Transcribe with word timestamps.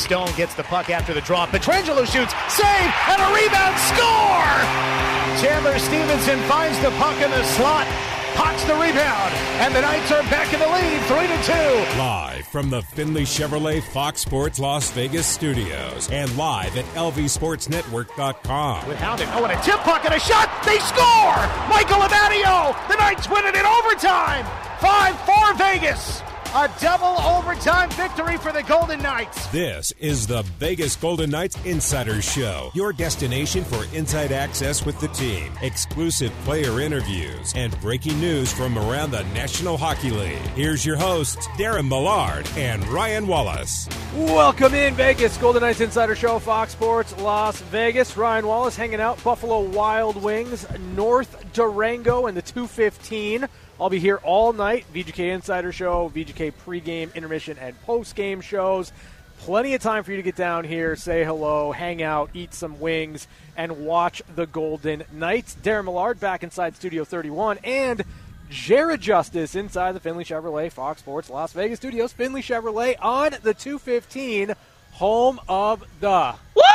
Stone 0.00 0.32
gets 0.36 0.54
the 0.54 0.64
puck 0.64 0.88
after 0.90 1.12
the 1.12 1.20
drop. 1.20 1.50
Pietrangelo 1.50 2.04
shoots, 2.08 2.32
save, 2.48 2.92
and 3.12 3.20
a 3.20 3.28
rebound, 3.36 3.76
score! 3.92 4.50
Chandler 5.44 5.78
Stephenson 5.78 6.40
finds 6.48 6.78
the 6.80 6.90
puck 6.98 7.14
in 7.20 7.30
the 7.30 7.44
slot. 7.44 7.86
pots 8.34 8.64
the 8.64 8.74
rebound, 8.74 9.32
and 9.60 9.74
the 9.74 9.80
Knights 9.80 10.10
are 10.12 10.22
back 10.24 10.52
in 10.54 10.60
the 10.60 10.66
lead, 10.66 11.00
three 11.02 11.26
to 11.26 11.42
two. 11.44 11.98
Live 11.98 12.46
from 12.46 12.70
the 12.70 12.80
Findlay 12.80 13.24
Chevrolet 13.24 13.82
Fox 13.82 14.20
Sports 14.22 14.58
Las 14.58 14.90
Vegas 14.92 15.26
studios, 15.26 16.08
and 16.10 16.34
live 16.36 16.76
at 16.76 16.84
LVSportsNetwork.com. 16.94 18.88
With 18.88 18.98
Howden, 18.98 19.28
oh, 19.32 19.44
and 19.44 19.52
a 19.52 19.62
tip 19.62 19.80
puck 19.80 20.04
and 20.04 20.14
a 20.14 20.20
shot, 20.20 20.48
they 20.64 20.78
score! 20.78 21.36
Michael 21.68 22.00
Amadio, 22.00 22.74
the 22.88 22.96
Knights 22.96 23.28
win 23.28 23.44
it 23.44 23.54
in 23.54 23.66
overtime. 23.66 24.46
Five 24.80 25.18
four 25.26 25.54
Vegas. 25.54 26.22
A 26.52 26.68
double 26.80 27.06
overtime 27.06 27.88
victory 27.90 28.36
for 28.36 28.50
the 28.50 28.64
Golden 28.64 29.00
Knights. 29.00 29.46
This 29.52 29.92
is 30.00 30.26
the 30.26 30.42
Vegas 30.58 30.96
Golden 30.96 31.30
Knights 31.30 31.56
Insider 31.64 32.20
Show, 32.20 32.72
your 32.74 32.92
destination 32.92 33.62
for 33.62 33.84
inside 33.94 34.32
access 34.32 34.84
with 34.84 34.98
the 34.98 35.06
team, 35.08 35.52
exclusive 35.62 36.32
player 36.44 36.80
interviews, 36.80 37.52
and 37.54 37.80
breaking 37.80 38.18
news 38.18 38.52
from 38.52 38.76
around 38.76 39.12
the 39.12 39.22
National 39.26 39.76
Hockey 39.76 40.10
League. 40.10 40.40
Here's 40.56 40.84
your 40.84 40.96
hosts, 40.96 41.46
Darren 41.56 41.88
Millard 41.88 42.48
and 42.56 42.84
Ryan 42.88 43.28
Wallace. 43.28 43.88
Welcome 44.16 44.74
in, 44.74 44.94
Vegas 44.94 45.36
Golden 45.36 45.62
Knights 45.62 45.80
Insider 45.80 46.16
Show, 46.16 46.40
Fox 46.40 46.72
Sports 46.72 47.16
Las 47.18 47.60
Vegas. 47.60 48.16
Ryan 48.16 48.48
Wallace 48.48 48.74
hanging 48.74 49.00
out, 49.00 49.22
Buffalo 49.22 49.60
Wild 49.60 50.20
Wings, 50.20 50.66
North 50.96 51.44
Durango 51.52 52.26
and 52.26 52.36
the 52.36 52.42
215. 52.42 53.46
I'll 53.80 53.88
be 53.88 53.98
here 53.98 54.20
all 54.22 54.52
night. 54.52 54.84
VGK 54.92 55.32
Insider 55.32 55.72
Show, 55.72 56.12
VGK 56.14 56.52
pregame, 56.66 57.14
intermission, 57.14 57.56
and 57.58 57.74
postgame 57.86 58.42
shows. 58.42 58.92
Plenty 59.38 59.72
of 59.72 59.80
time 59.80 60.04
for 60.04 60.10
you 60.10 60.18
to 60.18 60.22
get 60.22 60.36
down 60.36 60.64
here, 60.64 60.96
say 60.96 61.24
hello, 61.24 61.72
hang 61.72 62.02
out, 62.02 62.28
eat 62.34 62.52
some 62.52 62.78
wings, 62.78 63.26
and 63.56 63.86
watch 63.86 64.20
the 64.36 64.46
Golden 64.46 65.02
Knights. 65.14 65.56
Darren 65.62 65.84
Millard 65.86 66.20
back 66.20 66.42
inside 66.42 66.76
Studio 66.76 67.06
31, 67.06 67.56
and 67.64 68.04
Jared 68.50 69.00
Justice 69.00 69.54
inside 69.54 69.92
the 69.92 70.00
Findlay 70.00 70.24
Chevrolet 70.24 70.70
Fox 70.70 71.00
Sports 71.00 71.30
Las 71.30 71.54
Vegas 71.54 71.78
studios. 71.78 72.12
Findlay 72.12 72.42
Chevrolet 72.42 72.96
on 73.00 73.30
the 73.42 73.54
215, 73.54 74.52
home 74.92 75.40
of 75.48 75.82
the. 76.00 76.34
Woo! 76.54 76.69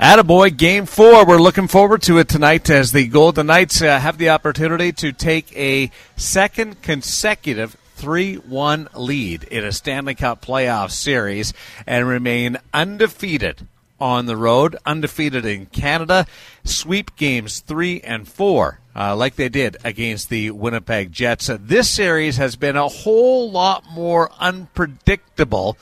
Attaboy, 0.00 0.56
game 0.56 0.86
four. 0.86 1.26
We're 1.26 1.36
looking 1.36 1.68
forward 1.68 2.00
to 2.04 2.16
it 2.16 2.26
tonight 2.26 2.70
as 2.70 2.90
the 2.90 3.06
Golden 3.06 3.48
Knights 3.48 3.82
uh, 3.82 3.98
have 3.98 4.16
the 4.16 4.30
opportunity 4.30 4.92
to 4.92 5.12
take 5.12 5.54
a 5.54 5.90
second 6.16 6.80
consecutive 6.80 7.76
3 7.96 8.36
1 8.36 8.88
lead 8.94 9.44
in 9.44 9.62
a 9.62 9.72
Stanley 9.72 10.14
Cup 10.14 10.42
playoff 10.42 10.90
series 10.90 11.52
and 11.86 12.08
remain 12.08 12.56
undefeated 12.72 13.66
on 14.00 14.24
the 14.24 14.38
road, 14.38 14.74
undefeated 14.86 15.44
in 15.44 15.66
Canada, 15.66 16.26
sweep 16.64 17.14
games 17.16 17.60
three 17.60 18.00
and 18.00 18.26
four, 18.26 18.80
uh, 18.96 19.14
like 19.14 19.36
they 19.36 19.50
did 19.50 19.76
against 19.84 20.30
the 20.30 20.50
Winnipeg 20.50 21.12
Jets. 21.12 21.50
This 21.60 21.90
series 21.90 22.38
has 22.38 22.56
been 22.56 22.76
a 22.76 22.88
whole 22.88 23.50
lot 23.50 23.84
more 23.92 24.30
unpredictable 24.40 25.76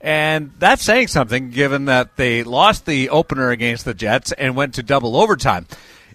and 0.00 0.52
that's 0.58 0.82
saying 0.82 1.08
something 1.08 1.50
given 1.50 1.86
that 1.86 2.16
they 2.16 2.42
lost 2.42 2.86
the 2.86 3.10
opener 3.10 3.50
against 3.50 3.84
the 3.84 3.94
Jets 3.94 4.32
and 4.32 4.56
went 4.56 4.74
to 4.74 4.82
double 4.82 5.16
overtime 5.16 5.66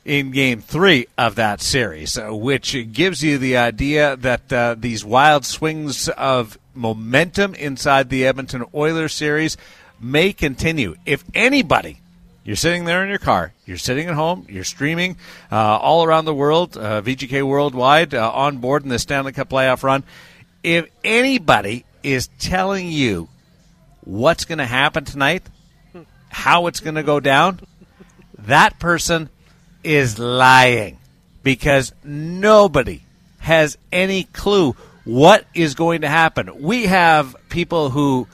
in 0.06 0.31
game 0.31 0.62
three 0.62 1.08
of 1.17 1.36
that 1.36 1.62
series, 1.62 2.17
uh, 2.17 2.34
which 2.34 2.75
gives 2.92 3.23
you 3.23 3.38
the 3.38 3.58
idea 3.58 4.16
that 4.17 4.52
uh, 4.52 4.75
these 4.78 5.03
wild 5.03 5.45
swings 5.45 6.09
of 6.09 6.58
momentum 6.73 7.56
inside 7.56 8.09
the 8.09 8.25
Edmonton 8.25 8.66
Oilers 8.73 9.14
series 9.14 9.58
may 10.00 10.34
continue. 10.34 10.95
If 11.06 11.23
anybody 11.34 12.00
you're 12.44 12.58
sitting 12.58 12.84
there 12.84 13.03
in 13.03 13.09
your 13.09 13.20
car. 13.20 13.53
You're 13.66 13.78
sitting 13.78 14.08
at 14.08 14.16
home. 14.16 14.45
You're 14.50 14.66
streaming 14.66 15.16
uh, 15.50 15.78
all 15.78 16.03
around 16.03 16.25
the 16.25 16.34
world, 16.34 16.75
uh, 16.75 17.02
VGK 17.02 17.41
Worldwide, 17.44 18.13
uh, 18.13 18.31
on 18.31 18.57
board 18.57 18.84
in 18.84 18.90
the 18.90 19.00
Stanley 19.00 19.31
Cup 19.31 19.50
playoff 19.50 19.81
run. 19.81 20.03
If 20.62 20.90
anybody 21.06 21.86
is 22.03 22.28
telling 22.40 22.90
you 22.90 23.30
what's 24.06 24.46
going 24.46 24.58
to 24.58 24.66
happen 24.66 25.06
tonight, 25.06 25.44
how 26.30 26.68
it's 26.68 26.80
going 26.80 26.96
to 26.96 27.03
go 27.03 27.19
down, 27.19 27.59
that 28.40 28.80
person 28.80 29.30
is 29.84 30.19
lying 30.19 30.97
because 31.44 31.94
nobody 32.03 33.03
has 33.40 33.78
any 33.92 34.24
clue 34.24 34.75
what 35.03 35.46
is 35.53 35.75
going 35.75 36.02
to 36.02 36.08
happen. 36.08 36.62
We 36.62 36.86
have 36.86 37.36
people 37.50 37.90
who 37.90 38.28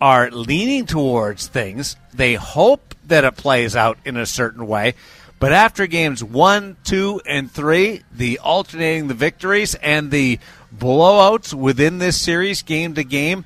are 0.00 0.30
leaning 0.30 0.86
towards 0.86 1.46
things. 1.46 1.96
They 2.12 2.34
hope 2.34 2.94
that 3.06 3.24
it 3.24 3.36
plays 3.36 3.76
out 3.76 3.98
in 4.04 4.16
a 4.16 4.26
certain 4.26 4.66
way. 4.66 4.94
But 5.38 5.52
after 5.52 5.86
games 5.86 6.22
one, 6.22 6.76
two, 6.84 7.20
and 7.26 7.50
three, 7.50 8.02
the 8.12 8.40
alternating 8.40 9.08
the 9.08 9.14
victories 9.14 9.74
and 9.74 10.10
the 10.10 10.38
blowouts 10.76 11.54
within 11.54 11.98
this 11.98 12.20
series, 12.20 12.62
game 12.62 12.94
to 12.94 13.04
game, 13.04 13.44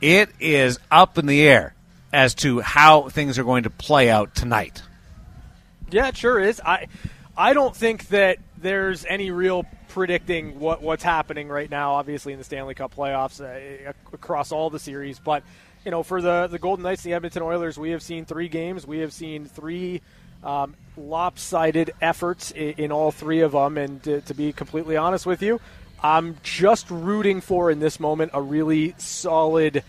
it 0.00 0.30
is 0.40 0.78
up 0.90 1.18
in 1.18 1.26
the 1.26 1.46
air 1.46 1.74
as 2.12 2.34
to 2.36 2.60
how 2.60 3.08
things 3.08 3.38
are 3.38 3.44
going 3.44 3.64
to 3.64 3.70
play 3.70 4.10
out 4.10 4.34
tonight. 4.34 4.82
Yeah, 5.90 6.08
it 6.08 6.16
sure 6.16 6.38
is. 6.40 6.60
I 6.64 6.86
I 7.36 7.52
don't 7.52 7.74
think 7.74 8.08
that 8.08 8.38
there's 8.56 9.04
any 9.04 9.30
real 9.30 9.64
predicting 9.88 10.58
what 10.60 10.82
what's 10.82 11.02
happening 11.02 11.48
right 11.48 11.70
now. 11.70 11.94
Obviously, 11.94 12.32
in 12.32 12.38
the 12.38 12.44
Stanley 12.44 12.74
Cup 12.74 12.94
playoffs 12.94 13.40
uh, 13.40 13.92
across 14.12 14.52
all 14.52 14.70
the 14.70 14.78
series, 14.78 15.18
but 15.18 15.42
you 15.84 15.90
know, 15.90 16.02
for 16.02 16.20
the 16.20 16.48
the 16.48 16.58
Golden 16.58 16.82
Knights, 16.82 17.04
and 17.04 17.12
the 17.12 17.16
Edmonton 17.16 17.42
Oilers, 17.42 17.78
we 17.78 17.90
have 17.90 18.02
seen 18.02 18.24
three 18.24 18.48
games. 18.48 18.86
We 18.86 18.98
have 18.98 19.12
seen 19.12 19.46
three 19.46 20.02
um, 20.44 20.74
lopsided 20.96 21.92
efforts 22.00 22.50
in, 22.50 22.74
in, 22.78 22.92
all 22.92 23.10
three 23.10 23.40
of 23.40 23.52
them. 23.52 23.78
And 23.78 24.02
to, 24.04 24.20
to 24.22 24.34
be 24.34 24.52
completely 24.52 24.96
honest 24.96 25.26
with 25.26 25.42
you, 25.42 25.60
I'm 26.02 26.36
just 26.42 26.90
rooting 26.90 27.40
for 27.40 27.70
in 27.70 27.80
this 27.80 27.98
moment 27.98 28.32
a 28.34 28.42
really 28.42 28.94
solid 28.98 29.82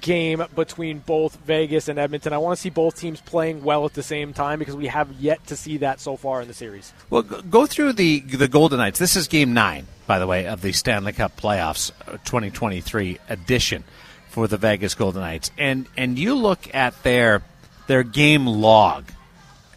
game 0.00 0.44
between 0.54 0.98
both 0.98 1.36
Vegas 1.36 1.88
and 1.88 1.98
Edmonton. 1.98 2.32
I 2.32 2.38
want 2.38 2.56
to 2.56 2.60
see 2.60 2.70
both 2.70 2.98
teams 2.98 3.20
playing 3.20 3.62
well 3.62 3.84
at 3.84 3.94
the 3.94 4.02
same 4.02 4.32
time 4.32 4.58
because 4.58 4.76
we 4.76 4.86
have 4.88 5.12
yet 5.12 5.46
to 5.46 5.56
see 5.56 5.78
that 5.78 6.00
so 6.00 6.16
far 6.16 6.42
in 6.42 6.48
the 6.48 6.54
series. 6.54 6.92
Well, 7.10 7.22
go 7.22 7.66
through 7.66 7.94
the 7.94 8.20
the 8.20 8.48
Golden 8.48 8.78
Knights. 8.78 8.98
This 8.98 9.16
is 9.16 9.28
game 9.28 9.54
9, 9.54 9.86
by 10.06 10.18
the 10.18 10.26
way, 10.26 10.46
of 10.46 10.60
the 10.62 10.72
Stanley 10.72 11.12
Cup 11.12 11.36
Playoffs 11.36 11.92
uh, 12.06 12.12
2023 12.24 13.18
edition 13.28 13.84
for 14.28 14.48
the 14.48 14.56
Vegas 14.56 14.94
Golden 14.94 15.22
Knights. 15.22 15.50
And 15.56 15.86
and 15.96 16.18
you 16.18 16.34
look 16.34 16.74
at 16.74 17.00
their 17.02 17.42
their 17.86 18.02
game 18.02 18.46
log 18.46 19.04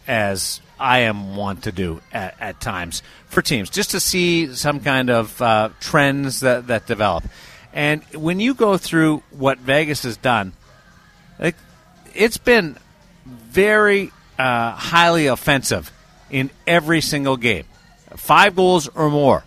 as 0.06 0.60
I 0.78 1.00
am 1.00 1.36
want 1.36 1.64
to 1.64 1.72
do 1.72 2.00
at, 2.12 2.36
at 2.40 2.60
times 2.60 3.02
for 3.26 3.42
teams, 3.42 3.70
just 3.70 3.90
to 3.92 4.00
see 4.00 4.54
some 4.54 4.80
kind 4.80 5.10
of 5.10 5.40
uh, 5.42 5.70
trends 5.80 6.40
that, 6.40 6.68
that 6.68 6.86
develop. 6.86 7.24
And 7.72 8.02
when 8.14 8.40
you 8.40 8.54
go 8.54 8.76
through 8.76 9.22
what 9.30 9.58
Vegas 9.58 10.02
has 10.04 10.16
done, 10.16 10.52
like, 11.38 11.56
it's 12.14 12.38
been 12.38 12.76
very 13.26 14.10
uh, 14.38 14.72
highly 14.72 15.26
offensive 15.26 15.92
in 16.30 16.50
every 16.66 17.00
single 17.00 17.36
game. 17.36 17.64
Five 18.16 18.56
goals 18.56 18.88
or 18.88 19.10
more 19.10 19.44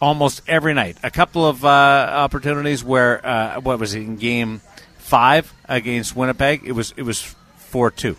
almost 0.00 0.42
every 0.46 0.74
night. 0.74 0.96
A 1.02 1.10
couple 1.10 1.46
of 1.46 1.64
uh, 1.64 1.68
opportunities 1.68 2.82
where, 2.82 3.24
uh, 3.26 3.60
what 3.60 3.78
was 3.78 3.94
it, 3.94 4.00
in 4.00 4.16
game 4.16 4.60
five 4.98 5.52
against 5.68 6.16
Winnipeg? 6.16 6.62
It 6.64 6.72
was, 6.72 6.94
it 6.96 7.02
was 7.02 7.34
4 7.56 7.90
2 7.90 8.16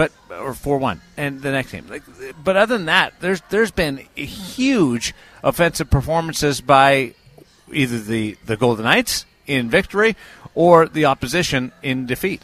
but 0.00 0.12
or 0.30 0.54
four 0.54 0.78
one, 0.78 1.02
and 1.18 1.42
the 1.42 1.50
next 1.50 1.72
game. 1.72 1.86
Like, 1.90 2.02
but 2.42 2.56
other 2.56 2.78
than 2.78 2.86
that, 2.86 3.12
there's 3.20 3.42
there's 3.50 3.70
been 3.70 3.98
huge 4.14 5.14
offensive 5.44 5.90
performances 5.90 6.62
by 6.62 7.14
either 7.70 7.98
the 7.98 8.38
the 8.46 8.56
Golden 8.56 8.84
Knights 8.84 9.26
in 9.46 9.68
victory 9.68 10.16
or 10.54 10.88
the 10.88 11.04
opposition 11.04 11.72
in 11.82 12.06
defeat. 12.06 12.40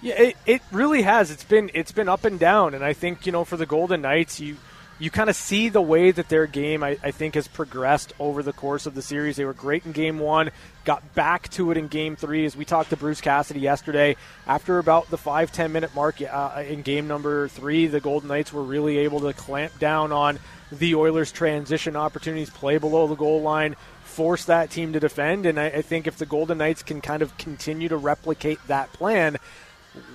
Yeah, 0.00 0.14
it, 0.14 0.36
it 0.46 0.62
really 0.72 1.02
has. 1.02 1.30
It's 1.30 1.44
been 1.44 1.70
it's 1.74 1.92
been 1.92 2.08
up 2.08 2.24
and 2.24 2.38
down, 2.38 2.72
and 2.72 2.82
I 2.82 2.94
think 2.94 3.26
you 3.26 3.32
know 3.32 3.44
for 3.44 3.58
the 3.58 3.66
Golden 3.66 4.00
Knights, 4.00 4.40
you 4.40 4.56
you 4.98 5.10
kind 5.10 5.28
of 5.28 5.36
see 5.36 5.68
the 5.68 5.82
way 5.82 6.10
that 6.10 6.28
their 6.28 6.46
game, 6.46 6.82
I, 6.82 6.98
I, 7.02 7.10
think, 7.10 7.34
has 7.34 7.48
progressed 7.48 8.12
over 8.18 8.42
the 8.42 8.52
course 8.52 8.86
of 8.86 8.94
the 8.94 9.02
series. 9.02 9.36
They 9.36 9.44
were 9.44 9.52
great 9.52 9.84
in 9.84 9.92
game 9.92 10.18
one, 10.18 10.50
got 10.84 11.14
back 11.14 11.50
to 11.50 11.70
it 11.70 11.76
in 11.76 11.88
game 11.88 12.16
three. 12.16 12.46
As 12.46 12.56
we 12.56 12.64
talked 12.64 12.90
to 12.90 12.96
Bruce 12.96 13.20
Cassidy 13.20 13.60
yesterday, 13.60 14.16
after 14.46 14.78
about 14.78 15.10
the 15.10 15.18
five 15.18 15.52
ten 15.52 15.72
minute 15.72 15.94
mark 15.94 16.20
uh, 16.22 16.62
in 16.66 16.82
game 16.82 17.08
number 17.08 17.48
three, 17.48 17.86
the 17.86 18.00
Golden 18.00 18.28
Knights 18.28 18.52
were 18.52 18.62
really 18.62 18.98
able 18.98 19.20
to 19.20 19.32
clamp 19.34 19.78
down 19.78 20.12
on 20.12 20.38
the 20.72 20.94
Oilers' 20.94 21.30
transition 21.30 21.94
opportunities, 21.94 22.50
play 22.50 22.78
below 22.78 23.06
the 23.06 23.14
goal 23.14 23.42
line, 23.42 23.76
force 24.04 24.46
that 24.46 24.70
team 24.70 24.94
to 24.94 25.00
defend. 25.00 25.44
And 25.44 25.60
I, 25.60 25.66
I 25.66 25.82
think 25.82 26.06
if 26.06 26.16
the 26.16 26.26
Golden 26.26 26.58
Knights 26.58 26.82
can 26.82 27.02
kind 27.02 27.22
of 27.22 27.36
continue 27.36 27.88
to 27.90 27.96
replicate 27.98 28.58
that 28.66 28.92
plan, 28.94 29.36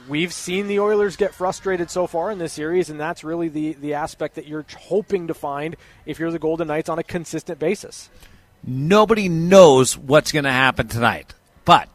we've 0.07 0.33
seen 0.33 0.68
the 0.68 0.80
Oilers 0.80 1.16
get 1.16 1.33
frustrated 1.33 1.89
so 1.89 2.07
far 2.07 2.31
in 2.31 2.38
this 2.38 2.54
series, 2.54 2.89
and 2.89 3.00
that's 3.00 3.24
really 3.24 3.50
the, 3.50 3.74
the 3.74 3.94
aspect 3.94 4.36
that 4.36 4.48
you're 4.48 4.66
hoping 4.78 5.28
to 5.28 5.33
find 5.33 5.75
if 6.06 6.19
you're 6.19 6.31
the 6.31 6.39
Golden 6.39 6.68
Knights 6.68 6.89
on 6.89 7.00
a 7.00 7.04
consistent 7.04 7.60
basis. 7.60 8.10
Nobody 8.63 9.30
knows 9.30 9.98
what's 9.98 10.31
going 10.31 10.45
to 10.45 10.51
happen 10.51 10.88
tonight, 10.88 11.33
but 11.66 11.89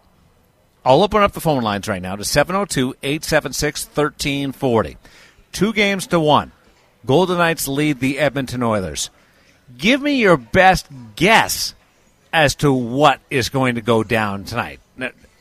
I'll 0.84 1.02
open 1.02 1.22
up 1.22 1.32
the 1.32 1.40
phone 1.40 1.62
lines 1.62 1.88
right 1.88 2.02
now 2.02 2.16
to 2.16 2.24
702 2.24 2.96
876 3.02 3.86
1340. 3.86 4.96
Two 5.52 5.72
games 5.72 6.06
to 6.08 6.20
one. 6.20 6.52
Golden 7.04 7.38
Knights 7.38 7.68
lead 7.68 8.00
the 8.00 8.18
Edmonton 8.18 8.62
Oilers. 8.62 9.10
Give 9.78 10.00
me 10.00 10.16
your 10.16 10.36
best 10.36 10.86
guess 11.14 11.74
as 12.32 12.54
to 12.56 12.72
what 12.72 13.20
is 13.30 13.48
going 13.48 13.76
to 13.76 13.80
go 13.80 14.02
down 14.02 14.44
tonight. 14.44 14.80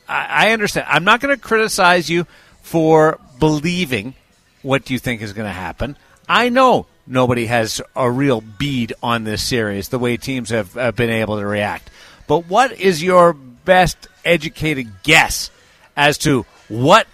I 0.07 0.47
I 0.47 0.51
understand. 0.51 0.87
I'm 0.89 1.03
not 1.03 1.19
going 1.19 1.35
to 1.35 1.41
criticize 1.41 2.09
you 2.09 2.25
for 2.61 3.19
believing 3.39 4.15
what 4.61 4.89
you 4.89 4.99
think 4.99 5.21
is 5.21 5.33
going 5.33 5.47
to 5.47 5.53
happen. 5.53 5.97
I 6.27 6.49
know 6.49 6.87
nobody 7.07 7.45
has 7.45 7.81
a 7.95 8.09
real 8.09 8.41
bead 8.41 8.93
on 9.03 9.23
this 9.23 9.43
series 9.43 9.89
the 9.89 9.99
way 9.99 10.17
teams 10.17 10.49
have 10.49 10.75
uh, 10.75 10.91
been 10.91 11.09
able 11.09 11.39
to 11.39 11.45
react. 11.45 11.89
But 12.27 12.47
what 12.47 12.71
is 12.79 13.03
your 13.03 13.33
best 13.33 14.07
educated 14.23 15.03
guess 15.03 15.51
as 15.95 16.17
to 16.19 16.45
what 16.67 17.07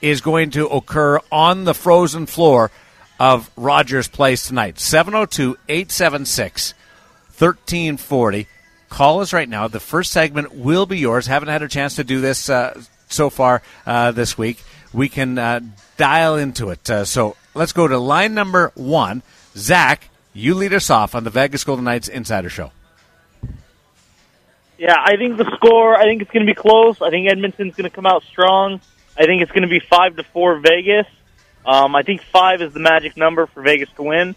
is 0.00 0.20
going 0.20 0.50
to 0.50 0.66
occur 0.66 1.20
on 1.30 1.64
the 1.64 1.74
frozen 1.74 2.26
floor 2.26 2.70
of 3.20 3.50
Rogers 3.56 4.08
Place 4.08 4.46
tonight? 4.46 4.78
702 4.80 5.56
876 5.68 6.74
1340. 7.38 8.48
Call 8.88 9.20
us 9.20 9.32
right 9.32 9.48
now. 9.48 9.68
The 9.68 9.80
first 9.80 10.12
segment 10.12 10.54
will 10.54 10.86
be 10.86 10.98
yours. 10.98 11.26
Haven't 11.26 11.48
had 11.48 11.62
a 11.62 11.68
chance 11.68 11.96
to 11.96 12.04
do 12.04 12.20
this 12.20 12.48
uh, 12.48 12.80
so 13.08 13.30
far 13.30 13.62
uh, 13.84 14.12
this 14.12 14.38
week. 14.38 14.62
We 14.92 15.08
can 15.08 15.38
uh, 15.38 15.60
dial 15.96 16.36
into 16.36 16.70
it. 16.70 16.88
Uh, 16.88 17.04
so 17.04 17.36
let's 17.54 17.72
go 17.72 17.88
to 17.88 17.98
line 17.98 18.34
number 18.34 18.72
one. 18.74 19.22
Zach, 19.56 20.08
you 20.32 20.54
lead 20.54 20.72
us 20.72 20.90
off 20.90 21.14
on 21.14 21.24
the 21.24 21.30
Vegas 21.30 21.64
Golden 21.64 21.84
Knights 21.84 22.08
Insider 22.08 22.48
Show. 22.48 22.70
Yeah, 24.78 24.96
I 24.98 25.16
think 25.16 25.38
the 25.38 25.50
score. 25.56 25.96
I 25.96 26.04
think 26.04 26.22
it's 26.22 26.30
going 26.30 26.46
to 26.46 26.50
be 26.50 26.54
close. 26.54 27.00
I 27.00 27.10
think 27.10 27.30
Edmonton's 27.30 27.74
going 27.74 27.88
to 27.88 27.94
come 27.94 28.06
out 28.06 28.22
strong. 28.24 28.80
I 29.18 29.24
think 29.24 29.42
it's 29.42 29.50
going 29.50 29.62
to 29.62 29.68
be 29.68 29.80
five 29.80 30.16
to 30.16 30.22
four 30.22 30.58
Vegas. 30.58 31.06
Um, 31.64 31.96
I 31.96 32.02
think 32.02 32.22
five 32.22 32.60
is 32.60 32.72
the 32.74 32.80
magic 32.80 33.16
number 33.16 33.46
for 33.46 33.62
Vegas 33.62 33.88
to 33.96 34.02
win, 34.02 34.36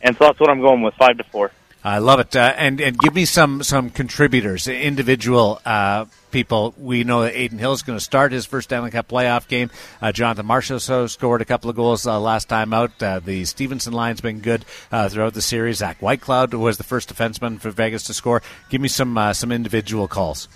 and 0.00 0.16
so 0.16 0.24
that's 0.24 0.38
what 0.40 0.48
I'm 0.48 0.60
going 0.60 0.82
with 0.82 0.94
five 0.94 1.18
to 1.18 1.24
four. 1.24 1.50
I 1.82 1.98
love 1.98 2.20
it. 2.20 2.36
Uh, 2.36 2.52
and 2.56 2.80
and 2.80 2.98
give 2.98 3.14
me 3.14 3.24
some 3.24 3.62
some 3.62 3.88
contributors, 3.88 4.68
individual 4.68 5.60
uh, 5.64 6.04
people. 6.30 6.74
We 6.76 7.04
know 7.04 7.22
that 7.22 7.34
Adin 7.34 7.58
Hill 7.58 7.72
is 7.72 7.82
going 7.82 7.98
to 7.98 8.04
start 8.04 8.32
his 8.32 8.44
first 8.44 8.68
Stanley 8.68 8.90
Cup 8.90 9.08
playoff 9.08 9.48
game. 9.48 9.70
Uh, 10.02 10.12
Jonathan 10.12 10.62
so 10.78 11.06
scored 11.06 11.40
a 11.40 11.46
couple 11.46 11.70
of 11.70 11.76
goals 11.76 12.06
uh, 12.06 12.20
last 12.20 12.50
time 12.50 12.74
out. 12.74 13.02
Uh, 13.02 13.20
the 13.20 13.46
Stephenson 13.46 13.94
line's 13.94 14.20
been 14.20 14.40
good 14.40 14.66
uh, 14.92 15.08
throughout 15.08 15.32
the 15.32 15.40
series. 15.40 15.78
Zach 15.78 16.00
Whitecloud 16.00 16.52
was 16.52 16.76
the 16.76 16.84
first 16.84 17.14
defenseman 17.14 17.58
for 17.58 17.70
Vegas 17.70 18.04
to 18.04 18.14
score. 18.14 18.42
Give 18.68 18.80
me 18.80 18.88
some 18.88 19.32
some 19.32 19.50
individual 19.50 20.06
calls. 20.06 20.48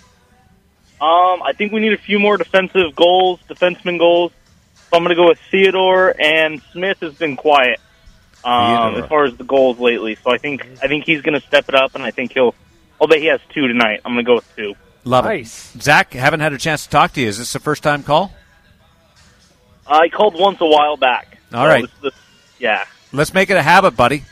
Um, 1.01 1.41
I 1.41 1.53
think 1.57 1.73
we 1.73 1.81
need 1.81 1.93
a 1.93 1.97
few 1.97 2.19
more 2.19 2.37
defensive 2.37 2.95
goals, 2.95 3.39
defenseman 3.49 3.97
goals. 3.97 4.31
So 4.75 4.97
I'm 4.97 5.03
going 5.03 5.09
to 5.09 5.15
go 5.15 5.27
with 5.27 5.39
Theodore 5.49 6.15
and 6.19 6.61
Smith 6.71 6.99
has 6.99 7.15
been 7.15 7.35
quiet 7.35 7.81
um, 8.45 8.95
as 8.95 9.09
far 9.09 9.25
as 9.25 9.35
the 9.37 9.43
goals 9.43 9.79
lately. 9.79 10.15
So 10.23 10.31
I 10.31 10.37
think 10.37 10.65
I 10.81 10.87
think 10.87 11.05
he's 11.05 11.21
going 11.21 11.39
to 11.39 11.45
step 11.45 11.67
it 11.69 11.75
up, 11.75 11.95
and 11.95 12.03
I 12.03 12.11
think 12.11 12.33
he'll. 12.33 12.53
Although 12.99 13.17
he 13.19 13.25
has 13.25 13.41
two 13.53 13.67
tonight, 13.67 14.01
I'm 14.05 14.13
going 14.13 14.23
to 14.25 14.29
go 14.29 14.35
with 14.35 14.55
two. 14.55 14.73
Love 15.03 15.25
Nice. 15.25 15.75
it. 15.75 15.81
Zach, 15.83 16.13
haven't 16.13 16.39
had 16.39 16.53
a 16.53 16.57
chance 16.57 16.83
to 16.85 16.89
talk 16.89 17.13
to 17.13 17.21
you. 17.21 17.27
Is 17.27 17.37
this 17.37 17.53
a 17.55 17.59
first 17.59 17.83
time 17.83 18.03
call? 18.03 18.31
I 19.87 20.09
called 20.09 20.33
once 20.39 20.59
a 20.61 20.65
while 20.65 20.97
back. 20.97 21.37
All 21.53 21.63
So 21.63 21.67
right. 21.67 21.81
this- 21.83 21.91
this- 22.01 22.13
yeah. 22.59 22.85
Let's 23.11 23.33
make 23.33 23.49
it 23.49 23.57
a 23.57 23.61
habit, 23.61 23.95
buddy. 23.95 24.23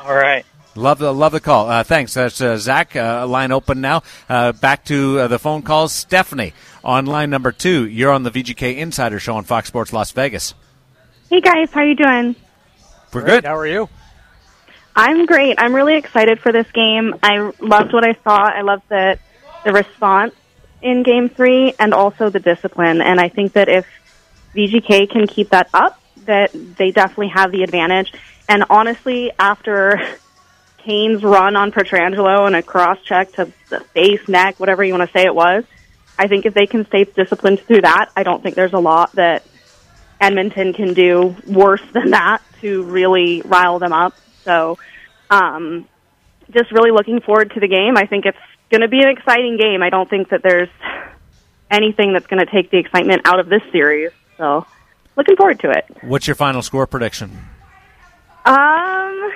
All 0.00 0.14
right. 0.14 0.44
Love 0.74 0.98
the 0.98 1.12
love 1.14 1.32
the 1.32 1.40
call. 1.40 1.70
Uh, 1.70 1.82
thanks. 1.82 2.12
That's 2.14 2.38
uh, 2.40 2.58
Zach. 2.58 2.94
Uh, 2.94 3.26
line 3.26 3.50
open 3.50 3.80
now. 3.80 4.02
Uh, 4.28 4.52
back 4.52 4.84
to 4.86 5.20
uh, 5.20 5.28
the 5.28 5.38
phone 5.38 5.62
calls. 5.62 5.92
Stephanie 5.94 6.52
on 6.84 7.06
line 7.06 7.30
number 7.30 7.50
two. 7.50 7.86
You're 7.86 8.12
on 8.12 8.24
the 8.24 8.30
VGK 8.30 8.76
Insider 8.76 9.18
Show 9.18 9.36
on 9.36 9.44
Fox 9.44 9.68
Sports 9.68 9.94
Las 9.94 10.10
Vegas. 10.12 10.52
Hey 11.30 11.40
guys, 11.40 11.70
how 11.72 11.80
you 11.82 11.94
doing? 11.96 12.36
We're 13.12 13.22
Great. 13.22 13.32
good. 13.32 13.44
How 13.44 13.56
are 13.56 13.66
you? 13.66 13.88
I'm 14.94 15.26
great. 15.26 15.56
I'm 15.58 15.74
really 15.74 15.96
excited 15.96 16.40
for 16.40 16.52
this 16.52 16.70
game. 16.72 17.14
I 17.22 17.52
loved 17.60 17.92
what 17.92 18.04
I 18.04 18.14
saw. 18.24 18.48
I 18.48 18.62
loved 18.62 18.84
the 18.88 19.18
the 19.64 19.72
response 19.72 20.32
in 20.80 21.02
game 21.02 21.28
3 21.28 21.74
and 21.78 21.92
also 21.92 22.30
the 22.30 22.38
discipline. 22.38 23.00
And 23.02 23.20
I 23.20 23.28
think 23.28 23.54
that 23.54 23.68
if 23.68 23.84
VGK 24.54 25.10
can 25.10 25.26
keep 25.26 25.50
that 25.50 25.68
up, 25.74 26.00
that 26.24 26.52
they 26.52 26.92
definitely 26.92 27.28
have 27.28 27.50
the 27.50 27.62
advantage. 27.62 28.12
And 28.48 28.64
honestly, 28.70 29.32
after 29.38 30.00
Kane's 30.78 31.22
run 31.24 31.56
on 31.56 31.72
Pietrangelo 31.72 32.46
and 32.46 32.54
a 32.54 32.62
cross 32.62 32.98
check 33.02 33.32
to 33.32 33.52
the 33.70 33.80
face, 33.80 34.26
neck, 34.28 34.60
whatever 34.60 34.84
you 34.84 34.94
want 34.94 35.10
to 35.10 35.18
say 35.18 35.26
it 35.26 35.34
was, 35.34 35.64
I 36.18 36.28
think 36.28 36.46
if 36.46 36.54
they 36.54 36.66
can 36.66 36.86
stay 36.86 37.04
disciplined 37.04 37.60
through 37.60 37.82
that, 37.82 38.10
I 38.16 38.22
don't 38.22 38.42
think 38.42 38.54
there's 38.54 38.72
a 38.72 38.78
lot 38.78 39.12
that 39.12 39.44
Edmonton 40.20 40.72
can 40.72 40.94
do 40.94 41.36
worse 41.46 41.82
than 41.92 42.10
that 42.10 42.40
to 42.66 42.82
really 42.84 43.42
rile 43.42 43.78
them 43.78 43.92
up. 43.92 44.14
So, 44.44 44.78
um, 45.30 45.88
just 46.50 46.70
really 46.72 46.90
looking 46.90 47.20
forward 47.20 47.52
to 47.54 47.60
the 47.60 47.68
game. 47.68 47.96
I 47.96 48.06
think 48.06 48.26
it's 48.26 48.38
going 48.70 48.80
to 48.80 48.88
be 48.88 48.98
an 48.98 49.08
exciting 49.08 49.56
game. 49.56 49.82
I 49.82 49.90
don't 49.90 50.08
think 50.08 50.30
that 50.30 50.42
there's 50.42 50.68
anything 51.70 52.12
that's 52.12 52.26
going 52.26 52.44
to 52.44 52.50
take 52.50 52.70
the 52.70 52.78
excitement 52.78 53.22
out 53.24 53.40
of 53.40 53.48
this 53.48 53.62
series. 53.72 54.10
So, 54.36 54.66
looking 55.16 55.36
forward 55.36 55.60
to 55.60 55.70
it. 55.70 55.84
What's 56.02 56.26
your 56.26 56.36
final 56.36 56.62
score 56.62 56.86
prediction? 56.86 57.30
Um, 58.44 59.32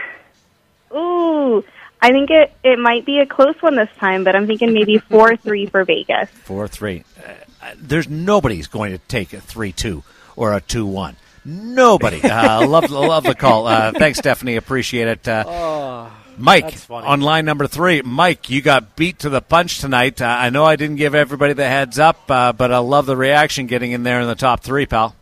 ooh, 0.93 1.65
I 2.01 2.11
think 2.11 2.31
it 2.31 2.53
it 2.63 2.79
might 2.79 3.05
be 3.05 3.19
a 3.19 3.27
close 3.27 3.57
one 3.61 3.77
this 3.77 3.89
time, 3.99 4.25
but 4.25 4.37
I'm 4.37 4.47
thinking 4.47 4.73
maybe 4.73 4.99
four 5.11 5.37
three 5.37 5.67
for 5.67 5.85
Vegas. 5.85 6.31
Four 6.31 6.69
three. 6.69 7.05
Uh, 7.19 7.75
there's 7.77 8.09
nobody's 8.09 8.69
going 8.69 8.93
to 8.93 8.99
take 8.99 9.33
a 9.33 9.41
three 9.41 9.73
two 9.73 10.03
or 10.37 10.55
a 10.55 10.61
two 10.61 10.87
one. 10.87 11.17
Nobody. 11.45 12.23
Uh, 12.23 12.67
love 12.67 12.91
love 12.91 13.25
the 13.25 13.35
call. 13.35 13.67
Uh, 13.67 13.93
thanks, 13.93 14.19
Stephanie. 14.19 14.57
Appreciate 14.57 15.09
it. 15.09 15.29
Uh, 15.29 16.09
Mike 16.37 16.75
on 16.91 17.21
line 17.21 17.45
number 17.45 17.67
three. 17.67 18.03
Mike, 18.03 18.51
you 18.51 18.63
got 18.63 18.97
beat 18.97 19.21
to 19.21 19.29
the 19.29 19.41
punch 19.41 19.79
tonight. 19.79 20.21
Uh, 20.21 20.27
I 20.27 20.51
know 20.51 20.65
I 20.65 20.77
didn't 20.77 20.97
give 20.97 21.15
everybody 21.15 21.53
the 21.53 21.67
heads 21.67 21.99
up, 21.99 22.31
uh, 22.31 22.53
but 22.53 22.73
I 22.73 22.79
love 22.79 23.07
the 23.07 23.17
reaction 23.17 23.67
getting 23.67 23.93
in 23.93 24.03
there 24.03 24.21
in 24.21 24.27
the 24.27 24.35
top 24.35 24.61
three, 24.61 24.87
pal. 24.87 25.15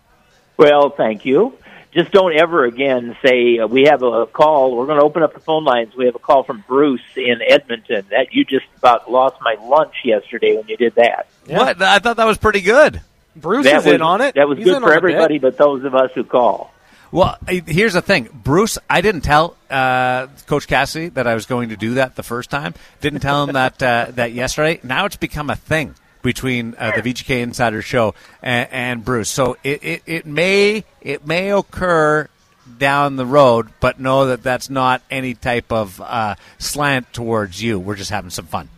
Well, 0.57 0.91
thank 0.91 1.25
you. 1.25 1.57
Just 1.93 2.13
don't 2.13 2.39
ever 2.39 2.65
again 2.65 3.17
say 3.25 3.59
uh, 3.59 3.67
we 3.67 3.85
have 3.85 4.03
a 4.03 4.27
call. 4.27 4.77
We're 4.77 4.87
going 4.87 4.99
to 4.99 5.05
open 5.05 5.23
up 5.23 5.33
the 5.33 5.41
phone 5.41 5.65
lines. 5.65 5.97
We 5.97 6.07
have 6.07 6.15
a 6.15 6.21
call 6.21 6.43
from 6.43 6.63
Bruce 6.69 7.01
in 7.17 7.41
Edmonton. 7.47 8.05
That 8.11 8.33
you 8.33 8.45
just 8.45 8.67
about 8.77 9.11
lost 9.11 9.37
my 9.41 9.57
lunch 9.61 9.95
yesterday 10.05 10.57
when 10.57 10.69
you 10.69 10.77
did 10.77 10.97
that. 10.97 11.29
What? 11.47 11.81
I 11.81 11.99
thought 11.99 12.19
that 12.19 12.27
was 12.27 12.39
pretty 12.39 12.61
good. 12.61 13.01
Bruce 13.37 13.65
that 13.65 13.79
is 13.79 13.85
was, 13.85 13.95
in 13.95 14.03
on 14.03 14.21
it. 14.21 14.35
That 14.35 14.49
was 14.49 14.59
He's 14.59 14.67
good 14.67 14.83
for 14.83 14.93
everybody, 14.93 15.39
but 15.39 15.57
those 15.57 15.85
of 15.85 15.95
us 15.95 16.11
who 16.15 16.25
call. 16.25 16.73
Well, 17.11 17.39
here's 17.47 17.95
the 17.95 18.03
thing, 18.03 18.29
Bruce. 18.33 18.77
I 18.89 19.01
didn't 19.01 19.23
tell 19.23 19.57
uh, 19.71 20.27
Coach 20.47 20.69
Cassidy 20.69 21.09
that 21.11 21.27
I 21.27 21.35
was 21.35 21.47
going 21.47 21.71
to 21.71 21.77
do 21.77 21.95
that 21.95 22.17
the 22.17 22.23
first 22.23 22.51
time. 22.51 22.75
Didn't 23.01 23.21
tell 23.21 23.45
him 23.45 23.55
that 23.55 23.83
uh, 23.83 24.07
that 24.15 24.33
yesterday. 24.33 24.81
Now 24.83 25.07
it's 25.07 25.17
become 25.17 25.49
a 25.49 25.57
thing 25.57 25.95
between 26.23 26.75
uh, 26.77 26.93
the 26.95 27.03
VGK 27.03 27.41
Insider 27.41 27.81
Show 27.81 28.15
and, 28.43 28.69
and 28.71 29.05
Bruce. 29.05 29.31
So 29.31 29.57
it, 29.65 29.83
it, 29.83 30.03
it 30.05 30.27
may 30.27 30.85
it 31.01 31.27
may 31.27 31.51
occur 31.51 32.29
down 32.77 33.17
the 33.17 33.25
road, 33.25 33.69
but 33.81 33.99
know 33.99 34.27
that 34.27 34.43
that's 34.43 34.69
not 34.69 35.01
any 35.11 35.35
type 35.35 35.73
of 35.73 36.01
uh, 36.03 36.35
slant 36.59 37.13
towards 37.15 37.63
you. 37.63 37.79
We're 37.79 37.97
just 37.97 38.11
having 38.11 38.31
some 38.31 38.47
fun. 38.47 38.69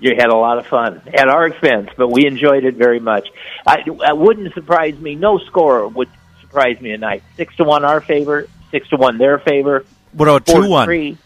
You 0.00 0.14
had 0.16 0.28
a 0.28 0.36
lot 0.36 0.58
of 0.58 0.66
fun 0.66 1.02
at 1.12 1.28
our 1.28 1.46
expense, 1.46 1.90
but 1.96 2.08
we 2.08 2.26
enjoyed 2.26 2.64
it 2.64 2.74
very 2.76 3.00
much. 3.00 3.28
I, 3.66 3.82
it 3.86 4.16
wouldn't 4.16 4.52
surprise 4.54 4.98
me. 4.98 5.14
No 5.14 5.38
score 5.38 5.86
would 5.88 6.08
surprise 6.40 6.80
me 6.80 6.90
tonight. 6.90 7.22
Six 7.36 7.54
to 7.56 7.64
one 7.64 7.84
our 7.84 8.00
favor, 8.00 8.48
six 8.70 8.88
to 8.88 8.96
one 8.96 9.18
their 9.18 9.38
favor. 9.38 9.84
What 10.12 10.26
about 10.28 10.46
Four 10.46 10.56
two 10.56 10.62
to 10.64 10.68
one? 10.70 10.86
three. 10.86 11.18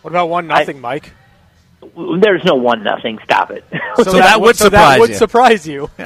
What 0.00 0.10
about 0.12 0.28
one 0.30 0.46
nothing, 0.46 0.80
Mike? 0.80 1.12
There's 1.94 2.44
no 2.44 2.54
one 2.54 2.82
nothing. 2.82 3.18
Stop 3.24 3.50
it. 3.50 3.64
So 3.96 4.04
that 4.12 4.40
would 4.40 4.56
so 4.56 4.66
surprise 4.66 4.88
that 4.94 5.00
would 5.00 5.10
you. 5.10 5.16
surprise 5.16 5.66
you. 5.68 5.90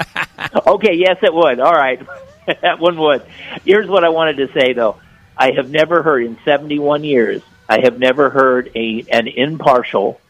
Okay, 0.66 0.94
yes, 0.94 1.18
it 1.22 1.32
would. 1.32 1.60
All 1.60 1.72
right, 1.72 2.00
that 2.62 2.78
one 2.78 2.98
would. 2.98 3.22
Here's 3.64 3.86
what 3.88 4.04
I 4.04 4.08
wanted 4.10 4.36
to 4.38 4.52
say, 4.52 4.72
though. 4.72 4.96
I 5.36 5.52
have 5.52 5.70
never 5.70 6.02
heard 6.02 6.24
in 6.24 6.38
71 6.44 7.04
years. 7.04 7.42
I 7.68 7.80
have 7.82 7.98
never 7.98 8.30
heard 8.30 8.70
a 8.74 9.04
an 9.10 9.28
impartial 9.28 10.20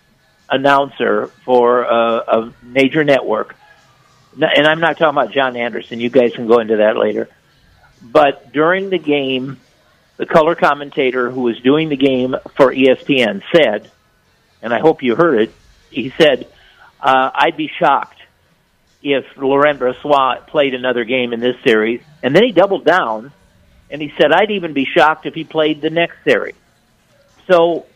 announcer 0.48 1.28
for 1.44 1.82
a, 1.82 2.16
a 2.28 2.52
major 2.62 3.04
network, 3.04 3.56
and 4.34 4.66
I'm 4.66 4.80
not 4.80 4.98
talking 4.98 5.18
about 5.18 5.32
John 5.32 5.56
Anderson. 5.56 6.00
You 6.00 6.10
guys 6.10 6.34
can 6.34 6.46
go 6.46 6.58
into 6.58 6.76
that 6.78 6.96
later. 6.96 7.28
But 8.02 8.52
during 8.52 8.90
the 8.90 8.98
game, 8.98 9.58
the 10.18 10.26
color 10.26 10.54
commentator 10.54 11.30
who 11.30 11.42
was 11.42 11.58
doing 11.60 11.88
the 11.88 11.96
game 11.96 12.36
for 12.54 12.72
ESPN 12.72 13.42
said, 13.54 13.90
and 14.62 14.72
I 14.72 14.80
hope 14.80 15.02
you 15.02 15.16
heard 15.16 15.40
it. 15.40 15.54
He 15.90 16.10
said, 16.10 16.46
uh, 17.00 17.30
"I'd 17.34 17.56
be 17.56 17.70
shocked 17.78 18.16
if 19.02 19.24
Laurent 19.36 19.78
Brossoit 19.78 20.48
played 20.48 20.74
another 20.74 21.04
game 21.04 21.32
in 21.32 21.38
this 21.38 21.56
series. 21.62 22.00
And 22.24 22.34
then 22.34 22.42
he 22.42 22.50
doubled 22.50 22.84
down 22.84 23.32
and 23.88 24.02
he 24.02 24.12
said, 24.18 24.32
I'd 24.32 24.50
even 24.50 24.72
be 24.72 24.84
shocked 24.84 25.26
if 25.26 25.34
he 25.34 25.44
played 25.44 25.80
the 25.80 25.90
next 25.90 26.16
series. 26.24 26.56
So 27.46 27.86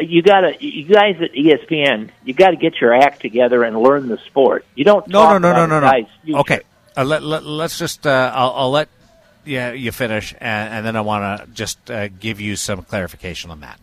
you 0.00 0.22
gotta, 0.22 0.54
you 0.60 0.84
guys 0.84 1.16
at 1.20 1.32
ESPN, 1.32 2.10
you 2.24 2.34
gotta 2.34 2.56
get 2.56 2.80
your 2.80 2.94
act 2.94 3.20
together 3.20 3.62
and 3.64 3.80
learn 3.80 4.08
the 4.08 4.18
sport. 4.18 4.64
You 4.74 4.84
don't 4.84 5.06
No, 5.08 5.32
no, 5.32 5.38
no, 5.38 5.66
no, 5.66 5.80
no, 5.80 6.04
no. 6.26 6.38
Okay, 6.40 6.60
Uh, 6.96 7.04
let, 7.04 7.22
let, 7.22 7.44
us 7.44 7.78
just, 7.78 8.06
uh, 8.06 8.32
I'll, 8.34 8.52
I'll, 8.52 8.70
let 8.70 8.88
yeah, 9.44 9.72
you 9.72 9.92
finish, 9.92 10.34
and, 10.40 10.74
and 10.74 10.86
then 10.86 10.96
I 10.96 11.00
want 11.00 11.40
to 11.40 11.46
just 11.52 11.90
uh, 11.90 12.08
give 12.08 12.40
you 12.40 12.56
some 12.56 12.82
clarification 12.82 13.50
on 13.50 13.60
that. 13.60 13.80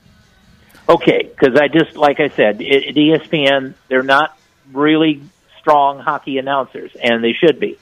Okay, 0.87 1.23
because 1.23 1.59
I 1.59 1.67
just, 1.67 1.95
like 1.97 2.19
I 2.19 2.29
said, 2.29 2.61
at 2.61 2.95
ESPN, 2.95 3.73
they're 3.87 4.03
not 4.03 4.37
really 4.71 5.21
strong 5.59 5.99
hockey 5.99 6.37
announcers, 6.37 6.91
and 7.01 7.23
they 7.23 7.33
should 7.33 7.59
be. 7.59 7.77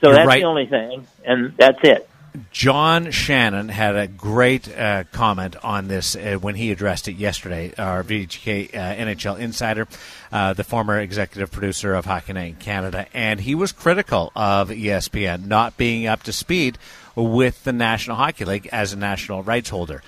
So 0.00 0.08
You're 0.08 0.16
that's 0.16 0.26
right. 0.26 0.40
the 0.40 0.46
only 0.48 0.66
thing, 0.66 1.06
and 1.24 1.54
that's 1.56 1.78
it. 1.84 2.08
John 2.50 3.10
Shannon 3.10 3.68
had 3.68 3.94
a 3.94 4.06
great 4.06 4.74
uh, 4.74 5.04
comment 5.12 5.56
on 5.62 5.88
this 5.88 6.16
uh, 6.16 6.38
when 6.40 6.54
he 6.54 6.70
addressed 6.70 7.06
it 7.08 7.16
yesterday. 7.16 7.74
Our 7.76 8.02
VGK 8.02 8.74
uh, 8.74 8.78
NHL 8.78 9.38
insider, 9.38 9.86
uh, 10.30 10.54
the 10.54 10.64
former 10.64 10.98
executive 10.98 11.50
producer 11.50 11.94
of 11.94 12.06
Hockey 12.06 12.32
Night 12.32 12.48
in 12.48 12.56
Canada, 12.56 13.06
and 13.12 13.40
he 13.40 13.54
was 13.54 13.72
critical 13.72 14.32
of 14.34 14.70
ESPN 14.70 15.46
not 15.46 15.76
being 15.76 16.06
up 16.06 16.22
to 16.22 16.32
speed 16.32 16.78
with 17.14 17.64
the 17.64 17.72
National 17.72 18.16
Hockey 18.16 18.46
League 18.46 18.68
as 18.72 18.92
a 18.94 18.96
national 18.96 19.42
rights 19.42 19.68
holder. 19.68 20.02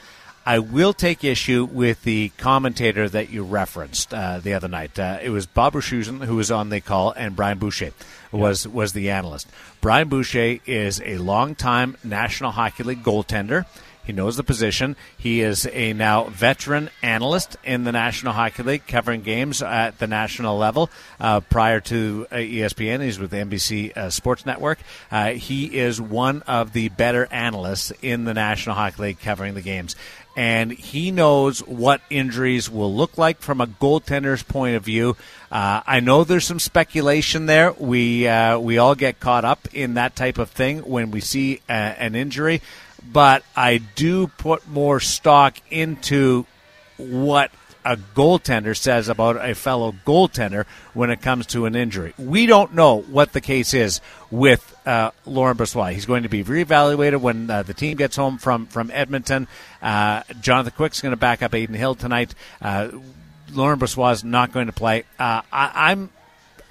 I 0.46 0.58
will 0.58 0.92
take 0.92 1.24
issue 1.24 1.64
with 1.64 2.02
the 2.02 2.30
commentator 2.36 3.08
that 3.08 3.30
you 3.30 3.44
referenced 3.44 4.12
uh, 4.12 4.40
the 4.40 4.52
other 4.52 4.68
night. 4.68 4.98
Uh, 4.98 5.18
it 5.22 5.30
was 5.30 5.46
Bob 5.46 5.72
Wischusen 5.72 6.24
who 6.24 6.36
was 6.36 6.50
on 6.50 6.68
the 6.68 6.82
call, 6.82 7.12
and 7.12 7.34
Brian 7.34 7.58
Boucher 7.58 7.92
was 8.30 8.68
was 8.68 8.92
the 8.92 9.10
analyst. 9.10 9.48
Brian 9.80 10.08
Boucher 10.08 10.58
is 10.66 11.00
a 11.04 11.16
longtime 11.16 11.96
National 12.04 12.50
Hockey 12.50 12.82
League 12.82 13.02
goaltender. 13.02 13.64
He 14.04 14.12
knows 14.12 14.36
the 14.36 14.44
position. 14.44 14.96
He 15.16 15.40
is 15.40 15.66
a 15.72 15.94
now 15.94 16.24
veteran 16.24 16.90
analyst 17.02 17.56
in 17.64 17.84
the 17.84 17.92
National 17.92 18.34
Hockey 18.34 18.62
League, 18.62 18.86
covering 18.86 19.22
games 19.22 19.62
at 19.62 19.98
the 19.98 20.06
national 20.06 20.58
level. 20.58 20.90
Uh, 21.18 21.40
prior 21.40 21.80
to 21.80 22.26
uh, 22.30 22.36
ESPN, 22.36 23.02
he's 23.02 23.18
with 23.18 23.30
the 23.30 23.38
NBC 23.38 23.96
uh, 23.96 24.10
Sports 24.10 24.44
Network. 24.44 24.78
Uh, 25.10 25.30
he 25.30 25.78
is 25.78 26.00
one 26.00 26.42
of 26.42 26.74
the 26.74 26.90
better 26.90 27.26
analysts 27.30 27.92
in 28.02 28.24
the 28.24 28.34
National 28.34 28.76
Hockey 28.76 29.02
League, 29.02 29.20
covering 29.20 29.54
the 29.54 29.62
games 29.62 29.96
and 30.36 30.72
he 30.72 31.10
knows 31.10 31.60
what 31.60 32.00
injuries 32.10 32.68
will 32.68 32.94
look 32.94 33.16
like 33.16 33.40
from 33.40 33.60
a 33.60 33.66
goaltender's 33.66 34.42
point 34.42 34.76
of 34.76 34.84
view. 34.84 35.16
Uh, 35.50 35.82
I 35.86 36.00
know 36.00 36.24
there's 36.24 36.44
some 36.44 36.58
speculation 36.58 37.46
there. 37.46 37.72
We 37.72 38.26
uh, 38.26 38.58
we 38.58 38.78
all 38.78 38.94
get 38.94 39.20
caught 39.20 39.44
up 39.44 39.68
in 39.72 39.94
that 39.94 40.16
type 40.16 40.38
of 40.38 40.50
thing 40.50 40.80
when 40.80 41.10
we 41.10 41.20
see 41.20 41.60
uh, 41.68 41.72
an 41.72 42.14
injury, 42.14 42.62
but 43.02 43.44
I 43.56 43.78
do 43.78 44.26
put 44.26 44.66
more 44.68 45.00
stock 45.00 45.56
into 45.70 46.46
what 46.96 47.50
a 47.84 47.96
goaltender 47.96 48.76
says 48.76 49.08
about 49.08 49.36
a 49.36 49.54
fellow 49.54 49.94
goaltender 50.06 50.66
when 50.94 51.10
it 51.10 51.20
comes 51.20 51.46
to 51.46 51.66
an 51.66 51.76
injury. 51.76 52.14
We 52.18 52.46
don't 52.46 52.74
know 52.74 53.00
what 53.02 53.32
the 53.32 53.40
case 53.40 53.74
is 53.74 54.00
with 54.30 54.74
uh, 54.86 55.10
Laurent 55.26 55.58
Brossoit. 55.58 55.92
He's 55.92 56.06
going 56.06 56.22
to 56.22 56.28
be 56.28 56.42
reevaluated 56.42 57.20
when 57.20 57.50
uh, 57.50 57.62
the 57.62 57.74
team 57.74 57.96
gets 57.96 58.16
home 58.16 58.38
from 58.38 58.66
from 58.66 58.90
Edmonton. 58.92 59.48
Uh, 59.82 60.22
Jonathan 60.40 60.72
Quick's 60.76 61.00
going 61.00 61.12
to 61.12 61.16
back 61.16 61.42
up 61.42 61.54
Adin 61.54 61.74
Hill 61.74 61.94
tonight. 61.94 62.34
Uh, 62.60 62.90
Laurent 63.52 63.80
Brossoit 63.80 64.14
is 64.14 64.24
not 64.24 64.52
going 64.52 64.66
to 64.66 64.72
play. 64.72 65.04
Uh, 65.18 65.42
I, 65.52 65.90
I'm. 65.90 66.10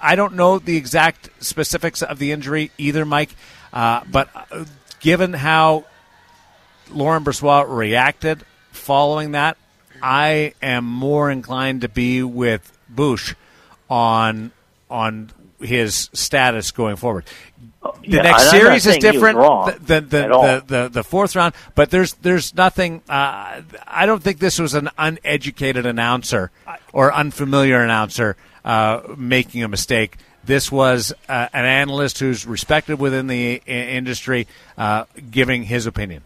I 0.00 0.16
don't 0.16 0.34
know 0.34 0.58
the 0.58 0.76
exact 0.76 1.30
specifics 1.42 2.02
of 2.02 2.18
the 2.18 2.32
injury 2.32 2.70
either, 2.76 3.06
Mike. 3.06 3.34
Uh, 3.72 4.02
but 4.10 4.28
given 5.00 5.32
how 5.32 5.86
Laurent 6.90 7.24
Brossoit 7.24 7.66
reacted 7.68 8.44
following 8.70 9.32
that, 9.32 9.56
I 10.04 10.52
am 10.60 10.84
more 10.84 11.30
inclined 11.30 11.80
to 11.80 11.88
be 11.88 12.22
with 12.22 12.70
Bush 12.88 13.34
on 13.88 14.52
on 14.90 15.30
his 15.60 16.10
status 16.12 16.70
going 16.72 16.96
forward. 16.96 17.24
The 17.82 17.92
Yeah, 18.02 18.22
next 18.22 18.50
series 18.50 18.86
is 18.86 18.92
saying 18.94 19.00
he 19.00 19.06
was 19.06 19.12
different 19.14 19.38
than 19.86 20.08
the, 20.10 20.24
at 20.24 20.68
the, 20.68 20.76
the, 20.82 20.88
the 20.88 21.04
fourth 21.04 21.34
round, 21.34 21.54
but 21.74 21.90
there's 21.90 22.12
there's 22.14 22.54
nothing. 22.54 23.00
Uh, 23.08 23.62
I 23.86 24.04
don't 24.06 24.22
think 24.22 24.38
this 24.40 24.58
was 24.58 24.74
an 24.74 24.90
uneducated 24.98 25.86
announcer 25.86 26.50
or 26.92 27.12
unfamiliar 27.14 27.82
announcer 27.82 28.36
uh, 28.64 29.00
making 29.16 29.62
a 29.62 29.68
mistake. 29.68 30.18
This 30.44 30.70
was 30.70 31.14
uh, 31.30 31.48
an 31.54 31.64
analyst 31.64 32.18
who's 32.18 32.44
respected 32.46 32.98
within 32.98 33.26
the 33.26 33.62
i- 33.66 33.70
industry, 33.70 34.46
uh, 34.76 35.04
giving 35.30 35.64
his 35.64 35.86
opinion. 35.86 36.22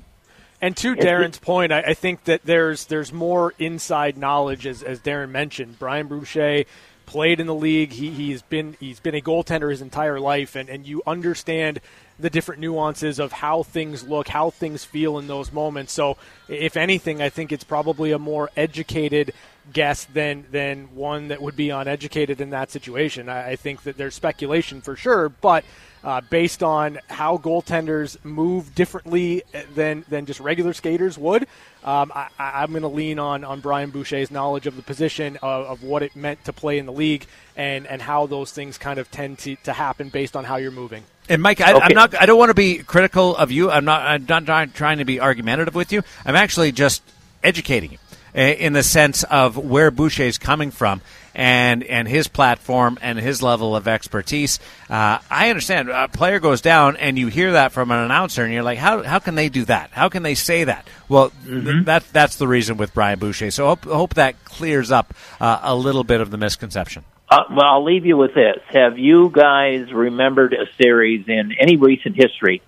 And 0.60 0.76
to 0.78 0.96
Darren's 0.96 1.38
point, 1.38 1.72
I, 1.72 1.80
I 1.80 1.94
think 1.94 2.24
that 2.24 2.42
there's 2.44 2.86
there's 2.86 3.12
more 3.12 3.54
inside 3.58 4.16
knowledge, 4.16 4.66
as, 4.66 4.82
as 4.82 5.00
Darren 5.00 5.30
mentioned. 5.30 5.78
Brian 5.78 6.08
Boucher 6.08 6.64
played 7.06 7.40
in 7.40 7.46
the 7.46 7.54
league. 7.54 7.92
He, 7.92 8.10
he's 8.10 8.42
been 8.42 8.76
he's 8.80 9.00
been 9.00 9.14
a 9.14 9.20
goaltender 9.20 9.70
his 9.70 9.80
entire 9.80 10.18
life, 10.18 10.56
and, 10.56 10.68
and 10.68 10.86
you 10.86 11.02
understand 11.06 11.80
the 12.18 12.28
different 12.28 12.60
nuances 12.60 13.20
of 13.20 13.30
how 13.30 13.62
things 13.62 14.02
look, 14.02 14.28
how 14.28 14.50
things 14.50 14.84
feel 14.84 15.18
in 15.18 15.28
those 15.28 15.52
moments. 15.52 15.92
So, 15.92 16.16
if 16.48 16.76
anything, 16.76 17.22
I 17.22 17.28
think 17.28 17.52
it's 17.52 17.64
probably 17.64 18.10
a 18.10 18.18
more 18.18 18.50
educated 18.56 19.32
guess 19.72 20.04
than 20.06 20.44
than 20.50 20.94
one 20.94 21.28
that 21.28 21.40
would 21.40 21.56
be 21.56 21.70
uneducated 21.70 22.40
in 22.40 22.50
that 22.50 22.70
situation. 22.70 23.28
I, 23.28 23.50
I 23.50 23.56
think 23.56 23.84
that 23.84 23.96
there's 23.96 24.14
speculation 24.14 24.80
for 24.80 24.96
sure, 24.96 25.28
but 25.28 25.64
uh, 26.04 26.20
based 26.22 26.62
on 26.62 26.98
how 27.08 27.36
goaltenders 27.38 28.22
move 28.24 28.74
differently 28.74 29.42
than 29.74 30.04
than 30.08 30.26
just 30.26 30.40
regular 30.40 30.72
skaters 30.72 31.18
would. 31.18 31.46
Um, 31.84 32.12
I, 32.14 32.28
I'm 32.38 32.70
going 32.70 32.82
to 32.82 32.88
lean 32.88 33.18
on 33.18 33.44
on 33.44 33.60
Brian 33.60 33.90
Boucher's 33.90 34.30
knowledge 34.30 34.66
of 34.66 34.76
the 34.76 34.82
position 34.82 35.36
of, 35.42 35.66
of 35.66 35.82
what 35.82 36.02
it 36.02 36.16
meant 36.16 36.44
to 36.44 36.52
play 36.52 36.78
in 36.78 36.86
the 36.86 36.92
league 36.92 37.26
and 37.56 37.86
and 37.86 38.02
how 38.02 38.26
those 38.26 38.52
things 38.52 38.78
kind 38.78 38.98
of 38.98 39.10
tend 39.10 39.38
to, 39.40 39.56
to 39.64 39.72
happen 39.72 40.08
based 40.08 40.36
on 40.36 40.44
how 40.44 40.56
you're 40.56 40.70
moving. 40.70 41.04
And 41.28 41.42
Mike, 41.42 41.60
I, 41.60 41.74
Okay. 41.74 41.84
I'm 41.84 41.94
not. 41.94 42.14
I 42.20 42.26
don't 42.26 42.38
want 42.38 42.50
to 42.50 42.54
be 42.54 42.78
critical 42.78 43.36
of 43.36 43.50
you. 43.50 43.70
I'm 43.70 43.84
not. 43.84 44.02
I'm 44.02 44.24
not 44.28 44.44
trying- 44.46 44.72
trying 44.72 44.98
to 44.98 45.04
be 45.04 45.20
argumentative 45.20 45.74
with 45.74 45.92
you. 45.92 46.02
I'm 46.24 46.36
actually 46.36 46.72
just 46.72 47.02
educating 47.44 47.92
you 47.92 47.98
eh, 48.34 48.52
in 48.52 48.72
the 48.72 48.82
sense 48.82 49.22
of 49.24 49.56
where 49.56 49.90
Boucher 49.90 50.22
is 50.24 50.38
coming 50.38 50.70
from 50.70 51.00
and 51.38 51.84
and 51.84 52.08
his 52.08 52.26
platform 52.26 52.98
and 53.00 53.16
his 53.16 53.42
level 53.42 53.76
of 53.76 53.86
expertise. 53.86 54.58
Uh, 54.90 55.20
I 55.30 55.50
understand. 55.50 55.88
A 55.88 56.08
player 56.08 56.40
goes 56.40 56.60
down, 56.60 56.96
and 56.96 57.16
you 57.16 57.28
hear 57.28 57.52
that 57.52 57.70
from 57.70 57.92
an 57.92 58.00
announcer, 58.00 58.42
and 58.42 58.52
you're 58.52 58.64
like, 58.64 58.78
how 58.78 59.04
how 59.04 59.20
can 59.20 59.36
they 59.36 59.48
do 59.48 59.64
that? 59.66 59.90
How 59.92 60.08
can 60.08 60.24
they 60.24 60.34
say 60.34 60.64
that? 60.64 60.86
Well, 61.08 61.30
th- 61.46 61.84
that 61.86 62.04
that's 62.12 62.36
the 62.36 62.48
reason 62.48 62.76
with 62.76 62.92
Brian 62.92 63.20
Boucher. 63.20 63.52
So 63.52 63.66
hope 63.68 63.84
hope 63.84 64.14
that 64.14 64.44
clears 64.44 64.90
up 64.90 65.14
uh, 65.40 65.60
a 65.62 65.76
little 65.76 66.04
bit 66.04 66.20
of 66.20 66.32
the 66.32 66.36
misconception. 66.36 67.04
Uh, 67.30 67.44
well, 67.50 67.66
I'll 67.66 67.84
leave 67.84 68.04
you 68.04 68.16
with 68.16 68.34
this. 68.34 68.58
Have 68.70 68.98
you 68.98 69.30
guys 69.30 69.92
remembered 69.92 70.54
a 70.54 70.66
series 70.82 71.28
in 71.28 71.54
any 71.60 71.76
recent 71.76 72.16
history 72.16 72.62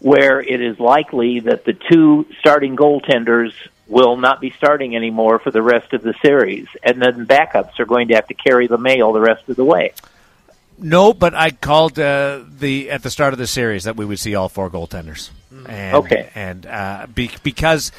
where 0.00 0.40
it 0.40 0.60
is 0.60 0.80
likely 0.80 1.40
that 1.40 1.64
the 1.64 1.76
two 1.90 2.26
starting 2.40 2.76
goaltenders 2.76 3.52
will 3.88 4.16
not 4.16 4.40
be 4.40 4.50
starting 4.50 4.94
anymore 4.94 5.38
for 5.38 5.50
the 5.50 5.62
rest 5.62 5.92
of 5.92 6.02
the 6.02 6.14
series, 6.22 6.68
and 6.82 7.00
then 7.00 7.26
backups 7.26 7.80
are 7.80 7.86
going 7.86 8.08
to 8.08 8.14
have 8.14 8.26
to 8.28 8.34
carry 8.34 8.66
the 8.66 8.78
mail 8.78 9.12
the 9.12 9.20
rest 9.20 9.48
of 9.48 9.56
the 9.56 9.64
way? 9.64 9.92
No, 10.78 11.12
but 11.12 11.34
I 11.34 11.50
called 11.50 11.98
uh, 11.98 12.40
the 12.46 12.90
at 12.90 13.02
the 13.02 13.10
start 13.10 13.32
of 13.32 13.38
the 13.38 13.46
series 13.48 13.84
that 13.84 13.96
we 13.96 14.04
would 14.04 14.18
see 14.20 14.34
all 14.34 14.48
four 14.48 14.70
goaltenders. 14.70 15.30
And, 15.66 15.96
Okay. 15.96 16.30
and 16.34 16.66
uh, 16.66 17.06
be, 17.12 17.30
because 17.42 17.90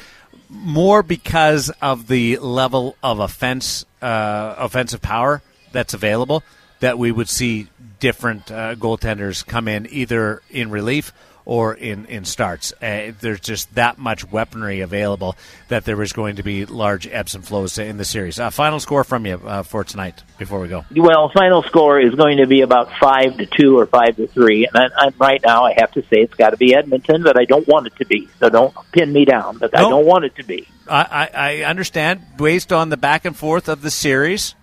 more 0.48 1.02
because 1.02 1.70
of 1.82 2.06
the 2.06 2.38
level 2.38 2.96
of 3.02 3.18
offense, 3.18 3.84
uh, 4.00 4.54
offensive 4.56 5.02
power 5.02 5.42
that's 5.72 5.92
available, 5.92 6.42
that 6.78 6.98
we 6.98 7.12
would 7.12 7.28
see 7.28 7.66
different 7.98 8.50
uh, 8.50 8.74
goaltenders 8.76 9.46
come 9.46 9.68
in 9.68 9.86
either 9.90 10.40
in 10.50 10.70
relief 10.70 11.12
or 11.44 11.74
in 11.74 12.06
in 12.06 12.24
starts. 12.24 12.72
Uh, 12.80 13.12
there's 13.20 13.40
just 13.40 13.74
that 13.74 13.98
much 13.98 14.30
weaponry 14.30 14.80
available 14.80 15.36
that 15.68 15.84
there 15.84 16.00
is 16.02 16.12
going 16.12 16.36
to 16.36 16.42
be 16.42 16.66
large 16.66 17.06
ebbs 17.06 17.34
and 17.34 17.44
flows 17.44 17.78
in 17.78 17.96
the 17.96 18.04
series. 18.04 18.38
Uh, 18.38 18.50
final 18.50 18.80
score 18.80 19.04
from 19.04 19.26
you 19.26 19.40
uh, 19.44 19.62
for 19.62 19.84
tonight 19.84 20.22
before 20.38 20.60
we 20.60 20.68
go. 20.68 20.84
Well, 20.94 21.30
final 21.30 21.62
score 21.62 22.00
is 22.00 22.14
going 22.14 22.38
to 22.38 22.46
be 22.46 22.60
about 22.60 22.90
five 23.00 23.36
to 23.38 23.46
two 23.46 23.78
or 23.78 23.86
five 23.86 24.16
to 24.16 24.26
three, 24.26 24.66
and 24.66 24.76
I, 24.76 25.06
I, 25.06 25.12
right 25.18 25.40
now 25.44 25.64
I 25.64 25.74
have 25.78 25.92
to 25.92 26.02
say 26.02 26.18
it's 26.18 26.34
got 26.34 26.50
to 26.50 26.56
be 26.56 26.74
Edmonton, 26.74 27.22
but 27.22 27.38
I 27.38 27.44
don't 27.44 27.66
want 27.66 27.86
it 27.86 27.96
to 27.96 28.04
be. 28.04 28.28
So 28.38 28.48
don't 28.48 28.74
pin 28.92 29.12
me 29.12 29.24
down, 29.24 29.58
but 29.58 29.76
I 29.76 29.82
don't 29.82 30.06
want 30.06 30.24
it 30.24 30.36
to 30.36 30.42
be. 30.42 30.68
I, 30.88 31.02
I, 31.02 31.30
I 31.34 31.64
understand 31.64 32.22
based 32.36 32.72
on 32.72 32.88
the 32.88 32.96
back 32.96 33.24
and 33.24 33.36
forth 33.36 33.68
of 33.68 33.82
the 33.82 33.90
series, 33.90 34.54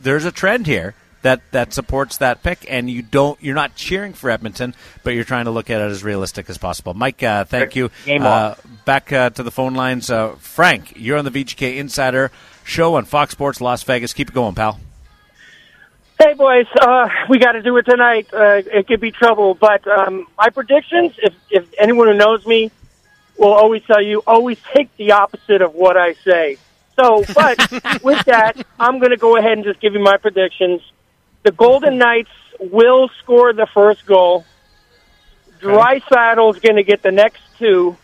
there's 0.00 0.24
a 0.24 0.32
trend 0.32 0.66
here 0.66 0.94
that, 1.22 1.40
that 1.52 1.72
supports 1.72 2.18
that 2.18 2.42
pick, 2.42 2.64
and 2.68 2.90
you 2.90 3.02
don't 3.02 3.42
you're 3.42 3.54
not 3.54 3.74
cheering 3.74 4.12
for 4.12 4.30
Edmonton, 4.30 4.74
but 5.02 5.14
you're 5.14 5.24
trying 5.24 5.44
to 5.44 5.50
look 5.50 5.70
at 5.70 5.80
it 5.80 5.90
as 5.90 6.02
realistic 6.02 6.48
as 6.48 6.58
possible. 6.58 6.94
Mike, 6.94 7.22
uh, 7.22 7.44
thank 7.44 7.76
you. 7.76 7.90
Game 8.04 8.22
uh, 8.22 8.54
back 8.84 9.12
uh, 9.12 9.30
to 9.30 9.42
the 9.42 9.50
phone 9.50 9.74
lines, 9.74 10.10
uh, 10.10 10.34
Frank. 10.38 10.94
You're 10.96 11.18
on 11.18 11.24
the 11.24 11.30
VGK 11.30 11.76
Insider 11.76 12.30
Show 12.64 12.94
on 12.94 13.04
Fox 13.04 13.32
Sports 13.32 13.60
Las 13.60 13.82
Vegas. 13.82 14.12
Keep 14.12 14.30
it 14.30 14.34
going, 14.34 14.54
pal. 14.54 14.78
Hey 16.18 16.34
boys, 16.34 16.66
uh, 16.78 17.08
we 17.30 17.38
got 17.38 17.52
to 17.52 17.62
do 17.62 17.76
it 17.78 17.84
tonight. 17.84 18.28
Uh, 18.32 18.60
it 18.66 18.86
could 18.86 19.00
be 19.00 19.10
trouble, 19.10 19.54
but 19.54 19.86
um, 19.88 20.26
my 20.36 20.50
predictions. 20.50 21.14
If 21.18 21.34
if 21.50 21.72
anyone 21.78 22.08
who 22.08 22.14
knows 22.14 22.46
me 22.46 22.70
will 23.38 23.54
always 23.54 23.82
tell 23.84 24.02
you, 24.02 24.22
always 24.26 24.58
take 24.74 24.94
the 24.96 25.12
opposite 25.12 25.62
of 25.62 25.74
what 25.74 25.96
I 25.96 26.12
say. 26.14 26.58
So, 26.94 27.24
but 27.34 27.58
with 28.02 28.22
that, 28.26 28.62
I'm 28.78 28.98
going 28.98 29.10
to 29.10 29.16
go 29.16 29.36
ahead 29.36 29.52
and 29.52 29.64
just 29.64 29.80
give 29.80 29.94
you 29.94 30.00
my 30.00 30.18
predictions. 30.18 30.82
The 31.42 31.52
Golden 31.52 31.96
Knights 31.96 32.30
will 32.58 33.08
score 33.22 33.52
the 33.52 33.66
first 33.72 34.04
goal. 34.04 34.44
Dry 35.58 36.00
Draisaitl's 36.00 36.60
going 36.60 36.76
to 36.76 36.82
get 36.82 37.02
the 37.02 37.12
next 37.12 37.42
two. 37.58 37.96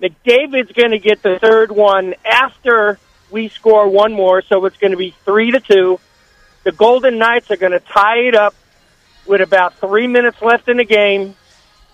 McDavid's 0.00 0.72
going 0.72 0.92
to 0.92 0.98
get 0.98 1.22
the 1.22 1.38
third 1.40 1.72
one 1.72 2.14
after 2.24 2.98
we 3.30 3.48
score 3.48 3.88
one 3.88 4.12
more, 4.12 4.42
so 4.42 4.64
it's 4.66 4.76
going 4.76 4.92
to 4.92 4.96
be 4.96 5.14
three 5.24 5.50
to 5.50 5.60
two. 5.60 5.98
The 6.64 6.72
Golden 6.72 7.18
Knights 7.18 7.50
are 7.50 7.56
going 7.56 7.72
to 7.72 7.80
tie 7.80 8.20
it 8.20 8.34
up 8.34 8.54
with 9.26 9.40
about 9.40 9.74
three 9.74 10.06
minutes 10.06 10.40
left 10.40 10.68
in 10.68 10.76
the 10.76 10.84
game, 10.84 11.34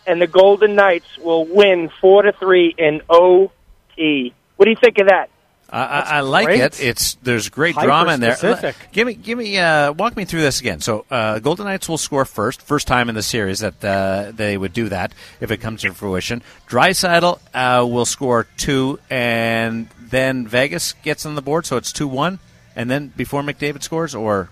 and 0.06 0.20
the 0.20 0.26
Golden 0.26 0.74
Knights 0.74 1.18
will 1.18 1.46
win 1.46 1.90
four 2.00 2.22
to 2.22 2.32
three 2.32 2.74
in 2.76 3.00
OT. 3.08 4.34
What 4.56 4.66
do 4.66 4.70
you 4.70 4.76
think 4.76 4.98
of 4.98 5.08
that? 5.08 5.30
I, 5.74 5.82
I, 5.82 6.00
I 6.00 6.20
like 6.20 6.46
great. 6.46 6.60
it. 6.60 6.80
It's 6.80 7.14
there's 7.16 7.48
great 7.48 7.74
drama 7.74 8.12
in 8.14 8.20
there. 8.20 8.34
Hyper-specific. 8.34 8.92
Give 8.92 9.08
me, 9.08 9.14
give 9.14 9.36
me, 9.36 9.58
uh, 9.58 9.92
walk 9.92 10.16
me 10.16 10.24
through 10.24 10.42
this 10.42 10.60
again. 10.60 10.80
So, 10.80 11.04
uh, 11.10 11.40
Golden 11.40 11.64
Knights 11.64 11.88
will 11.88 11.98
score 11.98 12.24
first, 12.24 12.62
first 12.62 12.86
time 12.86 13.08
in 13.08 13.16
the 13.16 13.24
series 13.24 13.58
that 13.58 13.84
uh, 13.84 14.30
they 14.32 14.56
would 14.56 14.72
do 14.72 14.88
that 14.90 15.12
if 15.40 15.50
it 15.50 15.56
comes 15.56 15.82
to 15.82 15.92
fruition. 15.92 16.42
Draisaitl 16.68 17.40
uh, 17.52 17.84
will 17.84 18.04
score 18.04 18.46
two, 18.56 19.00
and 19.10 19.88
then 19.98 20.46
Vegas 20.46 20.92
gets 21.02 21.26
on 21.26 21.34
the 21.34 21.42
board, 21.42 21.66
so 21.66 21.76
it's 21.76 21.92
two 21.92 22.06
one, 22.06 22.38
and 22.76 22.88
then 22.88 23.08
before 23.08 23.42
McDavid 23.42 23.82
scores, 23.82 24.14
or 24.14 24.50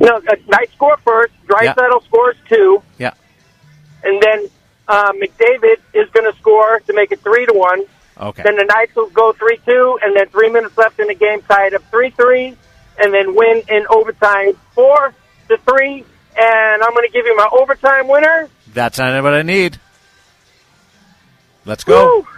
No, 0.00 0.16
uh, 0.16 0.36
Knights 0.48 0.74
score 0.74 0.98
first. 0.98 1.32
Draisaitl 1.46 2.04
scores 2.04 2.36
two, 2.46 2.82
yeah, 2.98 3.14
and 4.04 4.20
then 4.20 4.48
uh, 4.86 5.12
McDavid 5.12 5.78
is 5.94 6.10
going 6.10 6.30
to 6.30 6.38
score 6.38 6.80
to 6.80 6.92
make 6.92 7.10
it 7.10 7.20
three 7.20 7.46
to 7.46 7.54
one. 7.54 7.84
Okay, 8.20 8.42
Then 8.42 8.56
the 8.56 8.64
Knights 8.64 8.94
will 8.94 9.10
go 9.10 9.32
three 9.32 9.58
two, 9.64 9.98
and 10.02 10.16
then 10.16 10.28
three 10.28 10.50
minutes 10.50 10.76
left 10.76 11.00
in 11.00 11.08
the 11.08 11.14
game, 11.14 11.42
tie 11.42 11.66
it 11.68 11.74
up 11.74 11.82
three 11.90 12.10
three, 12.10 12.56
and 12.98 13.14
then 13.14 13.34
win 13.34 13.62
in 13.68 13.86
overtime 13.88 14.52
four 14.74 15.14
to 15.48 15.56
three. 15.58 16.04
And 16.38 16.82
I'm 16.82 16.92
going 16.92 17.06
to 17.06 17.12
give 17.12 17.26
you 17.26 17.36
my 17.36 17.48
overtime 17.52 18.06
winner. 18.08 18.48
that's 18.72 18.98
not 18.98 19.22
what 19.22 19.34
I 19.34 19.42
need. 19.42 19.78
Let's 21.64 21.84
go. 21.84 22.20
Woo! 22.20 22.28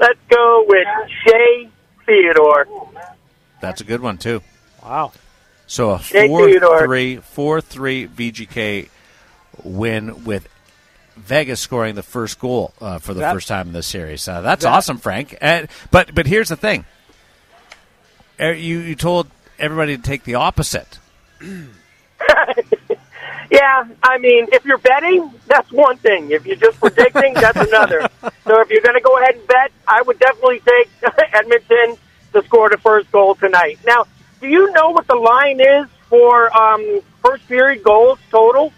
Let's 0.00 0.18
go 0.28 0.64
with 0.66 0.86
Shea 1.24 1.68
Theodore. 2.06 2.66
That's 3.60 3.80
a 3.80 3.84
good 3.84 4.00
one 4.00 4.16
too. 4.16 4.42
Wow. 4.82 5.12
So 5.66 5.94
a 5.94 5.98
Jay 5.98 6.26
4 6.26 6.46
Theodore. 6.46 6.84
3, 6.86 7.16
4 7.16 7.60
3 7.60 8.06
VGK 8.08 8.88
win 9.62 10.24
with 10.24 10.48
Vegas 11.20 11.60
scoring 11.60 11.94
the 11.94 12.02
first 12.02 12.38
goal 12.38 12.72
uh, 12.80 12.98
for 12.98 13.14
the 13.14 13.20
That- 13.20 13.32
first 13.32 13.48
time 13.48 13.68
in 13.68 13.72
this 13.72 13.86
series. 13.86 14.26
Uh, 14.28 14.40
that's 14.40 14.64
that- 14.64 14.70
awesome, 14.72 14.98
Frank. 14.98 15.36
And, 15.40 15.68
but 15.90 16.14
but 16.14 16.26
here's 16.26 16.48
the 16.48 16.56
thing. 16.56 16.84
Uh, 18.40 18.46
You 18.52 18.78
you 18.80 18.94
told 18.94 19.28
everybody 19.58 19.96
to 19.96 20.02
take 20.02 20.24
the 20.24 20.34
opposite. 20.36 20.98
Yeah, 23.52 23.84
I 24.00 24.18
mean, 24.18 24.46
if 24.52 24.64
you're 24.64 24.78
betting, 24.78 25.28
that's 25.48 25.72
one 25.72 25.96
thing. 25.96 26.30
If 26.30 26.46
you're 26.46 26.54
just 26.54 26.78
predicting, 26.78 27.34
that's 27.34 27.56
another. 27.68 28.08
So 28.44 28.60
if 28.60 28.70
you're 28.70 28.80
going 28.82 28.94
to 28.94 29.00
go 29.00 29.18
ahead 29.20 29.34
and 29.34 29.46
bet, 29.48 29.72
I 29.88 30.02
would 30.02 30.20
definitely 30.20 30.60
take 30.60 30.88
Edmonton 31.32 31.96
to 32.32 32.44
score 32.44 32.70
the 32.70 32.76
first 32.78 33.10
goal 33.10 33.34
tonight. 33.34 33.80
Now, 33.84 34.06
do 34.40 34.46
you 34.46 34.70
know 34.70 34.90
what 34.90 35.08
the 35.08 35.16
line 35.16 35.58
is 35.60 35.86
for 36.08 36.56
um, 36.56 37.00
first 37.24 37.48
period 37.48 37.82
goals 37.82 38.20
total? 38.30 38.72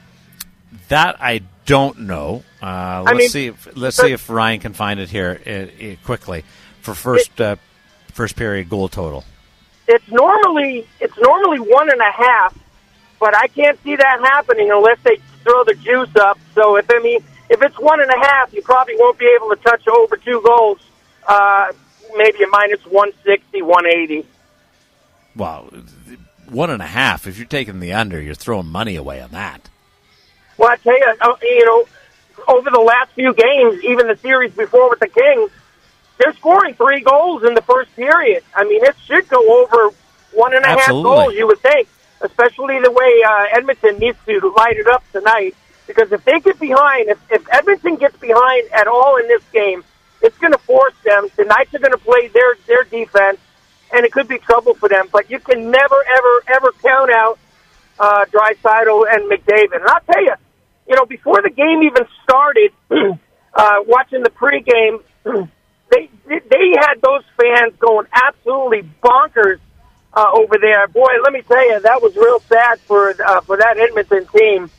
That 0.89 1.17
I 1.21 1.43
don't 1.66 2.00
know. 2.00 2.42
Uh, 2.61 3.02
let's 3.07 3.19
mean- 3.19 3.28
see. 3.28 3.47
If, 3.47 3.76
let's 3.76 3.97
see 3.97 4.12
if 4.12 4.28
Ryan 4.28 4.61
can 4.61 4.73
find 4.73 5.00
it 5.00 5.11
here 5.11 5.40
uh, 5.47 5.50
uh, 5.85 5.97
quickly 6.04 6.45
for 6.81 6.95
first 6.95 7.40
uh, 7.40 7.57
first 8.12 8.37
period 8.37 8.69
goal 8.69 8.88
total. 8.88 9.25
It's 9.88 10.09
normally 10.11 10.87
it's 11.00 11.16
normally 11.19 11.59
one 11.59 11.90
and 11.90 12.00
a 12.00 12.12
half, 12.12 12.59
but 13.19 13.37
I 13.37 13.49
can't 13.49 13.81
see 13.83 13.97
that 13.97 14.21
happening 14.21 14.71
unless 14.71 14.99
they 15.02 15.19
throw 15.42 15.64
the 15.64 15.75
juice 15.75 16.14
up. 16.16 16.38
So 16.54 16.76
if 16.76 16.87
I 16.90 16.99
mean 17.00 17.21
if 17.50 17.62
it's 17.62 17.78
one 17.78 18.00
and 18.00 18.10
a 18.10 18.19
half, 18.19 18.52
you 18.52 18.63
probably 18.63 18.95
won't 18.97 19.19
be 19.19 19.28
able 19.37 19.50
to 19.50 19.56
touch 19.56 19.87
over 19.89 20.17
two 20.17 20.41
goals. 20.45 20.78
Uh, 21.26 21.73
maybe 22.17 22.43
a 22.43 22.49
minus 22.49 22.80
one 22.87 23.13
sixty, 23.25 23.63
one 23.63 23.87
eighty. 23.87 24.26
Wow, 25.34 25.71
one 26.49 26.71
and 26.71 26.82
a 26.82 26.87
half. 26.87 27.26
If 27.26 27.39
you're 27.39 27.47
taking 27.47 27.80
the 27.80 27.93
under, 27.93 28.21
you're 28.21 28.34
throwing 28.34 28.67
money 28.67 28.97
away 28.97 29.21
on 29.21 29.30
that. 29.30 29.69
Well, 30.63 30.71
I 30.71 30.77
tell 30.77 30.97
you, 30.97 31.15
uh, 31.21 31.35
you 31.43 31.65
know, 31.67 31.85
over 32.47 32.71
the 32.71 32.79
last 32.79 33.11
few 33.15 33.35
games, 33.35 33.83
even 33.83 34.07
the 34.07 34.17
series 34.19 34.53
before 34.53 34.91
with 34.91 35.01
the 35.01 35.09
Kings, 35.09 35.51
they're 36.19 36.33
scoring 36.35 36.75
three 36.75 37.01
goals 37.01 37.43
in 37.43 37.55
the 37.55 37.63
first 37.63 37.93
period. 37.97 38.45
I 38.55 38.63
mean, 38.63 38.85
it 38.85 38.95
should 39.05 39.29
go 39.29 39.61
over 39.61 39.93
one 40.33 40.55
and 40.55 40.65
a 40.65 40.69
half 40.69 40.79
Absolutely. 40.83 41.03
goals, 41.03 41.35
you 41.35 41.49
would 41.49 41.59
think, 41.59 41.89
especially 42.21 42.79
the 42.79 42.93
way 42.93 43.23
uh, 43.27 43.59
Edmonton 43.59 43.99
needs 43.99 44.17
to 44.25 44.55
light 44.57 44.77
it 44.77 44.87
up 44.87 45.03
tonight. 45.11 45.57
Because 45.89 46.13
if 46.13 46.25
they 46.25 46.39
get 46.39 46.61
behind, 46.61 47.09
if, 47.09 47.19
if 47.33 47.45
Edmonton 47.53 47.97
gets 47.97 48.17
behind 48.19 48.71
at 48.73 48.87
all 48.87 49.17
in 49.17 49.27
this 49.27 49.43
game, 49.53 49.83
it's 50.21 50.39
going 50.39 50.53
to 50.53 50.59
force 50.59 50.95
them. 51.05 51.27
The 51.37 51.45
Knights 51.45 51.75
are 51.75 51.81
going 51.81 51.91
to 51.91 51.99
play 51.99 52.29
their 52.29 52.55
their 52.69 52.85
defense, 52.85 53.41
and 53.93 54.07
it 54.07 54.13
could 54.13 54.29
be 54.29 54.39
trouble 54.39 54.75
for 54.75 54.89
them. 54.89 55.09
But 55.11 55.29
you 55.29 55.41
can 55.41 55.73
never, 55.73 55.97
ever, 56.17 56.43
ever 56.55 56.73
count 56.81 57.11
out 57.11 57.41
uh, 57.99 58.27
Draisaitl 58.27 59.13
and 59.13 59.29
McDavid. 59.29 59.75
And 59.75 59.85
I'll 59.89 60.01
tell 60.03 60.23
you, 60.23 60.35
you 60.88 60.97
know, 60.97 61.06
before 61.06 61.40
the 61.42 61.50
game 61.50 61.82
even 61.82 62.06
started, 62.25 62.73
uh, 63.54 63.76
watching 63.86 64.23
the 64.23 64.30
pregame, 64.30 65.02
they 65.90 66.08
they 66.26 66.73
had 66.78 66.95
those 67.02 67.23
fans 67.40 67.75
going 67.78 68.06
absolutely 68.12 68.82
bonkers 69.02 69.58
uh, 70.14 70.26
over 70.34 70.56
there. 70.60 70.88
Boy, 70.88 71.08
let 71.23 71.32
me 71.32 71.42
tell 71.42 71.66
you, 71.68 71.80
that 71.80 72.02
was 72.02 72.14
real 72.16 72.40
sad 72.40 72.80
for 72.80 73.10
uh, 73.25 73.40
for 73.42 73.56
that 73.56 73.78
Edmonton 73.78 74.26
team. 74.26 74.71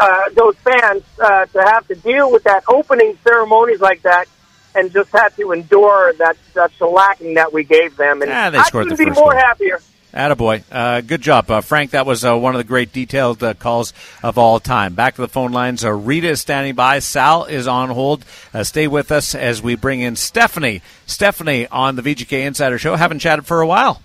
Uh, 0.00 0.20
those 0.34 0.54
fans 0.56 1.02
uh, 1.22 1.46
to 1.46 1.62
have 1.62 1.86
to 1.88 1.94
deal 1.94 2.30
with 2.30 2.42
that 2.44 2.62
opening 2.68 3.16
ceremonies 3.24 3.80
like 3.80 4.02
that, 4.02 4.26
and 4.74 4.92
just 4.92 5.10
had 5.10 5.34
to 5.36 5.52
endure 5.52 6.12
that 6.14 6.36
that 6.54 6.70
shellacking 6.78 7.36
that 7.36 7.52
we 7.52 7.64
gave 7.64 7.96
them. 7.96 8.20
And 8.22 8.30
Ah, 8.30 8.50
they 8.50 8.58
I 8.58 8.68
couldn't 8.70 8.98
be 8.98 9.06
more 9.06 9.14
goal. 9.14 9.30
happier. 9.30 9.80
Attaboy. 10.12 10.62
Uh, 10.72 11.00
good 11.00 11.20
job, 11.20 11.50
uh, 11.50 11.60
Frank. 11.60 11.90
That 11.90 12.06
was 12.06 12.24
uh, 12.24 12.36
one 12.36 12.54
of 12.54 12.58
the 12.58 12.64
great 12.64 12.92
detailed 12.92 13.42
uh, 13.42 13.54
calls 13.54 13.92
of 14.22 14.38
all 14.38 14.58
time. 14.58 14.94
Back 14.94 15.16
to 15.16 15.20
the 15.20 15.28
phone 15.28 15.52
lines. 15.52 15.84
Uh, 15.84 15.92
Rita 15.92 16.28
is 16.28 16.40
standing 16.40 16.74
by. 16.74 16.98
Sal 17.00 17.44
is 17.44 17.68
on 17.68 17.90
hold. 17.90 18.24
Uh, 18.54 18.64
stay 18.64 18.88
with 18.88 19.12
us 19.12 19.34
as 19.34 19.62
we 19.62 19.74
bring 19.74 20.00
in 20.00 20.16
Stephanie. 20.16 20.82
Stephanie 21.06 21.66
on 21.68 21.96
the 21.96 22.02
VGK 22.02 22.46
Insider 22.46 22.78
Show. 22.78 22.96
Haven't 22.96 23.18
chatted 23.18 23.46
for 23.46 23.60
a 23.60 23.66
while. 23.66 24.02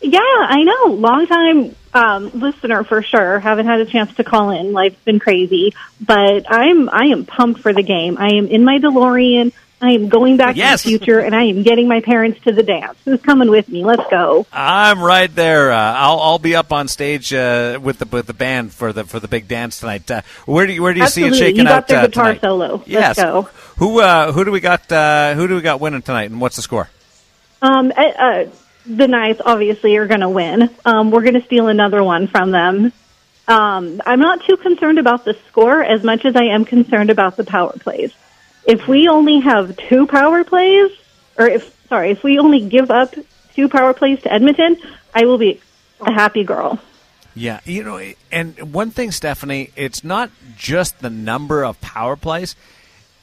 Yeah, 0.00 0.20
I 0.20 0.62
know. 0.62 0.94
Long 0.94 1.26
time 1.26 1.74
um, 1.94 2.30
listener 2.38 2.84
for 2.84 3.02
sure. 3.02 3.38
Haven't 3.38 3.66
had 3.66 3.80
a 3.80 3.86
chance 3.86 4.14
to 4.16 4.24
call 4.24 4.50
in. 4.50 4.72
Life's 4.72 5.02
been 5.04 5.18
crazy, 5.18 5.74
but 6.00 6.44
I'm 6.48 6.88
I 6.90 7.06
am 7.06 7.24
pumped 7.24 7.60
for 7.60 7.72
the 7.72 7.82
game. 7.82 8.18
I 8.18 8.34
am 8.34 8.48
in 8.48 8.64
my 8.64 8.78
DeLorean. 8.78 9.52
I 9.84 9.92
am 9.92 10.08
going 10.08 10.36
back 10.36 10.56
Yes. 10.56 10.82
to 10.82 10.88
the 10.88 10.98
future, 10.98 11.18
and 11.20 11.34
I 11.34 11.44
am 11.44 11.62
getting 11.62 11.86
my 11.88 12.00
parents 12.00 12.40
to 12.44 12.52
the 12.52 12.62
dance. 12.62 12.96
Who's 13.04 13.20
coming 13.20 13.50
with 13.50 13.68
me? 13.68 13.84
Let's 13.84 14.08
go. 14.10 14.46
I'm 14.52 15.02
right 15.02 15.32
there. 15.34 15.72
Uh, 15.72 15.76
I'll, 15.78 16.18
I'll 16.20 16.38
be 16.38 16.56
up 16.56 16.72
on 16.72 16.88
stage 16.88 17.32
uh, 17.34 17.78
with 17.82 17.98
the 17.98 18.06
with 18.06 18.26
the 18.26 18.34
band 18.34 18.72
for 18.72 18.92
the 18.92 19.04
for 19.04 19.20
the 19.20 19.28
big 19.28 19.46
dance 19.48 19.80
tonight. 19.80 20.10
Uh, 20.10 20.22
where 20.46 20.66
do 20.66 20.72
you 20.72 20.82
where 20.82 20.94
do 20.94 21.00
you 21.00 21.06
see 21.08 21.24
it 21.24 21.34
shaking 21.34 21.58
You 21.58 21.64
got 21.64 21.72
out 21.74 21.88
their 21.88 21.98
uh, 21.98 22.06
guitar 22.06 22.24
tonight? 22.34 22.40
solo. 22.40 22.76
Let's 22.76 22.88
Yes. 22.88 23.16
go. 23.16 23.42
Who 23.78 24.00
uh, 24.00 24.32
who 24.32 24.44
do 24.44 24.50
we 24.50 24.60
got? 24.60 24.90
Uh, 24.90 25.34
who 25.34 25.46
do 25.48 25.54
we 25.56 25.60
got 25.60 25.80
winning 25.80 26.02
tonight? 26.02 26.30
And 26.30 26.40
what's 26.40 26.56
the 26.56 26.62
score? 26.62 26.88
Um, 27.62 27.88
the 27.88 29.08
Knights 29.08 29.40
obviously 29.44 29.96
are 29.96 30.06
going 30.06 30.20
to 30.20 30.28
win. 30.28 30.68
Um, 30.84 31.10
we're 31.10 31.22
going 31.22 31.34
to 31.40 31.44
steal 31.44 31.68
another 31.68 32.02
one 32.04 32.26
from 32.26 32.50
them. 32.50 32.92
Um, 33.48 34.00
I'm 34.06 34.20
not 34.20 34.44
too 34.44 34.56
concerned 34.56 34.98
about 34.98 35.24
the 35.24 35.36
score 35.48 35.82
as 35.82 36.02
much 36.02 36.24
as 36.24 36.36
I 36.36 36.44
am 36.44 36.64
concerned 36.64 37.10
about 37.10 37.36
the 37.36 37.44
power 37.44 37.72
plays. 37.72 38.12
If 38.66 38.88
we 38.88 39.08
only 39.08 39.40
have 39.40 39.76
two 39.76 40.06
power 40.06 40.44
plays, 40.44 40.90
or 41.38 41.46
if 41.46 41.76
sorry, 41.88 42.10
if 42.10 42.22
we 42.22 42.38
only 42.38 42.66
give 42.66 42.90
up 42.90 43.14
two 43.54 43.68
power 43.68 43.92
plays 43.92 44.22
to 44.22 44.32
Edmonton, 44.32 44.76
I 45.14 45.24
will 45.24 45.38
be 45.38 45.60
a 46.00 46.12
happy 46.12 46.44
girl. 46.44 46.78
Yeah, 47.34 47.60
you 47.64 47.82
know, 47.82 48.00
and 48.30 48.72
one 48.72 48.90
thing, 48.90 49.10
Stephanie, 49.10 49.70
it's 49.74 50.04
not 50.04 50.30
just 50.56 51.00
the 51.00 51.10
number 51.10 51.64
of 51.64 51.80
power 51.80 52.14
plays 52.14 52.54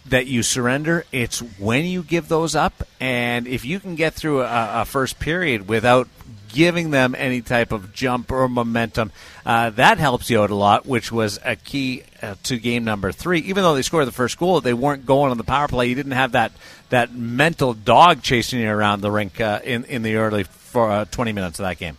that 0.07 0.27
you 0.27 0.43
surrender; 0.43 1.05
it's 1.11 1.39
when 1.57 1.85
you 1.85 2.03
give 2.03 2.27
those 2.27 2.55
up, 2.55 2.83
and 2.99 3.47
if 3.47 3.63
you 3.63 3.79
can 3.79 3.95
get 3.95 4.13
through 4.13 4.41
a, 4.41 4.81
a 4.81 4.85
first 4.85 5.19
period 5.19 5.67
without 5.67 6.07
giving 6.53 6.91
them 6.91 7.15
any 7.17 7.41
type 7.41 7.71
of 7.71 7.93
jump 7.93 8.31
or 8.31 8.47
momentum, 8.47 9.11
uh, 9.45 9.69
that 9.71 9.97
helps 9.97 10.29
you 10.29 10.41
out 10.41 10.49
a 10.49 10.55
lot, 10.55 10.85
which 10.85 11.11
was 11.11 11.39
a 11.43 11.55
key 11.55 12.03
uh, 12.21 12.35
to 12.43 12.57
game 12.57 12.83
number 12.83 13.11
three. 13.11 13.39
Even 13.39 13.63
though 13.63 13.73
they 13.75 13.81
scored 13.81 14.07
the 14.07 14.11
first 14.11 14.37
goal, 14.37 14.61
they 14.61 14.73
weren't 14.73 15.05
going 15.05 15.31
on 15.31 15.37
the 15.37 15.43
power 15.43 15.67
play. 15.67 15.87
You 15.87 15.95
didn't 15.95 16.11
have 16.13 16.33
that 16.33 16.51
that 16.89 17.13
mental 17.13 17.73
dog 17.73 18.21
chasing 18.21 18.59
you 18.59 18.69
around 18.69 19.01
the 19.01 19.11
rink 19.11 19.39
uh, 19.41 19.59
in 19.63 19.83
in 19.85 20.01
the 20.03 20.15
early 20.15 20.43
for 20.43 20.89
uh, 20.91 21.05
twenty 21.11 21.31
minutes 21.33 21.59
of 21.59 21.63
that 21.63 21.77
game. 21.77 21.97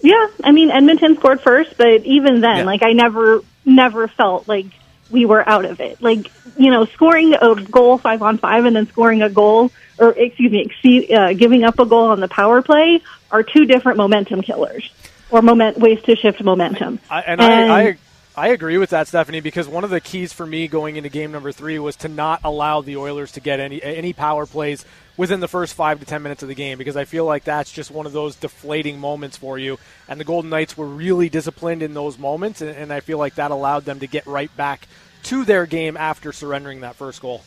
Yeah, 0.00 0.28
I 0.42 0.52
mean 0.52 0.70
Edmonton 0.70 1.16
scored 1.16 1.40
first, 1.40 1.76
but 1.76 2.04
even 2.04 2.40
then, 2.40 2.58
Yeah. 2.58 2.64
like 2.64 2.82
I 2.82 2.92
never, 2.92 3.40
never 3.64 4.08
felt 4.08 4.48
like 4.48 4.66
we 5.12 5.26
were 5.26 5.46
out 5.48 5.64
of 5.64 5.80
it. 5.80 6.02
Like 6.02 6.30
you 6.56 6.70
know, 6.70 6.86
scoring 6.86 7.34
a 7.34 7.54
goal 7.54 7.98
five 7.98 8.22
on 8.22 8.38
five 8.38 8.64
and 8.64 8.74
then 8.74 8.88
scoring 8.88 9.22
a 9.22 9.30
goal, 9.30 9.70
or 9.98 10.10
excuse 10.10 10.50
me, 10.50 10.62
exceed, 10.62 11.12
uh, 11.12 11.32
giving 11.34 11.64
up 11.64 11.78
a 11.78 11.86
goal 11.86 12.06
on 12.06 12.20
the 12.20 12.28
power 12.28 12.62
play 12.62 13.00
are 13.30 13.42
two 13.42 13.66
different 13.66 13.98
momentum 13.98 14.42
killers 14.42 14.90
or 15.30 15.42
moment 15.42 15.78
ways 15.78 16.02
to 16.02 16.16
shift 16.16 16.42
momentum. 16.42 16.98
I, 17.10 17.20
and, 17.22 17.40
I, 17.40 17.80
I 17.80 17.96
I 18.34 18.48
agree 18.48 18.78
with 18.78 18.90
that, 18.90 19.08
Stephanie, 19.08 19.40
because 19.40 19.68
one 19.68 19.84
of 19.84 19.90
the 19.90 20.00
keys 20.00 20.32
for 20.32 20.46
me 20.46 20.66
going 20.66 20.96
into 20.96 21.10
game 21.10 21.32
number 21.32 21.52
three 21.52 21.78
was 21.78 21.96
to 21.96 22.08
not 22.08 22.40
allow 22.44 22.80
the 22.80 22.96
Oilers 22.96 23.32
to 23.32 23.40
get 23.40 23.60
any 23.60 23.82
any 23.82 24.14
power 24.14 24.46
plays 24.46 24.86
within 25.18 25.40
the 25.40 25.48
first 25.48 25.74
five 25.74 26.00
to 26.00 26.06
ten 26.06 26.22
minutes 26.22 26.42
of 26.42 26.48
the 26.48 26.54
game, 26.54 26.78
because 26.78 26.96
I 26.96 27.04
feel 27.04 27.26
like 27.26 27.44
that's 27.44 27.70
just 27.70 27.90
one 27.90 28.06
of 28.06 28.12
those 28.12 28.34
deflating 28.36 28.98
moments 28.98 29.36
for 29.36 29.58
you. 29.58 29.78
And 30.08 30.18
the 30.18 30.24
Golden 30.24 30.48
Knights 30.48 30.76
were 30.78 30.86
really 30.86 31.28
disciplined 31.28 31.82
in 31.82 31.92
those 31.92 32.18
moments, 32.18 32.62
and, 32.62 32.70
and 32.70 32.92
I 32.92 33.00
feel 33.00 33.18
like 33.18 33.34
that 33.34 33.50
allowed 33.50 33.84
them 33.84 34.00
to 34.00 34.06
get 34.06 34.26
right 34.26 34.54
back 34.56 34.88
to 35.24 35.44
their 35.44 35.66
game 35.66 35.98
after 35.98 36.32
surrendering 36.32 36.80
that 36.80 36.96
first 36.96 37.20
goal. 37.20 37.42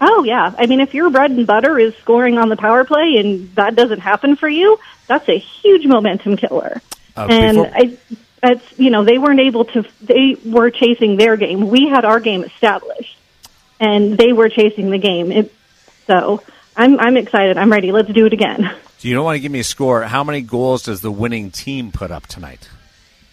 Oh 0.00 0.24
yeah, 0.24 0.52
I 0.58 0.66
mean, 0.66 0.80
if 0.80 0.92
your 0.92 1.10
bread 1.10 1.30
and 1.30 1.46
butter 1.46 1.78
is 1.78 1.94
scoring 1.96 2.36
on 2.36 2.48
the 2.48 2.56
power 2.56 2.84
play 2.84 3.18
and 3.18 3.54
that 3.54 3.76
doesn't 3.76 4.00
happen 4.00 4.34
for 4.34 4.48
you, 4.48 4.78
that's 5.06 5.28
a 5.28 5.38
huge 5.38 5.86
momentum 5.86 6.36
killer. 6.36 6.82
Uh, 7.16 7.26
and 7.30 7.56
before- 7.56 7.72
I, 7.74 7.96
it's 8.42 8.78
you 8.78 8.90
know 8.90 9.04
they 9.04 9.18
weren't 9.18 9.40
able 9.40 9.64
to. 9.66 9.84
They 10.00 10.36
were 10.44 10.70
chasing 10.70 11.16
their 11.16 11.36
game. 11.36 11.68
We 11.68 11.88
had 11.88 12.04
our 12.04 12.20
game 12.20 12.44
established, 12.44 13.16
and 13.78 14.16
they 14.16 14.32
were 14.32 14.48
chasing 14.48 14.90
the 14.90 14.98
game. 14.98 15.30
It, 15.32 15.52
so 16.06 16.42
I'm 16.76 16.98
I'm 16.98 17.16
excited. 17.16 17.58
I'm 17.58 17.70
ready. 17.70 17.92
Let's 17.92 18.10
do 18.10 18.26
it 18.26 18.32
again. 18.32 18.74
Do 19.00 19.08
you 19.08 19.14
don't 19.14 19.24
want 19.24 19.36
to 19.36 19.40
give 19.40 19.52
me 19.52 19.60
a 19.60 19.64
score? 19.64 20.02
How 20.02 20.24
many 20.24 20.42
goals 20.42 20.82
does 20.84 21.00
the 21.00 21.10
winning 21.10 21.50
team 21.50 21.90
put 21.92 22.10
up 22.10 22.26
tonight? 22.26 22.68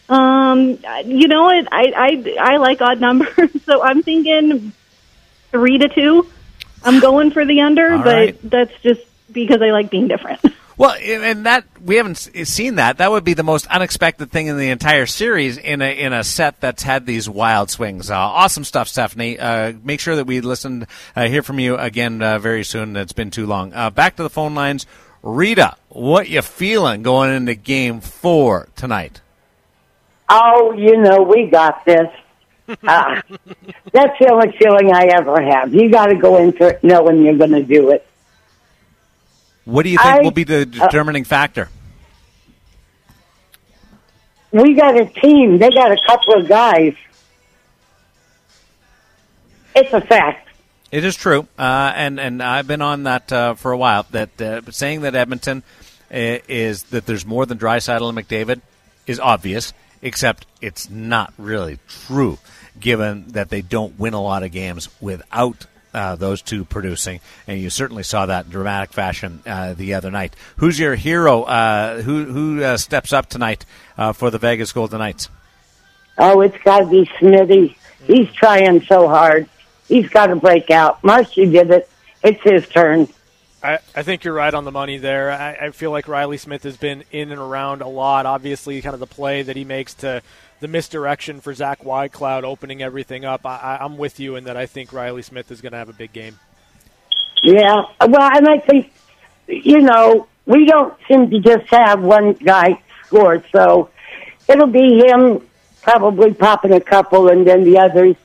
Um, 0.09 0.77
you 1.05 1.27
know 1.27 1.43
what? 1.43 1.67
I 1.71 1.91
I 1.95 2.53
I 2.53 2.57
like 2.57 2.81
odd 2.81 2.99
numbers, 3.01 3.49
so 3.65 3.81
I'm 3.83 4.03
thinking 4.03 4.71
three 5.51 5.77
to 5.77 5.89
two. 5.89 6.27
I'm 6.83 6.99
going 6.99 7.31
for 7.31 7.45
the 7.45 7.61
under, 7.61 7.93
All 7.93 7.97
but 8.03 8.05
right. 8.13 8.39
that's 8.43 8.71
just 8.81 9.01
because 9.31 9.61
I 9.61 9.71
like 9.71 9.89
being 9.89 10.07
different. 10.07 10.39
Well, 10.77 10.91
and 10.91 11.47
that 11.47 11.65
we 11.83 11.95
haven't 11.95 12.17
seen 12.17 12.75
that. 12.75 12.99
That 12.99 13.09
would 13.09 13.23
be 13.23 13.33
the 13.33 13.41
most 13.41 13.65
unexpected 13.65 14.31
thing 14.31 14.45
in 14.45 14.57
the 14.57 14.69
entire 14.69 15.07
series 15.07 15.57
in 15.57 15.81
a 15.81 15.99
in 15.99 16.13
a 16.13 16.23
set 16.23 16.61
that's 16.61 16.83
had 16.83 17.07
these 17.07 17.27
wild 17.27 17.71
swings. 17.71 18.11
Uh, 18.11 18.15
awesome 18.15 18.63
stuff, 18.63 18.87
Stephanie. 18.87 19.39
Uh, 19.39 19.73
make 19.83 19.99
sure 19.99 20.15
that 20.17 20.25
we 20.25 20.39
listen, 20.41 20.85
uh, 21.15 21.27
hear 21.27 21.41
from 21.41 21.59
you 21.59 21.75
again 21.77 22.21
uh, 22.21 22.37
very 22.37 22.63
soon. 22.63 22.95
It's 22.95 23.13
been 23.13 23.31
too 23.31 23.47
long. 23.47 23.73
Uh, 23.73 23.89
back 23.89 24.17
to 24.17 24.23
the 24.23 24.29
phone 24.29 24.53
lines. 24.53 24.85
Rita, 25.23 25.75
what 25.89 26.29
you 26.29 26.43
feeling 26.43 27.01
going 27.01 27.35
into 27.35 27.55
Game 27.55 27.99
Four 27.99 28.69
tonight? 28.75 29.21
Oh, 30.29 30.73
you 30.73 30.97
know, 30.97 31.23
we 31.23 31.47
got 31.47 31.85
this. 31.85 32.07
Uh, 32.85 33.21
that's 33.93 34.19
the 34.19 34.29
only 34.29 34.51
feeling 34.57 34.93
I 34.93 35.05
ever 35.05 35.41
have. 35.41 35.73
You 35.73 35.89
got 35.89 36.07
to 36.07 36.15
go 36.15 36.35
into 36.35 36.67
it 36.67 36.83
knowing 36.83 37.23
you're 37.23 37.37
going 37.37 37.51
to 37.51 37.63
do 37.63 37.91
it. 37.91 38.06
What 39.67 39.83
do 39.83 39.89
you 39.89 39.97
think 39.97 40.09
I- 40.09 40.21
will 40.21 40.31
be 40.31 40.45
the 40.45 40.65
determining 40.65 41.25
factor? 41.25 41.67
We 44.51 44.75
got 44.75 44.95
a 44.97 45.05
team. 45.05 45.57
They 45.57 45.69
got 45.69 45.91
a 45.91 45.97
couple 46.07 46.35
of 46.35 46.47
guys. 46.47 46.93
It's 49.75 49.91
a 49.91 49.99
fact. 49.99 50.47
It 50.89 51.03
is 51.03 51.17
true, 51.17 51.47
uh, 51.59 51.91
and 51.93 52.17
and 52.17 52.41
I've 52.41 52.65
been 52.65 52.81
on 52.81 53.03
that 53.03 53.29
uh, 53.33 53.55
for 53.55 53.73
a 53.73 53.77
while. 53.77 54.05
That 54.11 54.41
uh, 54.41 54.61
saying 54.71 55.01
that 55.01 55.15
Edmonton 55.15 55.63
uh, 56.09 56.39
is 56.47 56.83
that 56.83 57.05
there's 57.05 57.25
more 57.25 57.45
than 57.45 57.57
Draisaitl 57.57 58.07
and 58.07 58.17
McDavid 58.17 58.61
is 59.05 59.19
obvious, 59.19 59.73
except 60.01 60.45
it's 60.61 60.89
not 60.89 61.33
really 61.37 61.79
true, 61.89 62.37
given 62.79 63.27
that 63.33 63.49
they 63.49 63.61
don't 63.61 63.99
win 63.99 64.13
a 64.13 64.21
lot 64.21 64.43
of 64.43 64.53
games 64.53 64.87
without 65.01 65.65
uh, 65.97 66.15
those 66.15 66.43
two 66.43 66.63
producing, 66.63 67.19
and 67.47 67.59
you 67.59 67.71
certainly 67.71 68.03
saw 68.03 68.27
that 68.27 68.45
in 68.45 68.51
dramatic 68.51 68.93
fashion 68.93 69.41
uh, 69.47 69.73
the 69.73 69.95
other 69.95 70.11
night. 70.11 70.35
Who's 70.57 70.79
your 70.79 70.93
hero? 70.95 71.43
Uh, 71.43 72.01
who 72.03 72.25
who 72.25 72.63
uh, 72.63 72.77
steps 72.77 73.11
up 73.11 73.27
tonight 73.27 73.65
uh, 73.97 74.13
for 74.13 74.29
the 74.29 74.37
Vegas 74.37 74.71
Golden 74.71 74.99
Knights? 74.99 75.29
Oh, 76.19 76.41
it's 76.41 76.57
got 76.63 76.79
to 76.79 76.85
be 76.85 77.05
Smitty. 77.19 77.75
He's 78.05 78.31
trying 78.31 78.81
so 78.83 79.07
hard. 79.07 79.49
He's 79.87 80.07
got 80.09 80.27
to 80.27 80.35
break 80.35 80.69
out. 80.69 81.03
Marshy 81.03 81.49
did 81.49 81.71
it. 81.71 81.89
It's 82.23 82.41
his 82.43 82.67
turn. 82.69 83.07
I, 83.63 83.79
I 83.95 84.03
think 84.03 84.23
you're 84.23 84.35
right 84.35 84.53
on 84.53 84.65
the 84.65 84.71
money 84.71 84.97
there. 84.97 85.31
I, 85.31 85.67
I 85.67 85.69
feel 85.71 85.89
like 85.89 86.07
Reilly 86.07 86.37
Smith 86.37 86.63
has 86.63 86.77
been 86.77 87.03
in 87.11 87.31
and 87.31 87.41
around 87.41 87.81
a 87.81 87.87
lot. 87.87 88.25
Obviously, 88.27 88.81
kind 88.81 88.93
of 88.93 88.99
the 88.99 89.07
play 89.07 89.41
that 89.41 89.55
he 89.55 89.63
makes 89.63 89.95
to 89.95 90.21
the 90.59 90.67
misdirection 90.67 91.39
for 91.39 91.53
Zach 91.53 91.81
Whitecloud 91.81 92.43
opening 92.43 92.81
everything 92.81 93.25
up. 93.25 93.45
I, 93.45 93.77
I'm 93.79 93.97
with 93.97 94.19
you 94.19 94.35
in 94.35 94.45
that 94.45 94.57
I 94.57 94.65
think 94.65 94.91
Reilly 94.91 95.21
Smith 95.21 95.51
is 95.51 95.61
going 95.61 95.71
to 95.73 95.77
have 95.77 95.89
a 95.89 95.93
big 95.93 96.13
game. 96.13 96.39
Yeah. 97.43 97.83
Well, 98.01 98.31
and 98.35 98.47
I 98.47 98.59
think, 98.59 98.91
you 99.47 99.81
know, 99.81 100.27
we 100.45 100.65
don't 100.65 100.93
seem 101.07 101.29
to 101.29 101.39
just 101.39 101.67
have 101.67 102.01
one 102.01 102.33
guy 102.33 102.81
score, 103.05 103.43
so 103.51 103.89
it'll 104.47 104.67
be 104.67 105.03
him 105.05 105.41
probably 105.81 106.33
popping 106.33 106.73
a 106.73 106.81
couple 106.81 107.29
and 107.29 107.45
then 107.45 107.63
the 107.63 107.77
others. 107.77 108.15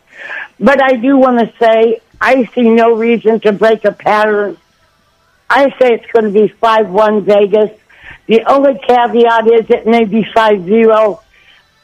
But 0.59 0.83
I 0.83 0.97
do 0.97 1.17
want 1.17 1.39
to 1.41 1.53
say 1.59 2.01
I 2.21 2.45
see 2.55 2.69
no 2.69 2.97
reason 2.97 3.41
to 3.41 3.53
break 3.53 3.85
a 3.85 3.93
pattern. 3.93 4.57
I 5.51 5.69
say 5.79 5.95
it's 5.95 6.11
going 6.13 6.25
to 6.25 6.31
be 6.31 6.49
5-1 6.49 7.25
Vegas. 7.25 7.79
The 8.27 8.45
only 8.45 8.79
caveat 8.79 9.47
is 9.49 9.69
it 9.69 9.87
may 9.87 10.05
be 10.05 10.23
5-0 10.23 11.21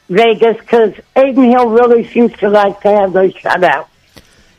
Vegas 0.08 0.56
because 0.58 0.94
Adin 1.14 1.44
Hill 1.44 1.68
really 1.68 2.06
seems 2.08 2.32
to 2.38 2.48
like 2.48 2.80
to 2.82 2.88
have 2.88 3.12
those 3.12 3.34
shutouts. 3.34 3.86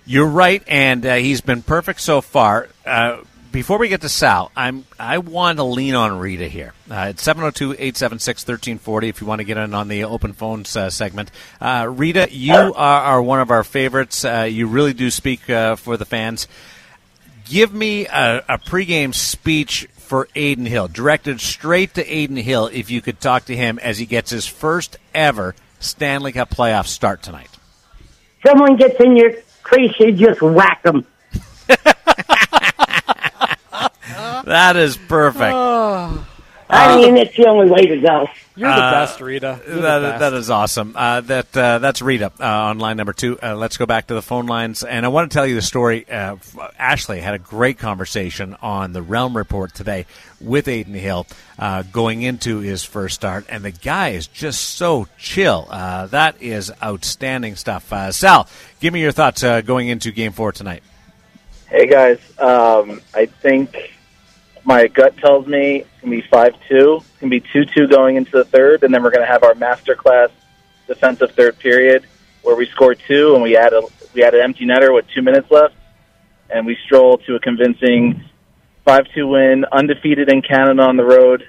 You're 0.05 0.27
right, 0.27 0.63
and 0.67 1.05
uh, 1.05 1.15
he's 1.15 1.41
been 1.41 1.61
perfect 1.61 2.01
so 2.01 2.21
far. 2.21 2.69
Uh, 2.85 3.21
before 3.51 3.77
we 3.77 3.89
get 3.89 4.01
to 4.01 4.09
Sal, 4.09 4.51
I'm 4.55 4.85
I 4.99 5.19
want 5.19 5.57
to 5.57 5.63
lean 5.63 5.95
on 5.95 6.19
Rita 6.19 6.47
here. 6.47 6.73
Uh, 6.89 7.07
it's 7.09 7.25
702-876-1340 7.25 9.09
if 9.09 9.21
you 9.21 9.27
want 9.27 9.39
to 9.39 9.45
get 9.45 9.57
in 9.57 9.73
on 9.73 9.87
the 9.87 10.03
open 10.03 10.33
phones 10.33 10.75
uh, 10.75 10.89
segment. 10.89 11.31
Uh, 11.59 11.87
Rita, 11.89 12.27
you 12.31 12.53
are, 12.53 12.73
are 12.75 13.21
one 13.21 13.39
of 13.39 13.51
our 13.51 13.63
favorites. 13.63 14.23
Uh, 14.23 14.47
you 14.49 14.67
really 14.67 14.93
do 14.93 15.09
speak 15.09 15.49
uh, 15.49 15.75
for 15.75 15.97
the 15.97 16.05
fans. 16.05 16.47
Give 17.45 17.73
me 17.73 18.05
a, 18.05 18.43
a 18.47 18.57
pregame 18.59 19.13
speech 19.13 19.87
for 20.09 20.27
Adin 20.35 20.65
Hill, 20.65 20.87
directed 20.87 21.39
straight 21.39 21.93
to 21.93 22.01
Adin 22.01 22.35
Hill. 22.35 22.67
If 22.73 22.89
you 22.89 22.99
could 22.99 23.21
talk 23.21 23.45
to 23.45 23.55
him 23.55 23.77
as 23.79 23.99
he 23.99 24.07
gets 24.07 24.31
his 24.31 24.47
first 24.47 24.97
ever 25.13 25.53
Stanley 25.79 26.31
Cup 26.31 26.49
playoff 26.49 26.87
start 26.87 27.21
tonight. 27.21 27.51
Someone 28.45 28.75
gets 28.75 28.99
in 28.99 29.15
your 29.15 29.33
crease, 29.61 29.93
you 29.99 30.11
just 30.11 30.41
whack 30.41 30.81
them. 30.83 31.05
That 34.49 34.77
is 34.77 34.97
perfect. 34.97 35.53
Oh. 35.53 36.25
I 36.71 36.95
mean, 36.97 37.17
it's 37.17 37.35
the 37.35 37.47
only 37.47 37.67
way 37.69 37.87
to 37.87 37.97
go. 37.99 38.27
You're 38.55 38.69
the 38.69 38.75
Uh, 38.75 38.91
best, 38.91 39.19
Rita. 39.21 39.59
You're 39.65 39.75
the 39.77 39.81
best. 39.81 40.19
that 40.19 40.33
is 40.33 40.49
awesome. 40.51 40.93
Uh, 40.95 41.21
that 41.21 41.57
uh, 41.57 41.79
that's 41.79 42.01
Rita 42.01 42.31
uh, 42.39 42.43
on 42.45 42.77
line 42.77 42.97
number 42.97 43.13
two. 43.13 43.39
Uh, 43.41 43.55
let's 43.55 43.77
go 43.77 43.87
back 43.87 44.07
to 44.07 44.13
the 44.13 44.21
phone 44.21 44.45
lines, 44.45 44.83
and 44.83 45.03
I 45.05 45.09
want 45.09 45.31
to 45.31 45.33
tell 45.35 45.47
you 45.47 45.55
the 45.55 45.61
story. 45.63 46.07
Uh, 46.07 46.35
Ashley 46.77 47.21
had 47.21 47.33
a 47.33 47.39
great 47.39 47.79
conversation 47.79 48.55
on 48.61 48.93
the 48.93 49.01
Realm 49.01 49.35
Report 49.35 49.73
today 49.73 50.05
with 50.39 50.67
Adin 50.67 50.93
Hill 50.93 51.25
uh, 51.57 51.81
going 51.91 52.21
into 52.21 52.59
his 52.59 52.83
first 52.83 53.15
start, 53.15 53.45
and 53.49 53.63
the 53.63 53.71
guy 53.71 54.09
is 54.09 54.27
just 54.27 54.61
so 54.75 55.07
chill. 55.17 55.65
Uh, 55.71 56.05
that 56.07 56.39
is 56.41 56.71
outstanding 56.83 57.55
stuff. 57.55 57.91
Uh, 57.91 58.11
Sal, 58.11 58.47
give 58.79 58.93
me 58.93 59.01
your 59.01 59.11
thoughts 59.11 59.43
uh, 59.43 59.61
going 59.61 59.87
into 59.87 60.11
Game 60.11 60.33
Four 60.33 60.51
tonight. 60.51 60.83
Hey 61.67 61.87
guys, 61.87 62.19
um, 62.39 63.01
I 63.15 63.25
think 63.27 63.93
my 64.63 64.87
gut 64.87 65.17
tells 65.17 65.47
me 65.47 65.77
it's 65.77 66.01
gonna 66.01 66.15
be 66.15 66.21
five 66.29 66.55
two. 66.67 66.97
It's 66.97 67.19
gonna 67.19 67.29
be 67.29 67.41
two 67.41 67.65
two 67.65 67.87
going 67.87 68.15
into 68.15 68.31
the 68.31 68.45
third, 68.45 68.83
and 68.83 68.93
then 68.93 69.03
we're 69.03 69.11
gonna 69.11 69.25
have 69.25 69.43
our 69.43 69.53
masterclass 69.53 70.31
defensive 70.87 71.31
third 71.31 71.57
period 71.59 72.05
where 72.41 72.55
we 72.55 72.65
score 72.67 72.95
two 72.95 73.33
and 73.35 73.43
we 73.43 73.55
add 73.57 73.73
a 73.73 73.81
we 74.13 74.23
add 74.23 74.33
an 74.33 74.41
empty 74.41 74.65
netter 74.65 74.93
with 74.93 75.05
two 75.13 75.21
minutes 75.21 75.49
left, 75.51 75.75
and 76.49 76.65
we 76.65 76.77
stroll 76.85 77.17
to 77.19 77.35
a 77.35 77.39
convincing 77.39 78.23
five 78.85 79.07
two 79.13 79.27
win, 79.27 79.65
undefeated 79.71 80.29
in 80.29 80.41
Canada 80.41 80.81
on 80.81 80.97
the 80.97 81.03
road, 81.03 81.47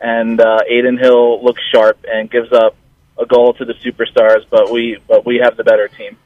and 0.00 0.40
uh, 0.40 0.58
Adin 0.70 0.98
Hill 0.98 1.44
looks 1.44 1.62
sharp 1.72 1.98
and 2.10 2.30
gives 2.30 2.52
up 2.52 2.76
a 3.18 3.26
goal 3.26 3.54
to 3.54 3.64
the 3.64 3.74
superstars, 3.74 4.44
but 4.50 4.70
we 4.70 4.98
but 5.06 5.24
we 5.24 5.40
have 5.42 5.56
the 5.56 5.64
better 5.64 5.88
team. 5.88 6.16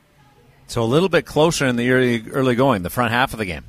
So 0.66 0.83
a 0.83 0.85
little 0.85 1.09
bit 1.09 1.27
closer 1.27 1.66
in 1.66 1.77
the 1.77 1.90
early 1.90 2.25
early 2.31 2.55
going, 2.55 2.83
the 2.83 2.90
front 2.90 3.12
half 3.12 3.33
of 3.33 3.38
the 3.38 3.44
game. 3.44 3.64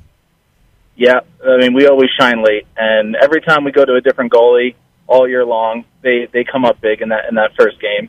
Yeah, 0.96 1.20
I 1.44 1.56
mean 1.58 1.72
we 1.74 1.86
always 1.86 2.10
shine 2.18 2.42
late, 2.44 2.66
and 2.76 3.16
every 3.16 3.40
time 3.40 3.64
we 3.64 3.72
go 3.72 3.84
to 3.84 3.94
a 3.94 4.00
different 4.00 4.32
goalie 4.32 4.74
all 5.06 5.28
year 5.28 5.44
long, 5.44 5.84
they 6.02 6.28
they 6.32 6.44
come 6.44 6.64
up 6.64 6.80
big 6.80 7.00
in 7.00 7.08
that 7.10 7.28
in 7.28 7.34
that 7.36 7.52
first 7.58 7.80
game, 7.80 8.08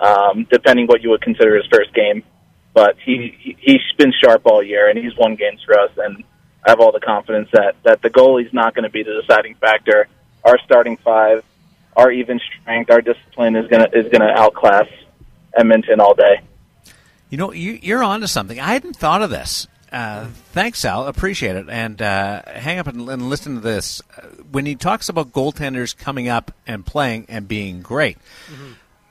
um, 0.00 0.46
depending 0.50 0.86
what 0.86 1.02
you 1.02 1.10
would 1.10 1.22
consider 1.22 1.56
his 1.56 1.66
first 1.72 1.94
game. 1.94 2.22
But 2.72 2.96
he 3.04 3.34
he- 3.38 3.56
he's 3.60 3.82
been 3.96 4.12
sharp 4.22 4.42
all 4.46 4.62
year, 4.62 4.88
and 4.88 4.98
he's 4.98 5.16
won 5.16 5.36
games 5.36 5.60
for 5.64 5.78
us, 5.78 5.90
and 5.96 6.24
I 6.66 6.70
have 6.70 6.80
all 6.80 6.92
the 6.92 7.00
confidence 7.00 7.48
that 7.52 7.76
that 7.84 8.02
the 8.02 8.10
goalie's 8.10 8.52
not 8.52 8.74
going 8.74 8.82
to 8.84 8.90
be 8.90 9.02
the 9.02 9.20
deciding 9.20 9.54
factor. 9.54 10.08
Our 10.44 10.58
starting 10.64 10.96
five, 10.96 11.44
our 11.96 12.10
even 12.10 12.40
strength, 12.60 12.90
our 12.90 13.00
discipline 13.00 13.54
is 13.56 13.68
gonna 13.68 13.88
is 13.92 14.10
gonna 14.10 14.32
outclass 14.36 14.88
Edmonton 15.56 16.00
all 16.00 16.14
day. 16.14 16.40
You 17.30 17.38
know, 17.38 17.52
you, 17.52 17.78
you're 17.82 18.02
onto 18.04 18.26
something. 18.26 18.60
I 18.60 18.72
hadn't 18.74 18.96
thought 18.96 19.22
of 19.22 19.30
this. 19.30 19.66
Uh, 19.94 20.26
thanks, 20.52 20.84
Al. 20.84 21.06
Appreciate 21.06 21.54
it. 21.54 21.66
And 21.68 22.02
uh, 22.02 22.42
hang 22.46 22.80
up 22.80 22.88
and, 22.88 23.08
and 23.08 23.28
listen 23.30 23.54
to 23.54 23.60
this. 23.60 24.02
When 24.50 24.66
he 24.66 24.74
talks 24.74 25.08
about 25.08 25.32
goaltenders 25.32 25.96
coming 25.96 26.28
up 26.28 26.50
and 26.66 26.84
playing 26.84 27.26
and 27.28 27.46
being 27.46 27.80
great, 27.80 28.18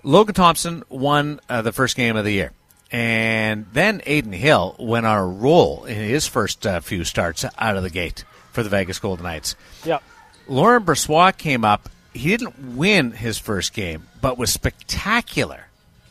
Logan 0.03 0.35
Thompson 0.35 0.83
won 0.89 1.39
uh, 1.47 1.61
the 1.61 1.71
first 1.71 1.95
game 1.95 2.17
of 2.17 2.25
the 2.25 2.33
year. 2.33 2.51
And 2.91 3.65
then 3.73 4.01
Adin 4.05 4.33
Hill 4.33 4.75
went 4.77 5.05
on 5.05 5.17
a 5.17 5.25
roll 5.25 5.85
in 5.85 5.95
his 5.95 6.27
first 6.27 6.67
uh, 6.67 6.81
few 6.81 7.03
starts 7.05 7.45
out 7.57 7.77
of 7.77 7.83
the 7.83 7.89
gate 7.89 8.23
for 8.51 8.61
the 8.61 8.69
Vegas 8.69 8.99
Golden 8.99 9.23
Knights. 9.23 9.55
Yeah. 9.85 9.99
Laurent 10.47 10.85
Brossoit 10.85 11.37
came 11.37 11.63
up. 11.63 11.89
He 12.13 12.29
didn't 12.29 12.75
win 12.75 13.11
his 13.11 13.39
first 13.39 13.73
game, 13.73 14.07
but 14.21 14.37
was 14.37 14.51
spectacular 14.53 15.67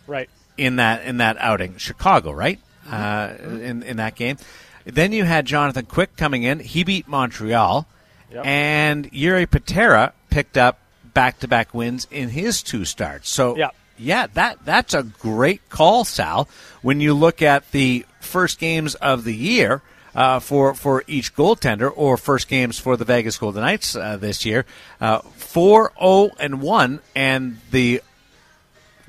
Right. 0.09 0.29
in 0.57 0.77
that 0.77 1.05
in 1.07 1.19
that 1.19 1.37
outing. 1.39 1.77
Chicago, 1.77 2.33
right? 2.33 2.59
Uh, 2.91 3.35
in 3.41 3.83
in 3.83 3.97
that 3.99 4.15
game. 4.17 4.37
Then 4.85 5.13
you 5.13 5.25
had 5.25 5.47
Jonathan 5.47 5.87
Quick 5.87 6.17
coming 6.17 6.43
in. 6.43 6.59
He 6.59 6.83
beat 6.83 7.07
Montreal, 7.07 7.87
Yep. 8.33 8.45
and 8.47 9.13
Jiri 9.13 9.49
Patera 9.49 10.13
picked 10.31 10.59
up 10.59 10.79
back 11.15 11.39
to 11.41 11.49
back 11.49 11.73
wins 11.75 12.07
in 12.11 12.31
his 12.31 12.63
two 12.63 12.85
starts. 12.85 13.29
So 13.31 13.57
Yeah. 13.57 13.71
yeah, 13.99 14.27
that 14.35 14.65
that's 14.65 14.95
a 14.95 15.03
great 15.05 15.69
call, 15.69 16.05
Sal. 16.05 16.49
When 16.81 17.01
you 17.01 17.15
look 17.15 17.41
at 17.43 17.71
the 17.71 18.05
first 18.21 18.59
games 18.59 18.95
of 18.97 19.25
the 19.25 19.35
year. 19.35 19.83
Uh, 20.15 20.39
for 20.41 20.75
for 20.75 21.03
each 21.07 21.35
goaltender, 21.35 21.91
or 21.97 22.19
first 22.19 22.47
games 22.47 22.79
for 22.79 22.99
the 22.99 23.05
Vegas 23.07 23.39
Golden 23.39 23.63
Knights 23.63 23.97
uh, 23.97 24.19
this 24.19 24.45
year, 24.45 24.67
uh, 25.01 25.21
four 25.21 25.91
zero 25.99 26.29
and 26.39 26.61
one, 26.61 27.01
and 27.15 27.57
the 27.71 28.03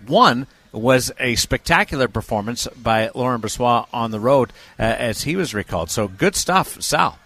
one 0.07 0.47
was 0.73 1.11
a 1.19 1.35
spectacular 1.35 2.07
performance 2.07 2.67
by 2.75 3.09
Laurent 3.15 3.43
Brossoit 3.43 3.87
on 3.93 4.11
the 4.11 4.19
road 4.19 4.51
uh, 4.79 4.83
as 4.83 5.23
he 5.23 5.35
was 5.35 5.53
recalled. 5.53 5.89
So 5.89 6.07
good 6.07 6.35
stuff, 6.35 6.81
Sal. 6.81 7.19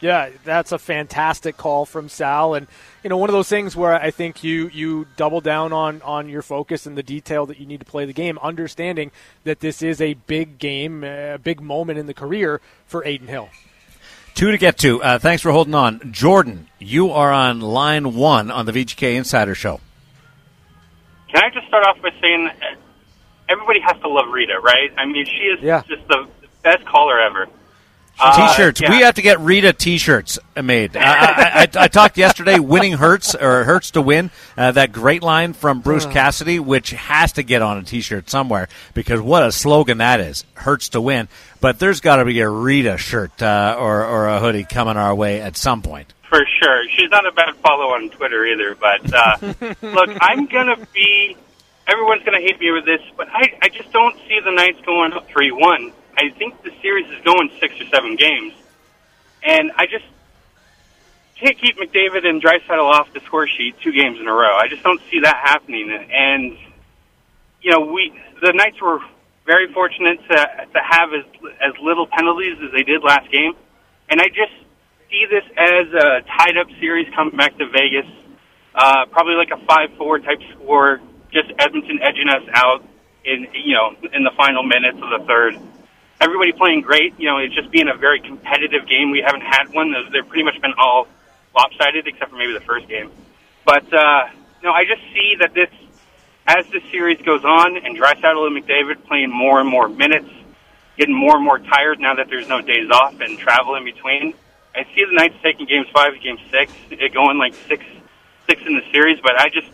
Yeah, 0.00 0.28
that's 0.44 0.72
a 0.72 0.78
fantastic 0.78 1.56
call 1.56 1.86
from 1.86 2.10
Sal, 2.10 2.54
and 2.54 2.66
you 3.02 3.08
know 3.08 3.16
one 3.16 3.30
of 3.30 3.32
those 3.32 3.48
things 3.48 3.74
where 3.74 3.94
I 3.94 4.10
think 4.10 4.44
you 4.44 4.68
you 4.68 5.06
double 5.16 5.40
down 5.40 5.72
on 5.72 6.02
on 6.02 6.28
your 6.28 6.42
focus 6.42 6.84
and 6.84 6.98
the 6.98 7.02
detail 7.02 7.46
that 7.46 7.58
you 7.58 7.64
need 7.64 7.80
to 7.80 7.86
play 7.86 8.04
the 8.04 8.12
game, 8.12 8.38
understanding 8.42 9.10
that 9.44 9.60
this 9.60 9.80
is 9.80 10.02
a 10.02 10.12
big 10.14 10.58
game, 10.58 11.02
a 11.02 11.38
big 11.42 11.62
moment 11.62 11.98
in 11.98 12.04
the 12.04 12.12
career 12.12 12.60
for 12.86 13.06
Adin 13.06 13.26
Hill. 13.26 13.48
Two 14.34 14.50
to 14.50 14.58
get 14.58 14.76
to. 14.78 15.02
Uh, 15.02 15.18
thanks 15.18 15.42
for 15.42 15.50
holding 15.50 15.74
on. 15.74 16.12
Jordan, 16.12 16.68
you 16.78 17.10
are 17.10 17.32
on 17.32 17.62
line 17.62 18.14
one 18.14 18.50
on 18.50 18.66
the 18.66 18.72
VGK 18.72 19.16
Insider 19.16 19.54
Show. 19.54 19.80
Can 21.32 21.42
I 21.42 21.48
just 21.48 21.66
start 21.68 21.86
off 21.86 22.02
by 22.02 22.10
saying 22.20 22.48
uh, 22.48 22.76
everybody 23.48 23.80
has 23.80 24.00
to 24.02 24.08
love 24.08 24.28
Rita, 24.32 24.58
right? 24.62 24.90
I 24.96 25.06
mean, 25.06 25.24
she 25.26 25.44
is 25.44 25.60
Yeah. 25.62 25.82
just 25.88 26.06
the 26.08 26.26
best 26.62 26.84
caller 26.86 27.20
ever. 27.20 27.48
Uh, 28.18 28.48
T-shirts. 28.54 28.80
yeah. 28.80 28.88
We 28.90 29.00
have 29.02 29.16
to 29.16 29.22
get 29.22 29.38
Rita 29.40 29.74
T-shirts 29.74 30.38
made. 30.62 30.96
I, 30.96 31.02
I, 31.02 31.60
I, 31.62 31.68
I 31.84 31.88
talked 31.92 32.16
yesterday. 32.16 32.58
Winning 32.58 32.94
hurts 32.94 33.34
or 33.34 33.64
hurts 33.64 33.90
to 33.90 34.00
win. 34.00 34.30
Uh, 34.56 34.72
that 34.72 34.90
great 34.90 35.22
line 35.22 35.52
from 35.52 35.80
Bruce 35.80 36.06
Cassidy, 36.06 36.58
which 36.58 36.92
has 36.92 37.32
to 37.32 37.42
get 37.42 37.60
on 37.60 37.76
a 37.76 37.82
T-shirt 37.82 38.30
somewhere 38.30 38.68
because 38.94 39.20
what 39.20 39.42
a 39.42 39.52
slogan 39.52 39.98
that 39.98 40.20
is. 40.20 40.46
Hurts 40.54 40.88
to 40.90 41.00
win. 41.02 41.28
But 41.60 41.78
there's 41.78 42.00
got 42.00 42.16
to 42.16 42.24
be 42.24 42.40
a 42.40 42.48
Rita 42.48 42.96
shirt 42.96 43.42
uh, 43.42 43.76
or 43.78 44.02
or 44.06 44.28
a 44.28 44.40
hoodie 44.40 44.64
coming 44.64 44.96
our 44.96 45.14
way 45.14 45.42
at 45.42 45.58
some 45.58 45.82
point. 45.82 46.14
For 46.30 46.40
sure. 46.62 46.88
She's 46.96 47.10
not 47.10 47.26
a 47.26 47.32
bad 47.32 47.54
follow 47.56 47.92
on 47.94 48.08
Twitter 48.08 48.46
either, 48.46 48.74
but 48.76 49.12
uh, 49.14 49.36
look, 49.82 50.10
I'm 50.22 50.46
going 50.46 50.68
to 50.74 50.86
be. 50.94 51.36
Everyone's 51.86 52.22
going 52.24 52.40
to 52.40 52.44
hate 52.44 52.58
me 52.58 52.72
with 52.72 52.84
this, 52.84 53.00
but 53.16 53.28
I, 53.30 53.58
I 53.62 53.68
just 53.68 53.92
don't 53.92 54.16
see 54.28 54.40
the 54.44 54.50
Knights 54.50 54.80
going 54.84 55.12
up 55.12 55.28
3 55.28 55.52
1. 55.52 55.92
I 56.16 56.30
think 56.30 56.62
the 56.62 56.72
series 56.82 57.06
is 57.10 57.22
going 57.24 57.50
six 57.60 57.80
or 57.80 57.86
seven 57.86 58.16
games. 58.16 58.54
And 59.42 59.70
I 59.76 59.86
just 59.86 60.04
can't 61.38 61.58
keep 61.58 61.76
McDavid 61.76 62.26
and 62.26 62.42
Draisaitl 62.42 62.90
off 62.90 63.12
the 63.12 63.20
score 63.20 63.46
sheet 63.46 63.76
two 63.82 63.92
games 63.92 64.18
in 64.18 64.26
a 64.26 64.32
row. 64.32 64.56
I 64.56 64.68
just 64.68 64.82
don't 64.82 65.00
see 65.10 65.20
that 65.20 65.36
happening. 65.36 65.90
And, 65.90 66.56
you 67.60 67.70
know, 67.70 67.80
we 67.80 68.18
the 68.42 68.52
Knights 68.52 68.80
were 68.80 69.00
very 69.44 69.72
fortunate 69.72 70.18
to, 70.28 70.36
to 70.36 70.80
have 70.82 71.10
as, 71.12 71.24
as 71.60 71.72
little 71.80 72.06
penalties 72.06 72.58
as 72.64 72.72
they 72.72 72.82
did 72.82 73.04
last 73.04 73.30
game. 73.30 73.52
And 74.08 74.20
I 74.20 74.28
just 74.28 74.52
see 75.10 75.26
this 75.30 75.44
as 75.56 75.86
a 75.92 76.22
tied 76.22 76.56
up 76.56 76.66
series 76.80 77.06
coming 77.14 77.36
back 77.36 77.56
to 77.58 77.68
Vegas. 77.68 78.10
Uh, 78.74 79.06
probably 79.06 79.34
like 79.34 79.50
a 79.50 79.64
5-4 79.64 80.24
type 80.24 80.40
score, 80.54 81.00
just 81.36 81.52
Edmonton 81.58 82.00
edging 82.02 82.28
us 82.28 82.42
out 82.54 82.82
in, 83.24 83.46
you 83.52 83.74
know, 83.74 83.94
in 84.12 84.24
the 84.24 84.32
final 84.36 84.62
minutes 84.62 84.96
of 84.96 85.20
the 85.20 85.26
third. 85.26 85.58
Everybody 86.18 86.52
playing 86.52 86.80
great. 86.80 87.12
You 87.20 87.28
know, 87.28 87.36
it's 87.38 87.54
just 87.54 87.70
being 87.70 87.88
a 87.88 87.96
very 87.96 88.20
competitive 88.20 88.88
game. 88.88 89.10
We 89.10 89.20
haven't 89.20 89.42
had 89.42 89.68
one. 89.68 89.92
They've 90.12 90.26
pretty 90.26 90.44
much 90.44 90.58
been 90.62 90.72
all 90.78 91.06
lopsided 91.54 92.06
except 92.06 92.30
for 92.30 92.38
maybe 92.38 92.54
the 92.54 92.64
first 92.64 92.88
game. 92.88 93.10
But, 93.66 93.84
uh, 93.92 94.28
you 94.62 94.64
know, 94.66 94.72
I 94.72 94.84
just 94.84 95.02
see 95.12 95.36
that 95.40 95.52
this, 95.52 95.68
as 96.46 96.64
this 96.72 96.82
series 96.90 97.20
goes 97.20 97.44
on 97.44 97.76
and 97.76 97.98
Draisaitl 97.98 98.46
and 98.46 98.56
McDavid 98.56 99.04
playing 99.04 99.30
more 99.30 99.60
and 99.60 99.68
more 99.68 99.88
minutes, 99.88 100.30
getting 100.96 101.14
more 101.14 101.36
and 101.36 101.44
more 101.44 101.58
tired 101.58 102.00
now 102.00 102.14
that 102.14 102.28
there's 102.30 102.48
no 102.48 102.62
days 102.62 102.88
off 102.90 103.20
and 103.20 103.38
travel 103.38 103.74
in 103.74 103.84
between. 103.84 104.32
I 104.74 104.84
see 104.94 105.04
the 105.04 105.12
Knights 105.12 105.36
taking 105.42 105.66
games 105.66 105.88
five, 105.92 106.12
game 106.22 106.38
six, 106.50 106.72
it 106.90 107.12
going 107.12 107.36
like 107.36 107.54
six, 107.68 107.84
six 108.48 108.62
in 108.64 108.74
the 108.76 108.84
series. 108.92 109.18
But 109.20 109.36
I 109.38 109.48
just, 109.50 109.68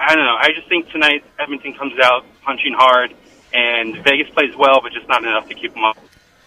I 0.00 0.14
don't 0.14 0.24
know. 0.24 0.36
I 0.38 0.52
just 0.54 0.68
think 0.68 0.90
tonight 0.90 1.24
Edmonton 1.38 1.74
comes 1.74 1.98
out 2.02 2.24
punching 2.42 2.74
hard, 2.76 3.14
and 3.52 3.96
Vegas 4.04 4.28
plays 4.30 4.54
well, 4.56 4.80
but 4.82 4.92
just 4.92 5.08
not 5.08 5.22
enough 5.22 5.48
to 5.48 5.54
keep 5.54 5.74
them 5.74 5.84
up. 5.84 5.96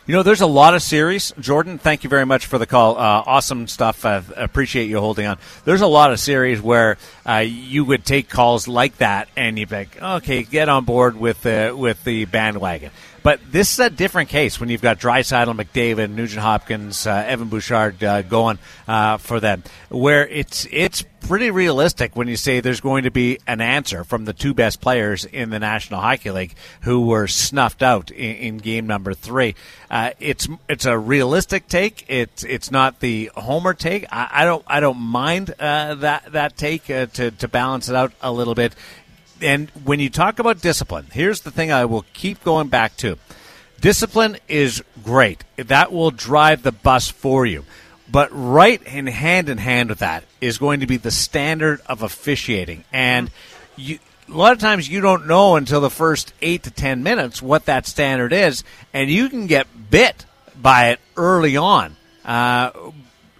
You 0.07 0.15
know, 0.15 0.23
there's 0.23 0.41
a 0.41 0.47
lot 0.47 0.73
of 0.73 0.81
series. 0.81 1.31
Jordan, 1.39 1.77
thank 1.77 2.03
you 2.03 2.09
very 2.09 2.25
much 2.25 2.47
for 2.47 2.57
the 2.57 2.65
call. 2.65 2.97
Uh, 2.97 3.23
awesome 3.25 3.67
stuff. 3.67 4.03
I 4.03 4.23
appreciate 4.35 4.85
you 4.85 4.99
holding 4.99 5.27
on. 5.27 5.37
There's 5.63 5.81
a 5.81 5.87
lot 5.87 6.11
of 6.11 6.19
series 6.19 6.59
where 6.59 6.97
uh, 7.25 7.45
you 7.45 7.85
would 7.85 8.03
take 8.03 8.27
calls 8.27 8.67
like 8.67 8.97
that, 8.97 9.29
and 9.37 9.55
be 9.55 9.65
like, 9.65 10.01
okay, 10.01 10.41
get 10.41 10.69
on 10.69 10.85
board 10.85 11.15
with 11.15 11.43
the 11.43 11.73
with 11.77 12.03
the 12.03 12.25
bandwagon. 12.25 12.89
But 13.23 13.39
this 13.51 13.73
is 13.73 13.79
a 13.79 13.89
different 13.89 14.29
case 14.29 14.59
when 14.59 14.69
you've 14.69 14.81
got 14.81 14.99
Draisaitl, 14.99 15.55
McDavid, 15.55 16.09
Nugent 16.09 16.41
Hopkins, 16.41 17.05
uh, 17.05 17.23
Evan 17.27 17.49
Bouchard 17.49 18.03
uh, 18.03 18.23
going 18.23 18.57
uh, 18.87 19.17
for 19.17 19.39
them, 19.39 19.63
where 19.89 20.27
it's 20.27 20.67
it's 20.71 21.03
pretty 21.21 21.51
realistic 21.51 22.15
when 22.15 22.27
you 22.27 22.35
say 22.35 22.59
there's 22.59 22.81
going 22.81 23.03
to 23.03 23.11
be 23.11 23.37
an 23.47 23.61
answer 23.61 24.03
from 24.03 24.25
the 24.25 24.33
two 24.33 24.53
best 24.53 24.81
players 24.81 25.23
in 25.23 25.51
the 25.51 25.59
National 25.59 26.01
Hockey 26.01 26.31
League 26.31 26.55
who 26.81 27.05
were 27.05 27.27
snuffed 27.27 27.83
out 27.83 28.11
in, 28.11 28.35
in 28.35 28.57
game 28.57 28.87
number 28.87 29.13
three. 29.13 29.55
Uh, 29.89 30.11
it's 30.19 30.47
it's 30.67 30.85
a 30.85 30.97
realistic 30.97 31.67
take. 31.67 32.05
It's 32.07 32.43
it's 32.43 32.71
not 32.71 32.99
the 33.01 33.29
homer 33.35 33.73
take. 33.73 34.05
I, 34.11 34.29
I 34.31 34.45
don't 34.45 34.63
I 34.67 34.79
don't 34.79 34.97
mind 34.97 35.53
uh, 35.59 35.95
that 35.95 36.31
that 36.31 36.57
take 36.57 36.89
uh, 36.89 37.05
to 37.07 37.31
to 37.31 37.47
balance 37.47 37.87
it 37.87 37.95
out 37.95 38.13
a 38.21 38.31
little 38.31 38.55
bit. 38.55 38.73
And 39.41 39.69
when 39.83 39.99
you 39.99 40.09
talk 40.09 40.39
about 40.39 40.61
discipline, 40.61 41.07
here's 41.11 41.41
the 41.41 41.51
thing 41.51 41.71
I 41.71 41.85
will 41.85 42.05
keep 42.13 42.43
going 42.43 42.67
back 42.67 42.97
to. 42.97 43.17
Discipline 43.79 44.37
is 44.47 44.83
great. 45.03 45.43
That 45.57 45.91
will 45.91 46.11
drive 46.11 46.61
the 46.61 46.71
bus 46.71 47.09
for 47.09 47.45
you. 47.45 47.65
But 48.09 48.29
right 48.31 48.81
in 48.83 49.07
hand 49.07 49.49
in 49.49 49.57
hand 49.57 49.89
with 49.89 49.99
that 49.99 50.25
is 50.39 50.57
going 50.57 50.81
to 50.81 50.87
be 50.87 50.97
the 50.97 51.11
standard 51.11 51.81
of 51.85 52.03
officiating. 52.03 52.83
And 52.91 53.31
you, 53.77 53.99
a 54.27 54.33
lot 54.33 54.53
of 54.53 54.59
times 54.59 54.87
you 54.87 55.01
don't 55.01 55.27
know 55.27 55.55
until 55.55 55.81
the 55.81 55.89
first 55.89 56.33
eight 56.41 56.63
to 56.63 56.71
ten 56.71 57.03
minutes 57.03 57.41
what 57.41 57.65
that 57.65 57.87
standard 57.87 58.33
is, 58.33 58.63
and 58.93 59.09
you 59.09 59.29
can 59.29 59.47
get 59.47 59.67
bit 59.89 60.25
by 60.61 60.89
it 60.89 60.99
early 61.15 61.57
on. 61.57 61.95
Uh, 62.23 62.71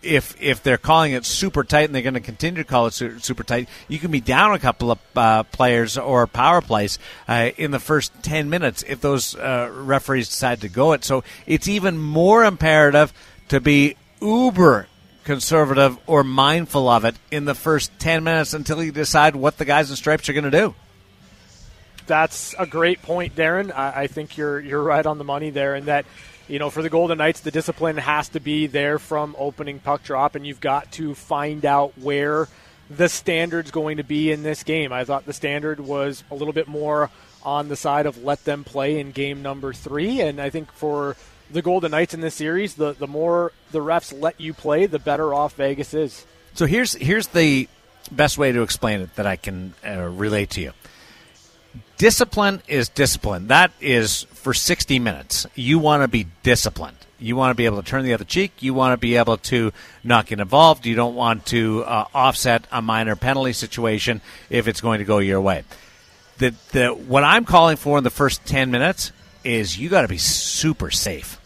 if 0.04 0.40
if 0.42 0.64
they're 0.64 0.78
calling 0.78 1.14
it 1.14 1.26
super 1.26 1.64
tight 1.64 1.86
and 1.86 1.96
they're 1.96 2.02
going 2.02 2.16
to 2.16 2.20
continue 2.20 2.64
to 2.64 2.68
call 2.68 2.88
it 2.88 2.94
su- 2.94 3.20
super 3.20 3.44
tight, 3.44 3.70
you 3.88 4.00
can 4.00 4.12
be 4.12 4.22
down 4.22 4.54
a 4.54 4.60
couple 4.60 4.92
of 4.92 5.00
uh, 5.16 5.44
players 5.44 5.98
or 5.98 6.28
power 6.28 6.62
plays 6.62 7.00
uh, 7.28 7.52
in 7.58 7.72
the 7.72 7.80
first 7.80 8.12
ten 8.24 8.50
minutes 8.50 8.84
if 8.88 9.02
those 9.02 9.36
uh, 9.36 9.70
referees 9.74 10.28
decide 10.28 10.62
to 10.62 10.70
go 10.70 10.94
it. 10.94 11.04
So 11.04 11.24
it's 11.46 11.68
even 11.68 11.98
more 11.98 12.44
imperative 12.44 13.14
to 13.50 13.60
be 13.60 13.96
uber 14.22 14.88
conservative 15.24 15.98
or 16.08 16.24
mindful 16.24 16.90
of 16.90 17.06
it 17.06 17.16
in 17.30 17.46
the 17.46 17.54
first 17.54 17.92
ten 18.00 18.24
minutes 18.24 18.54
until 18.54 18.84
you 18.84 18.92
decide 18.92 19.36
what 19.36 19.58
the 19.58 19.66
guys 19.66 19.90
in 19.90 19.96
stripes 19.96 20.28
are 20.30 20.34
going 20.34 20.46
to 20.46 20.52
do. 20.52 20.74
That's 22.08 22.56
a 22.58 22.66
great 22.66 23.04
point, 23.04 23.36
Darren. 23.36 23.72
I, 23.72 24.02
I 24.02 24.08
think 24.08 24.36
you're 24.36 24.60
you're 24.60 24.82
right 24.82 25.06
on 25.06 25.20
the 25.20 25.24
money 25.24 25.52
there, 25.52 25.76
and 25.76 25.86
that 25.86 26.06
you 26.52 26.60
know 26.60 26.70
for 26.70 26.82
the 26.82 26.90
Golden 26.90 27.18
Knights, 27.18 27.40
the 27.40 27.50
discipline 27.50 27.98
has 27.98 28.28
to 28.30 28.42
be 28.42 28.68
there 28.68 29.00
from 29.00 29.36
opening 29.40 29.80
puck 29.80 30.04
drop, 30.04 30.36
and 30.36 30.46
you've 30.46 30.60
got 30.60 30.92
to 30.94 31.16
find 31.16 31.66
out 31.66 31.98
where 31.98 32.50
the 32.90 33.08
standard's 33.08 33.72
going 33.72 33.98
to 33.98 34.04
be 34.04 34.32
in 34.32 34.44
this 34.44 34.64
game. 34.64 34.92
I 34.92 35.06
thought 35.06 35.26
the 35.26 35.34
standard 35.34 35.80
was 35.80 36.26
a 36.30 36.36
little 36.36 36.54
bit 36.54 36.68
more 36.68 37.10
on 37.44 37.70
the 37.70 37.78
side 37.78 38.06
of 38.06 38.22
let 38.22 38.44
them 38.44 38.66
play 38.66 39.00
in 39.00 39.12
game 39.12 39.42
number 39.42 39.72
three, 39.72 40.20
and 40.20 40.42
I 40.42 40.50
think 40.50 40.74
for 40.74 41.16
the 41.50 41.62
Golden 41.62 41.92
Knights 41.92 42.14
in 42.14 42.20
this 42.20 42.36
series, 42.36 42.76
the 42.76 42.92
the 42.92 43.08
more 43.08 43.54
the 43.72 43.80
refs 43.80 44.14
let 44.20 44.40
you 44.40 44.54
play, 44.54 44.88
the 44.88 45.00
better 45.00 45.34
off 45.34 45.56
Vegas 45.56 45.94
is. 45.94 46.26
So 46.54 46.66
here's 46.66 46.94
here's 46.96 47.28
the 47.28 47.70
best 48.12 48.38
way 48.38 48.52
to 48.52 48.62
explain 48.62 49.00
it 49.00 49.16
that 49.16 49.26
I 49.26 49.38
can 49.38 49.74
uh, 49.88 50.02
relate 50.10 50.50
to 50.52 50.62
you. 50.62 50.74
Discipline 51.98 52.62
is 52.68 52.90
discipline. 52.90 53.48
That 53.48 53.72
is 53.80 54.26
for 54.42 54.54
60 54.54 55.00
minutes. 55.00 55.46
You 55.56 55.80
want 55.80 56.04
to 56.04 56.08
be 56.08 56.28
disciplined. 56.44 56.98
You 57.20 57.36
want 57.36 57.52
to 57.52 57.56
be 57.56 57.66
able 57.66 57.82
to 57.82 57.88
turn 57.88 58.04
the 58.04 58.14
other 58.14 58.24
cheek. 58.26 58.52
You 58.60 58.74
want 58.74 58.94
to 58.94 58.98
be 58.98 59.16
able 59.18 59.38
to 59.38 59.72
not 60.04 60.26
get 60.26 60.40
involved. 60.40 60.86
You 60.88 60.96
don't 60.96 61.14
want 61.14 61.46
to 61.48 61.84
uh, 61.84 62.06
offset 62.14 62.66
a 62.72 62.82
minor 62.82 63.16
penalty 63.16 63.54
situation 63.54 64.22
if 64.50 64.68
it's 64.68 64.82
going 64.82 65.00
to 65.00 65.06
go 65.06 65.20
your 65.20 65.40
way. 65.40 65.64
the, 66.40 66.56
the 66.72 66.90
what 66.90 67.24
I'm 67.24 67.46
calling 67.46 67.78
for 67.78 67.98
in 68.00 68.04
the 68.04 68.10
first 68.10 68.44
ten 68.46 68.72
minutes 68.72 69.12
is 69.44 69.78
you 69.78 69.90
got 69.90 70.02
to 70.02 70.08
be 70.08 70.18
super 70.18 70.90
safe. 70.90 71.40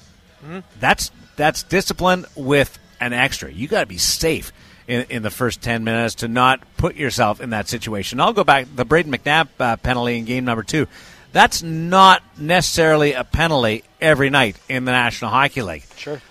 Mm-hmm. 0.43 0.59
That's 0.79 1.11
that's 1.35 1.63
discipline 1.63 2.25
with 2.35 2.79
an 3.01 3.11
extra. 3.11 3.51
You 3.51 3.67
got 3.67 3.81
to 3.81 3.87
be 3.87 3.97
safe 3.97 4.53
in, 4.87 5.05
in 5.09 5.23
the 5.23 5.29
first 5.29 5.61
ten 5.61 5.83
minutes 5.83 6.15
to 6.15 6.29
not 6.29 6.61
put 6.77 6.95
yourself 6.95 7.41
in 7.41 7.49
that 7.49 7.67
situation. 7.67 8.21
I'll 8.21 8.33
go 8.33 8.45
back 8.45 8.67
the 8.73 8.85
Brayden 8.85 9.13
McNabb 9.13 9.49
uh, 9.59 9.75
penalty 9.75 10.17
in 10.17 10.23
game 10.23 10.45
number 10.45 10.63
two. 10.63 10.87
That's 11.35 11.61
not 11.61 12.23
necessarily 12.39 13.11
a 13.11 13.25
penalty 13.25 13.83
every 13.99 14.29
night 14.29 14.55
in 14.69 14.85
the 14.85 14.93
National 14.93 15.31
Hockey 15.31 15.63
League. 15.63 15.83
Sure. 15.97 16.21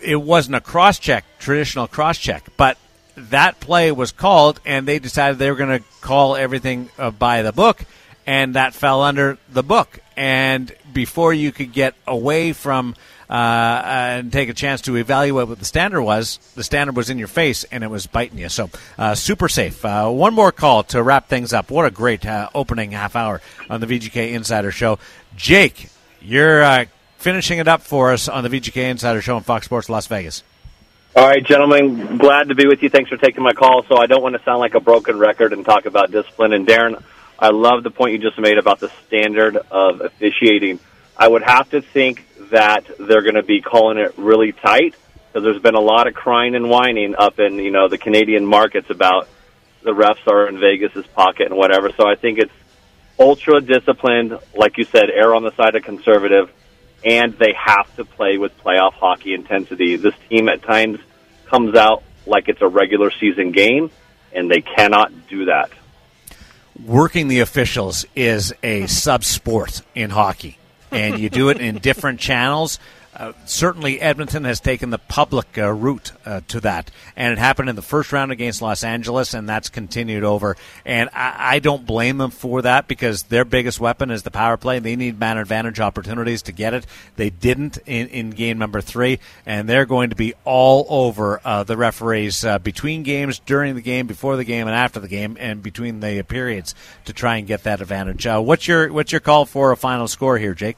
It 0.00 0.16
wasn't 0.16 0.56
a 0.56 0.60
cross 0.60 0.98
check, 0.98 1.24
traditional 1.38 1.86
cross 1.86 2.18
check, 2.18 2.44
but 2.58 2.76
that 3.16 3.58
play 3.58 3.90
was 3.90 4.12
called, 4.12 4.60
and 4.66 4.86
they 4.86 4.98
decided 4.98 5.38
they 5.38 5.50
were 5.50 5.56
going 5.56 5.78
to 5.78 5.84
call 6.02 6.36
everything 6.36 6.90
uh, 6.98 7.10
by 7.10 7.40
the 7.40 7.54
book, 7.54 7.80
and 8.26 8.52
that 8.52 8.74
fell 8.74 9.00
under 9.00 9.38
the 9.48 9.62
book. 9.62 9.98
And 10.14 10.70
before 10.92 11.32
you 11.32 11.50
could 11.50 11.72
get 11.72 11.94
away 12.06 12.52
from 12.52 12.96
and 13.34 14.32
take 14.32 14.48
a 14.48 14.54
chance 14.54 14.82
to 14.82 14.96
evaluate 14.96 15.48
what 15.48 15.58
the 15.58 15.64
standard 15.64 16.02
was, 16.02 16.38
the 16.54 16.64
standard 16.64 16.96
was 16.96 17.10
in 17.10 17.18
your 17.18 17.28
face 17.28 17.64
and 17.64 17.84
it 17.84 17.90
was 17.90 18.06
biting 18.06 18.38
you. 18.38 18.48
So 18.48 18.70
uh, 18.96 19.14
super 19.14 19.48
safe. 19.48 19.84
Uh, 19.84 20.10
one 20.10 20.34
more 20.34 20.52
call 20.52 20.82
to 20.84 21.02
wrap 21.02 21.28
things 21.28 21.52
up. 21.52 21.70
What 21.70 21.84
a 21.84 21.90
great 21.90 22.24
uh, 22.24 22.48
opening 22.54 22.92
half 22.92 23.16
hour 23.16 23.40
on 23.68 23.80
the 23.80 23.86
VGK 23.86 24.32
Insider 24.32 24.70
Show. 24.70 24.98
Jake, 25.36 25.88
you're 26.20 26.62
uh, 26.62 26.84
finishing 27.18 27.58
it 27.58 27.68
up 27.68 27.82
for 27.82 28.12
us 28.12 28.28
on 28.28 28.44
the 28.44 28.50
VGK 28.50 28.90
Insider 28.90 29.20
Show 29.20 29.36
on 29.36 29.42
Fox 29.42 29.66
Sports 29.66 29.88
Las 29.88 30.06
Vegas. 30.06 30.42
All 31.16 31.26
right, 31.26 31.44
gentlemen, 31.44 32.18
glad 32.18 32.48
to 32.48 32.54
be 32.54 32.66
with 32.66 32.82
you. 32.82 32.90
Thanks 32.90 33.10
for 33.10 33.16
taking 33.16 33.42
my 33.42 33.52
call. 33.52 33.82
So 33.88 33.96
I 33.96 34.06
don't 34.06 34.22
want 34.22 34.36
to 34.36 34.42
sound 34.44 34.60
like 34.60 34.74
a 34.74 34.80
broken 34.80 35.18
record 35.18 35.52
and 35.52 35.64
talk 35.64 35.86
about 35.86 36.10
discipline. 36.10 36.52
And 36.52 36.66
Darren, 36.66 37.02
I 37.38 37.48
love 37.48 37.82
the 37.82 37.90
point 37.90 38.12
you 38.12 38.18
just 38.18 38.38
made 38.38 38.56
about 38.56 38.78
the 38.78 38.90
standard 39.06 39.56
of 39.56 40.00
officiating. 40.00 40.78
I 41.16 41.26
would 41.26 41.42
have 41.42 41.70
to 41.70 41.80
think 41.82 42.24
that 42.50 42.84
they're 42.98 43.22
going 43.22 43.34
to 43.34 43.42
be 43.42 43.60
calling 43.60 43.98
it 43.98 44.14
really 44.16 44.52
tight 44.52 44.94
because 45.28 45.44
there's 45.44 45.62
been 45.62 45.74
a 45.74 45.80
lot 45.80 46.06
of 46.06 46.14
crying 46.14 46.54
and 46.54 46.68
whining 46.68 47.14
up 47.16 47.38
in 47.38 47.54
you 47.54 47.70
know 47.70 47.88
the 47.88 47.98
Canadian 47.98 48.46
markets 48.46 48.90
about 48.90 49.28
the 49.82 49.90
refs 49.92 50.26
are 50.26 50.48
in 50.48 50.58
Vegas's 50.58 51.06
pocket 51.08 51.46
and 51.46 51.56
whatever. 51.56 51.90
So 51.96 52.08
I 52.08 52.14
think 52.14 52.38
it's 52.38 52.52
ultra 53.18 53.60
disciplined, 53.60 54.38
like 54.54 54.78
you 54.78 54.84
said, 54.84 55.10
err 55.10 55.34
on 55.34 55.42
the 55.42 55.54
side 55.54 55.74
of 55.74 55.82
conservative, 55.82 56.50
and 57.04 57.34
they 57.34 57.54
have 57.54 57.94
to 57.96 58.04
play 58.04 58.38
with 58.38 58.56
playoff 58.58 58.94
hockey 58.94 59.34
intensity. 59.34 59.96
This 59.96 60.14
team 60.28 60.48
at 60.48 60.62
times 60.62 60.98
comes 61.46 61.76
out 61.76 62.02
like 62.26 62.48
it's 62.48 62.62
a 62.62 62.68
regular 62.68 63.10
season 63.10 63.52
game, 63.52 63.90
and 64.32 64.50
they 64.50 64.60
cannot 64.60 65.28
do 65.28 65.46
that. 65.46 65.70
Working 66.84 67.28
the 67.28 67.40
officials 67.40 68.06
is 68.14 68.52
a 68.62 68.86
sub 68.86 69.24
sport 69.24 69.82
in 69.94 70.10
hockey 70.10 70.58
and 70.90 71.18
you 71.18 71.30
do 71.30 71.48
it 71.50 71.60
in 71.60 71.78
different 71.78 72.20
channels. 72.20 72.78
Uh, 73.18 73.32
certainly, 73.44 74.00
Edmonton 74.00 74.44
has 74.44 74.60
taken 74.60 74.90
the 74.90 74.98
public 74.98 75.58
uh, 75.58 75.72
route 75.72 76.12
uh, 76.24 76.40
to 76.46 76.60
that, 76.60 76.88
and 77.16 77.32
it 77.32 77.38
happened 77.38 77.68
in 77.68 77.74
the 77.74 77.82
first 77.82 78.12
round 78.12 78.30
against 78.30 78.62
Los 78.62 78.84
Angeles, 78.84 79.34
and 79.34 79.48
that's 79.48 79.68
continued 79.68 80.22
over. 80.22 80.56
And 80.84 81.10
I, 81.12 81.56
I 81.56 81.58
don't 81.58 81.84
blame 81.84 82.18
them 82.18 82.30
for 82.30 82.62
that 82.62 82.86
because 82.86 83.24
their 83.24 83.44
biggest 83.44 83.80
weapon 83.80 84.12
is 84.12 84.22
the 84.22 84.30
power 84.30 84.56
play. 84.56 84.78
They 84.78 84.94
need 84.94 85.18
man 85.18 85.36
advantage 85.36 85.80
opportunities 85.80 86.42
to 86.42 86.52
get 86.52 86.74
it. 86.74 86.86
They 87.16 87.28
didn't 87.28 87.78
in, 87.86 88.06
in 88.06 88.30
game 88.30 88.58
number 88.58 88.80
three, 88.80 89.18
and 89.44 89.68
they're 89.68 89.86
going 89.86 90.10
to 90.10 90.16
be 90.16 90.34
all 90.44 90.86
over 90.88 91.40
uh, 91.44 91.64
the 91.64 91.76
referees 91.76 92.44
uh, 92.44 92.60
between 92.60 93.02
games, 93.02 93.40
during 93.40 93.74
the 93.74 93.82
game, 93.82 94.06
before 94.06 94.36
the 94.36 94.44
game, 94.44 94.68
and 94.68 94.76
after 94.76 95.00
the 95.00 95.08
game, 95.08 95.36
and 95.40 95.60
between 95.60 95.98
the 95.98 96.22
periods 96.22 96.72
to 97.06 97.12
try 97.12 97.38
and 97.38 97.48
get 97.48 97.64
that 97.64 97.80
advantage. 97.80 98.26
What's 98.26 98.68
your 98.68 98.92
what's 98.92 99.10
your 99.10 99.20
call 99.20 99.44
for 99.44 99.72
a 99.72 99.76
final 99.76 100.06
score 100.06 100.38
here, 100.38 100.54
Jake? 100.54 100.76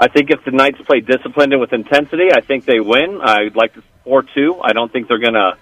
I 0.00 0.08
think 0.08 0.30
if 0.30 0.42
the 0.46 0.50
Knights 0.50 0.80
play 0.86 1.00
disciplined 1.00 1.52
and 1.52 1.60
with 1.60 1.74
intensity, 1.74 2.32
I 2.32 2.40
think 2.40 2.64
they 2.64 2.80
win. 2.80 3.20
I'd 3.22 3.54
like 3.54 3.74
to 3.74 3.82
four 4.02 4.22
two. 4.22 4.58
I 4.62 4.72
don't 4.72 4.90
think 4.90 5.08
they're 5.08 5.18
gonna. 5.18 5.58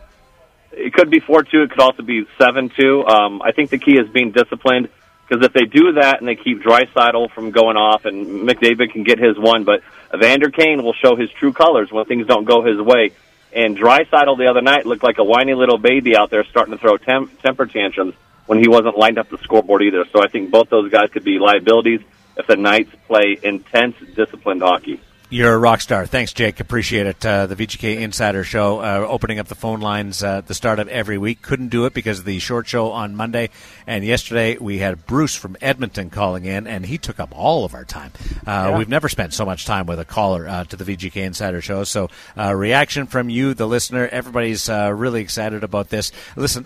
It 0.71 0.95
could 0.95 1.11
be 1.11 1.19
four 1.19 1.43
two. 1.43 1.63
It 1.63 1.71
could 1.71 1.81
also 1.81 2.05
be 2.05 2.25
seven 2.41 2.71
two. 2.71 3.05
Um, 3.05 3.43
I 3.43 3.51
think 3.51 3.71
the 3.71 3.79
key 3.79 3.99
is 3.99 4.09
being 4.09 4.31
disciplined 4.31 4.91
because 5.27 5.45
if 5.45 5.53
they 5.53 5.65
do 5.65 5.95
that 5.95 6.21
and 6.21 6.29
they 6.29 6.37
keep 6.37 6.63
Draisaitl 6.63 7.33
from 7.33 7.51
going 7.51 7.77
off 7.77 8.05
and 8.05 8.49
McDavid 8.49 8.93
can 8.93 9.03
get 9.03 9.19
his 9.19 9.37
one, 9.37 9.65
but 9.65 9.83
Evander 10.15 10.51
Kane 10.51 10.85
will 10.85 10.95
show 10.95 11.17
his 11.17 11.31
true 11.31 11.53
colors 11.53 11.91
when 11.91 12.05
things 12.05 12.29
don't 12.29 12.45
go 12.45 12.63
his 12.63 12.81
way. 12.81 13.11
And 13.53 13.77
Draisaitl 13.77 14.39
the 14.39 14.47
other 14.47 14.63
night 14.63 14.87
looked 14.87 15.03
like 15.03 15.19
a 15.19 15.25
whiny 15.25 15.55
little 15.55 15.79
baby 15.79 16.17
out 16.17 16.31
there 16.31 16.45
starting 16.45 16.73
to 16.73 16.79
throw 16.79 16.97
temp- 16.97 17.43
temper 17.43 17.67
tantrums 17.67 18.15
when 18.47 18.61
he 18.61 18.69
wasn't 18.69 18.97
lined 18.97 19.19
up 19.19 19.29
the 19.31 19.39
scoreboard 19.39 19.83
either. 19.83 20.05
So 20.13 20.23
I 20.23 20.29
think 20.29 20.53
both 20.53 20.71
those 20.71 20.93
guys 20.93 21.11
could 21.11 21.25
be 21.25 21.41
liabilities 21.41 22.01
if 22.39 22.47
the 22.47 22.57
Knights 22.57 22.95
play 23.07 23.39
intense, 23.43 23.97
disciplined 24.15 24.63
hockey. 24.63 25.01
You're 25.31 25.53
a 25.53 25.59
rock 25.59 25.83
star. 25.83 26.07
Thanks, 26.07 26.33
Jake. 26.33 26.59
Appreciate 26.59 27.07
it. 27.07 27.27
Uh, 27.27 27.45
the 27.45 27.55
VGK 27.55 28.01
Insider 28.01 28.45
Show 28.45 28.81
uh, 28.81 29.07
opening 29.07 29.39
up 29.39 29.47
the 29.47 29.55
phone 29.55 29.81
lines 29.81 30.23
uh, 30.23 30.39
at 30.39 30.47
the 30.47 30.55
start 30.55 30.79
of 30.79 30.89
every 30.89 31.19
week. 31.19 31.43
Couldn't 31.43 31.69
do 31.69 31.85
it 31.85 31.93
because 31.93 32.21
of 32.21 32.25
the 32.25 32.39
short 32.39 32.67
show 32.67 32.93
on 32.93 33.15
Monday. 33.15 33.51
And 33.87 34.07
yesterday 34.07 34.57
we 34.57 34.79
had 34.79 35.05
Bruce 35.05 35.35
from 35.35 35.55
Edmonton 35.61 36.09
calling 36.09 36.47
in, 36.47 36.67
and 36.67 36.87
he 36.87 36.97
took 36.97 37.21
up 37.21 37.29
all 37.37 37.67
of 37.67 37.75
our 37.75 37.85
time. 37.85 38.11
Uh, 38.47 38.71
yeah. 38.71 38.79
We've 38.79 38.89
never 38.89 39.11
spent 39.11 39.35
so 39.35 39.45
much 39.45 39.67
time 39.67 39.85
with 39.85 40.01
a 40.01 40.07
caller 40.07 40.49
uh, 40.49 40.65
to 40.65 40.77
the 40.77 40.97
VGK 40.97 41.17
Insider 41.17 41.61
Show. 41.61 41.85
So, 41.85 42.09
uh, 42.35 42.55
reaction 42.55 43.07
from 43.07 43.29
you, 43.29 43.53
the 43.53 43.67
listener. 43.67 44.09
Everybody's 44.09 44.71
really 44.71 45.21
excited 45.21 45.63
about 45.63 45.91
this. 45.91 46.11
Listen, 46.37 46.65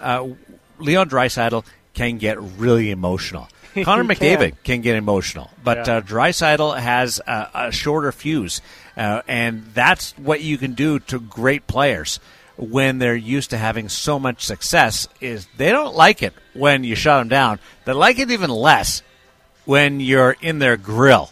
Leon 0.79 1.09
Draisaitl 1.09 1.65
can 1.95 2.19
get 2.19 2.41
really 2.41 2.93
emotional. 2.93 3.49
Connor 3.85 4.05
McDavid 4.05 4.39
can. 4.39 4.59
can. 4.65 4.81
get 4.83 4.97
emotional, 4.97 5.51
but 5.63 5.87
yeah. 5.87 5.97
uh, 5.99 6.73
has 6.73 7.21
a, 7.27 7.49
a, 7.55 7.73
shorter 7.73 8.13
fuse, 8.13 8.61
uh, 8.97 9.23
and 9.27 9.65
that's 9.75 10.13
what 10.19 10.41
you 10.41 10.59
can 10.59 10.75
do 10.75 10.99
to 10.99 11.19
great 11.19 11.67
players 11.67 12.21
when 12.57 12.99
they're 12.99 13.17
used 13.17 13.51
to 13.51 13.59
having 13.59 13.89
so 13.89 14.19
much 14.19 14.45
success. 14.45 15.09
Is 15.21 15.47
they 15.57 15.71
don't 15.71 15.95
like 15.95 16.23
it 16.23 16.35
when 16.55 16.85
you 16.85 16.95
shut 16.95 17.21
them 17.21 17.29
down. 17.29 17.61
They 17.85 17.93
like 17.93 18.19
it 18.19 18.31
even 18.31 18.51
less 18.51 19.03
when 19.65 20.01
you're 20.01 20.37
in 20.41 20.59
their 20.59 20.77
grill 20.77 21.31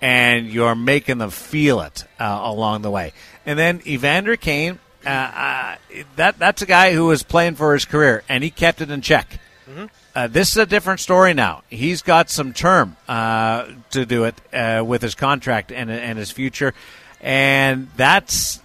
and 0.00 0.48
you're 0.48 0.74
making 0.74 1.18
them 1.18 1.30
feel 1.30 1.80
it 1.80 2.04
uh, 2.18 2.40
along 2.42 2.82
the 2.82 2.90
way. 2.90 3.12
And 3.44 3.58
then 3.58 3.80
Evander 3.86 4.36
Kane, 4.36 4.78
uh, 5.04 5.08
uh, 5.08 5.76
that 6.16 6.38
that's 6.38 6.62
a 6.62 6.66
guy 6.66 6.92
who 6.92 7.06
was 7.06 7.22
playing 7.22 7.54
for 7.54 7.72
his 7.72 7.84
career, 7.84 8.24
and 8.28 8.42
he 8.42 8.50
kept 8.50 8.80
it 8.80 8.90
in 8.90 9.00
check. 9.00 9.38
Mm-hmm. 9.68 9.86
Uh, 10.14 10.26
this 10.28 10.50
is 10.50 10.56
a 10.56 10.66
different 10.66 11.00
story 11.00 11.34
now. 11.34 11.62
He's 11.68 12.02
got 12.02 12.30
some 12.30 12.52
term 12.52 12.96
uh, 13.08 13.66
to 13.90 14.06
do 14.06 14.24
it 14.24 14.34
uh, 14.52 14.84
with 14.86 15.02
his 15.02 15.14
contract 15.14 15.72
and, 15.72 15.90
and 15.90 16.18
his 16.18 16.30
future. 16.30 16.72
And 17.20 17.88
that's 17.96 18.60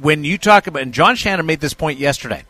when 0.00 0.24
you 0.24 0.36
talk 0.38 0.66
about, 0.66 0.82
and 0.82 0.92
John 0.92 1.16
Shannon 1.16 1.46
made 1.46 1.60
this 1.60 1.74
point 1.74 1.98
yesterday. 1.98 2.44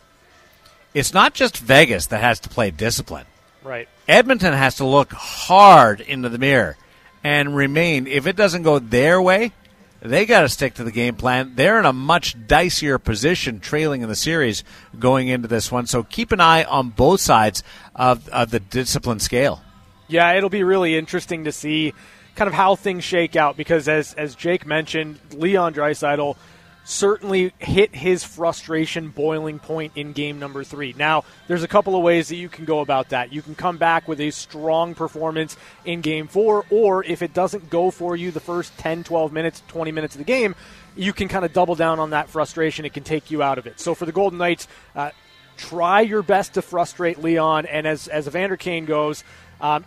It's 0.94 1.14
not 1.14 1.34
just 1.34 1.58
Vegas 1.58 2.06
that 2.06 2.20
has 2.20 2.40
to 2.40 2.48
play 2.48 2.70
discipline. 2.70 3.26
Right. 3.62 3.88
Edmonton 4.08 4.54
has 4.54 4.76
to 4.76 4.86
look 4.86 5.12
hard 5.12 6.00
into 6.00 6.28
the 6.28 6.38
mirror 6.38 6.76
and 7.22 7.54
remain. 7.54 8.06
If 8.06 8.26
it 8.26 8.36
doesn't 8.36 8.62
go 8.62 8.78
their 8.78 9.20
way, 9.20 9.52
they 10.00 10.26
got 10.26 10.42
to 10.42 10.48
stick 10.48 10.74
to 10.74 10.84
the 10.84 10.92
game 10.92 11.16
plan. 11.16 11.52
They're 11.54 11.78
in 11.78 11.84
a 11.84 11.92
much 11.92 12.38
dicier 12.46 13.02
position 13.02 13.60
trailing 13.60 14.02
in 14.02 14.08
the 14.08 14.16
series 14.16 14.64
going 14.98 15.28
into 15.28 15.48
this 15.48 15.72
one. 15.72 15.86
So 15.86 16.02
keep 16.02 16.32
an 16.32 16.40
eye 16.40 16.64
on 16.64 16.90
both 16.90 17.20
sides 17.20 17.62
of, 17.94 18.28
of 18.28 18.50
the 18.50 18.60
discipline 18.60 19.20
scale. 19.20 19.62
Yeah, 20.06 20.32
it'll 20.34 20.50
be 20.50 20.62
really 20.62 20.96
interesting 20.96 21.44
to 21.44 21.52
see 21.52 21.94
kind 22.34 22.48
of 22.48 22.54
how 22.54 22.76
things 22.76 23.04
shake 23.04 23.36
out 23.36 23.56
because 23.56 23.88
as 23.88 24.14
as 24.14 24.34
Jake 24.34 24.64
mentioned, 24.66 25.18
Leon 25.32 25.74
Draisaitl– 25.74 26.36
certainly 26.88 27.52
hit 27.58 27.94
his 27.94 28.24
frustration 28.24 29.10
boiling 29.10 29.58
point 29.58 29.92
in 29.94 30.14
game 30.14 30.38
number 30.38 30.64
three. 30.64 30.94
Now, 30.96 31.22
there's 31.46 31.62
a 31.62 31.68
couple 31.68 31.94
of 31.94 32.02
ways 32.02 32.28
that 32.28 32.36
you 32.36 32.48
can 32.48 32.64
go 32.64 32.80
about 32.80 33.10
that. 33.10 33.30
You 33.30 33.42
can 33.42 33.54
come 33.54 33.76
back 33.76 34.08
with 34.08 34.18
a 34.22 34.30
strong 34.30 34.94
performance 34.94 35.58
in 35.84 36.00
game 36.00 36.28
four, 36.28 36.64
or 36.70 37.04
if 37.04 37.20
it 37.20 37.34
doesn't 37.34 37.68
go 37.68 37.90
for 37.90 38.16
you 38.16 38.30
the 38.30 38.40
first 38.40 38.76
10, 38.78 39.04
12 39.04 39.32
minutes, 39.34 39.62
20 39.68 39.92
minutes 39.92 40.14
of 40.14 40.18
the 40.20 40.24
game, 40.24 40.54
you 40.96 41.12
can 41.12 41.28
kind 41.28 41.44
of 41.44 41.52
double 41.52 41.74
down 41.74 42.00
on 42.00 42.10
that 42.10 42.30
frustration. 42.30 42.86
It 42.86 42.94
can 42.94 43.04
take 43.04 43.30
you 43.30 43.42
out 43.42 43.58
of 43.58 43.66
it. 43.66 43.78
So 43.78 43.94
for 43.94 44.06
the 44.06 44.12
Golden 44.12 44.38
Knights, 44.38 44.66
uh, 44.96 45.10
try 45.58 46.00
your 46.00 46.22
best 46.22 46.54
to 46.54 46.62
frustrate 46.62 47.18
Leon. 47.18 47.66
And 47.66 47.86
as, 47.86 48.08
as 48.08 48.26
Evander 48.26 48.56
Kane 48.56 48.86
goes, 48.86 49.24
um, 49.60 49.84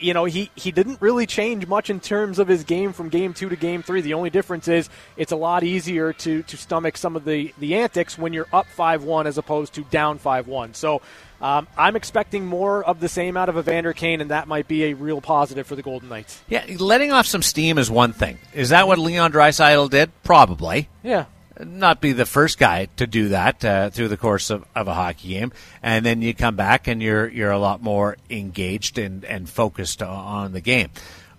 you 0.00 0.14
know, 0.14 0.24
he, 0.24 0.50
he 0.54 0.70
didn't 0.70 1.00
really 1.00 1.26
change 1.26 1.66
much 1.66 1.90
in 1.90 2.00
terms 2.00 2.38
of 2.38 2.48
his 2.48 2.64
game 2.64 2.92
from 2.92 3.08
game 3.08 3.34
two 3.34 3.48
to 3.48 3.56
game 3.56 3.82
three. 3.82 4.00
The 4.00 4.14
only 4.14 4.30
difference 4.30 4.68
is 4.68 4.88
it's 5.16 5.32
a 5.32 5.36
lot 5.36 5.64
easier 5.64 6.12
to, 6.12 6.42
to 6.42 6.56
stomach 6.56 6.96
some 6.96 7.16
of 7.16 7.24
the, 7.24 7.52
the 7.58 7.76
antics 7.76 8.18
when 8.18 8.32
you're 8.32 8.48
up 8.52 8.66
5 8.66 9.04
1 9.04 9.26
as 9.26 9.38
opposed 9.38 9.74
to 9.74 9.82
down 9.84 10.18
5 10.18 10.46
1. 10.46 10.74
So 10.74 11.02
um, 11.40 11.68
I'm 11.76 11.96
expecting 11.96 12.46
more 12.46 12.84
of 12.84 13.00
the 13.00 13.08
same 13.08 13.36
out 13.36 13.48
of 13.48 13.56
Evander 13.56 13.92
Kane, 13.92 14.20
and 14.20 14.30
that 14.30 14.48
might 14.48 14.66
be 14.66 14.84
a 14.84 14.94
real 14.94 15.20
positive 15.20 15.66
for 15.66 15.76
the 15.76 15.82
Golden 15.82 16.08
Knights. 16.08 16.42
Yeah, 16.48 16.64
letting 16.78 17.12
off 17.12 17.26
some 17.26 17.42
steam 17.42 17.78
is 17.78 17.90
one 17.90 18.12
thing. 18.12 18.38
Is 18.54 18.70
that 18.70 18.88
what 18.88 18.98
Leon 18.98 19.32
Draisaitl 19.32 19.90
did? 19.90 20.10
Probably. 20.24 20.88
Yeah. 21.02 21.26
Not 21.64 22.00
be 22.00 22.12
the 22.12 22.26
first 22.26 22.58
guy 22.58 22.88
to 22.96 23.06
do 23.06 23.30
that 23.30 23.64
uh, 23.64 23.90
through 23.90 24.08
the 24.08 24.16
course 24.16 24.50
of, 24.50 24.64
of 24.74 24.88
a 24.88 24.94
hockey 24.94 25.28
game, 25.28 25.52
and 25.82 26.04
then 26.04 26.22
you 26.22 26.34
come 26.34 26.56
back 26.56 26.88
and 26.88 27.02
you're 27.02 27.28
you're 27.28 27.50
a 27.50 27.58
lot 27.58 27.82
more 27.82 28.16
engaged 28.30 28.98
and, 28.98 29.24
and 29.24 29.48
focused 29.48 30.02
on 30.02 30.52
the 30.52 30.60
game. 30.60 30.90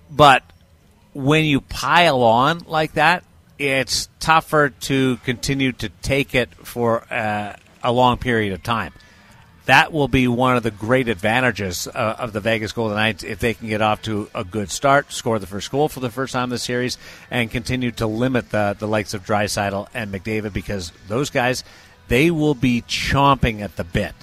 But 0.09 0.43
when 1.13 1.45
you 1.45 1.61
pile 1.61 2.23
on 2.23 2.59
like 2.67 2.93
that, 2.93 3.23
it's 3.57 4.09
tougher 4.19 4.69
to 4.69 5.17
continue 5.17 5.71
to 5.73 5.89
take 6.01 6.35
it 6.35 6.53
for 6.55 7.03
uh, 7.11 7.55
a 7.83 7.91
long 7.91 8.17
period 8.17 8.53
of 8.53 8.63
time. 8.63 8.93
That 9.69 9.93
will 9.93 10.07
be 10.07 10.27
one 10.27 10.57
of 10.57 10.63
the 10.63 10.71
great 10.71 11.07
advantages 11.09 11.87
uh, 11.87 12.15
of 12.17 12.33
the 12.33 12.39
Vegas 12.39 12.71
Golden 12.71 12.97
Knights 12.97 13.23
if 13.23 13.37
they 13.37 13.53
can 13.53 13.67
get 13.67 13.83
off 13.83 14.01
to 14.01 14.27
a 14.33 14.43
good 14.43 14.71
start, 14.71 15.11
score 15.11 15.37
the 15.37 15.45
first 15.45 15.69
goal 15.69 15.87
for 15.87 15.99
the 15.99 16.09
first 16.09 16.33
time 16.33 16.45
in 16.45 16.49
the 16.49 16.57
series, 16.57 16.97
and 17.29 17.51
continue 17.51 17.91
to 17.91 18.07
limit 18.07 18.49
the, 18.49 18.75
the 18.79 18.87
likes 18.87 19.13
of 19.13 19.23
Draisaitl 19.23 19.87
and 19.93 20.11
McDavid 20.11 20.53
because 20.53 20.91
those 21.07 21.29
guys, 21.29 21.63
they 22.07 22.31
will 22.31 22.55
be 22.55 22.81
chomping 22.81 23.59
at 23.61 23.75
the 23.75 23.83
bit 23.83 24.15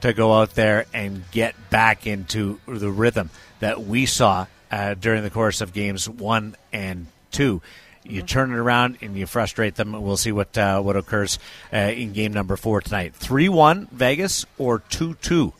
to 0.00 0.12
go 0.12 0.32
out 0.32 0.56
there 0.56 0.86
and 0.92 1.22
get 1.30 1.54
back 1.70 2.04
into 2.04 2.58
the 2.66 2.90
rhythm 2.90 3.30
that 3.60 3.80
we 3.80 4.04
saw 4.04 4.46
uh, 4.72 4.94
during 4.94 5.22
the 5.22 5.30
course 5.30 5.60
of 5.60 5.72
games 5.72 6.08
one 6.08 6.56
and 6.72 7.06
two. 7.30 7.62
You 8.08 8.22
turn 8.22 8.52
it 8.52 8.56
around 8.56 8.98
and 9.02 9.16
you 9.16 9.26
frustrate 9.26 9.74
them. 9.74 9.92
We'll 9.92 10.16
see 10.16 10.32
what 10.32 10.56
uh, 10.56 10.80
what 10.80 10.96
occurs 10.96 11.38
uh, 11.72 11.76
in 11.76 12.12
game 12.12 12.32
number 12.32 12.56
four 12.56 12.80
tonight. 12.80 13.14
Three 13.14 13.48
one 13.48 13.86
Vegas 13.92 14.46
or 14.56 14.80
two 14.80 15.14
two 15.14 15.52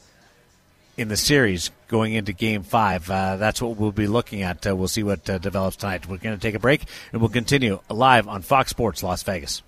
in 0.96 1.08
the 1.08 1.16
series 1.16 1.70
going 1.86 2.14
into 2.14 2.32
game 2.32 2.62
five. 2.62 3.08
Uh, 3.10 3.36
that's 3.36 3.62
what 3.62 3.76
we'll 3.76 3.92
be 3.92 4.06
looking 4.06 4.42
at. 4.42 4.66
Uh, 4.66 4.74
we'll 4.74 4.88
see 4.88 5.02
what 5.02 5.28
uh, 5.30 5.38
develops 5.38 5.76
tonight. 5.76 6.08
We're 6.08 6.18
going 6.18 6.36
to 6.36 6.42
take 6.42 6.54
a 6.54 6.58
break 6.58 6.82
and 7.12 7.20
we'll 7.20 7.30
continue 7.30 7.80
live 7.88 8.26
on 8.26 8.42
Fox 8.42 8.70
Sports 8.70 9.02
Las 9.02 9.22
Vegas. 9.22 9.62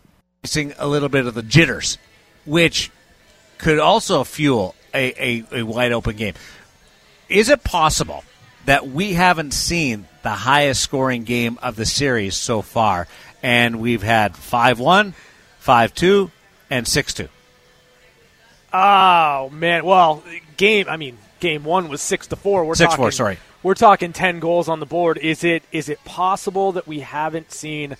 Seeing 0.45 0.72
a 0.78 0.89
little 0.89 1.09
bit 1.09 1.26
of 1.26 1.35
the 1.35 1.43
jitters, 1.43 1.99
which 2.47 2.91
could 3.59 3.78
also 3.78 4.24
fuel 4.24 4.74
a, 4.95 5.45
a, 5.53 5.61
a 5.61 5.62
wide 5.62 5.93
open 5.93 6.16
game. 6.16 6.35
Is 7.28 7.49
it 7.49 7.62
possible 7.62 8.24
that 8.66 8.88
we 8.88 9.14
haven't 9.14 9.52
seen 9.52 10.06
the 10.22 10.30
highest 10.30 10.82
scoring 10.82 11.24
game 11.24 11.58
of 11.62 11.76
the 11.76 11.86
series 11.86 12.36
so 12.36 12.62
far, 12.62 13.08
and 13.42 13.80
we've 13.80 14.02
had 14.02 14.36
5 14.36 14.78
1, 14.78 15.14
5 15.58 15.94
2, 15.94 16.30
and 16.70 16.86
6 16.86 17.14
2. 17.14 17.28
Oh 18.72 19.50
man, 19.52 19.84
well, 19.84 20.22
game. 20.56 20.86
I 20.88 20.96
mean, 20.96 21.18
game 21.40 21.64
one 21.64 21.88
was 21.88 22.00
six 22.00 22.28
to 22.28 22.36
four. 22.36 22.64
We're 22.64 22.74
6 22.74 22.90
talking, 22.90 23.02
4, 23.02 23.11
sorry. 23.11 23.38
We're 23.62 23.74
talking 23.74 24.12
ten 24.12 24.38
goals 24.38 24.68
on 24.68 24.80
the 24.80 24.86
board. 24.86 25.18
Is 25.18 25.42
it 25.42 25.64
is 25.72 25.88
it 25.88 26.02
possible 26.04 26.72
that 26.72 26.86
we 26.86 27.00
haven't 27.00 27.52
seen 27.52 27.96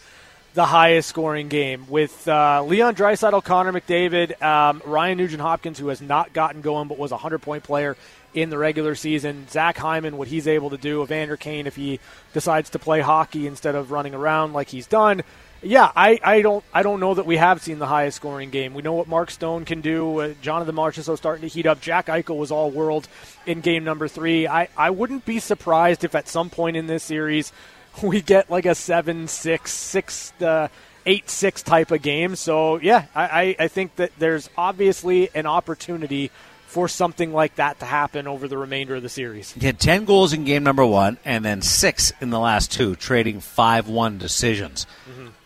the 0.54 0.66
highest 0.66 1.08
scoring 1.08 1.48
game 1.48 1.86
with 1.88 2.26
uh, 2.26 2.62
Leon 2.64 2.94
Draisaitl, 2.94 3.44
Connor 3.44 3.72
McDavid, 3.72 4.40
um, 4.42 4.82
Ryan 4.84 5.18
Nugent 5.18 5.40
Hopkins, 5.40 5.78
who 5.78 5.88
has 5.88 6.00
not 6.00 6.32
gotten 6.32 6.61
going 6.61 6.88
but 6.88 6.98
was 6.98 7.12
a 7.12 7.16
hundred 7.16 7.40
point 7.40 7.64
player 7.64 7.96
in 8.35 8.51
the 8.51 8.59
regular 8.59 8.95
season. 8.95 9.47
Zach 9.49 9.76
Hyman, 9.76 10.16
what 10.16 10.28
he's 10.28 10.47
able 10.47 10.70
to 10.70 10.76
do. 10.76 11.03
Evander 11.03 11.37
Kane, 11.37 11.66
if 11.66 11.76
he 11.76 12.01
decides 12.33 12.70
to 12.70 12.78
play 12.78 13.01
hockey 13.01 13.47
instead 13.47 13.74
of 13.74 13.91
running 13.91 14.14
around 14.14 14.53
like 14.53 14.68
he's 14.68 14.87
done. 14.87 15.22
Yeah, 15.62 15.93
I, 15.95 16.18
I 16.24 16.41
don't 16.41 16.64
I 16.72 16.83
don't 16.83 17.01
know 17.01 17.12
that 17.14 17.26
we 17.26 17.37
have 17.37 17.61
seen 17.61 17.78
the 17.78 17.87
highest 17.87 18.16
scoring 18.16 18.49
game. 18.49 18.72
We 18.72 18.83
know 18.83 18.95
what 18.95 19.09
Mark 19.09 19.31
Stone 19.31 19.66
can 19.66 19.83
do. 19.83 20.20
Uh, 20.20 20.35
Jonathan 20.41 20.74
Marchessault 20.74 21.18
starting 21.18 21.43
to 21.43 21.49
heat 21.49 21.66
up. 21.66 21.83
Jack 21.83 22.07
Eichel 22.07 22.39
was 22.39 22.51
all 22.51 22.70
world 22.70 23.09
in 23.45 23.61
game 23.61 23.85
number 23.85 24.09
three. 24.09 24.49
I, 24.49 24.68
I 24.74 24.89
wouldn't 24.89 25.26
be 25.26 25.39
surprised 25.39 26.03
if 26.03 26.14
at 26.14 26.28
some 26.28 26.49
point 26.49 26.78
in 26.78 26.87
this 26.87 27.05
series 27.05 27.53
we 28.03 28.22
get 28.22 28.51
like 28.51 28.64
a 28.64 28.74
seven 28.74 29.28
six 29.28 29.72
six 29.72 30.33
uh, 30.41 30.68
eight 31.05 31.28
six 31.28 31.62
type 31.62 31.91
of 31.91 32.01
game. 32.01 32.37
So 32.37 32.81
yeah, 32.81 33.07
I, 33.14 33.24
I, 33.24 33.57
I 33.64 33.68
think 33.68 33.97
that 33.97 34.12
there's 34.18 34.49
obviously 34.57 35.28
an 35.35 35.45
opportunity 35.45 36.31
for 36.70 36.86
something 36.86 37.32
like 37.32 37.56
that 37.56 37.80
to 37.80 37.84
happen 37.84 38.28
over 38.28 38.46
the 38.46 38.56
remainder 38.56 38.94
of 38.94 39.02
the 39.02 39.08
series. 39.08 39.50
He 39.50 39.66
had 39.66 39.80
10 39.80 40.04
goals 40.04 40.32
in 40.32 40.44
game 40.44 40.62
number 40.62 40.86
one 40.86 41.18
and 41.24 41.44
then 41.44 41.62
six 41.62 42.12
in 42.20 42.30
the 42.30 42.38
last 42.38 42.70
two, 42.70 42.94
trading 42.94 43.40
5 43.40 43.88
1 43.88 44.18
decisions. 44.18 44.86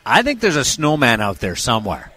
I 0.04 0.20
think 0.20 0.40
there's 0.40 0.54
a 0.56 0.66
snowman 0.66 1.22
out 1.22 1.40
there 1.40 1.56
somewhere. 1.56 2.12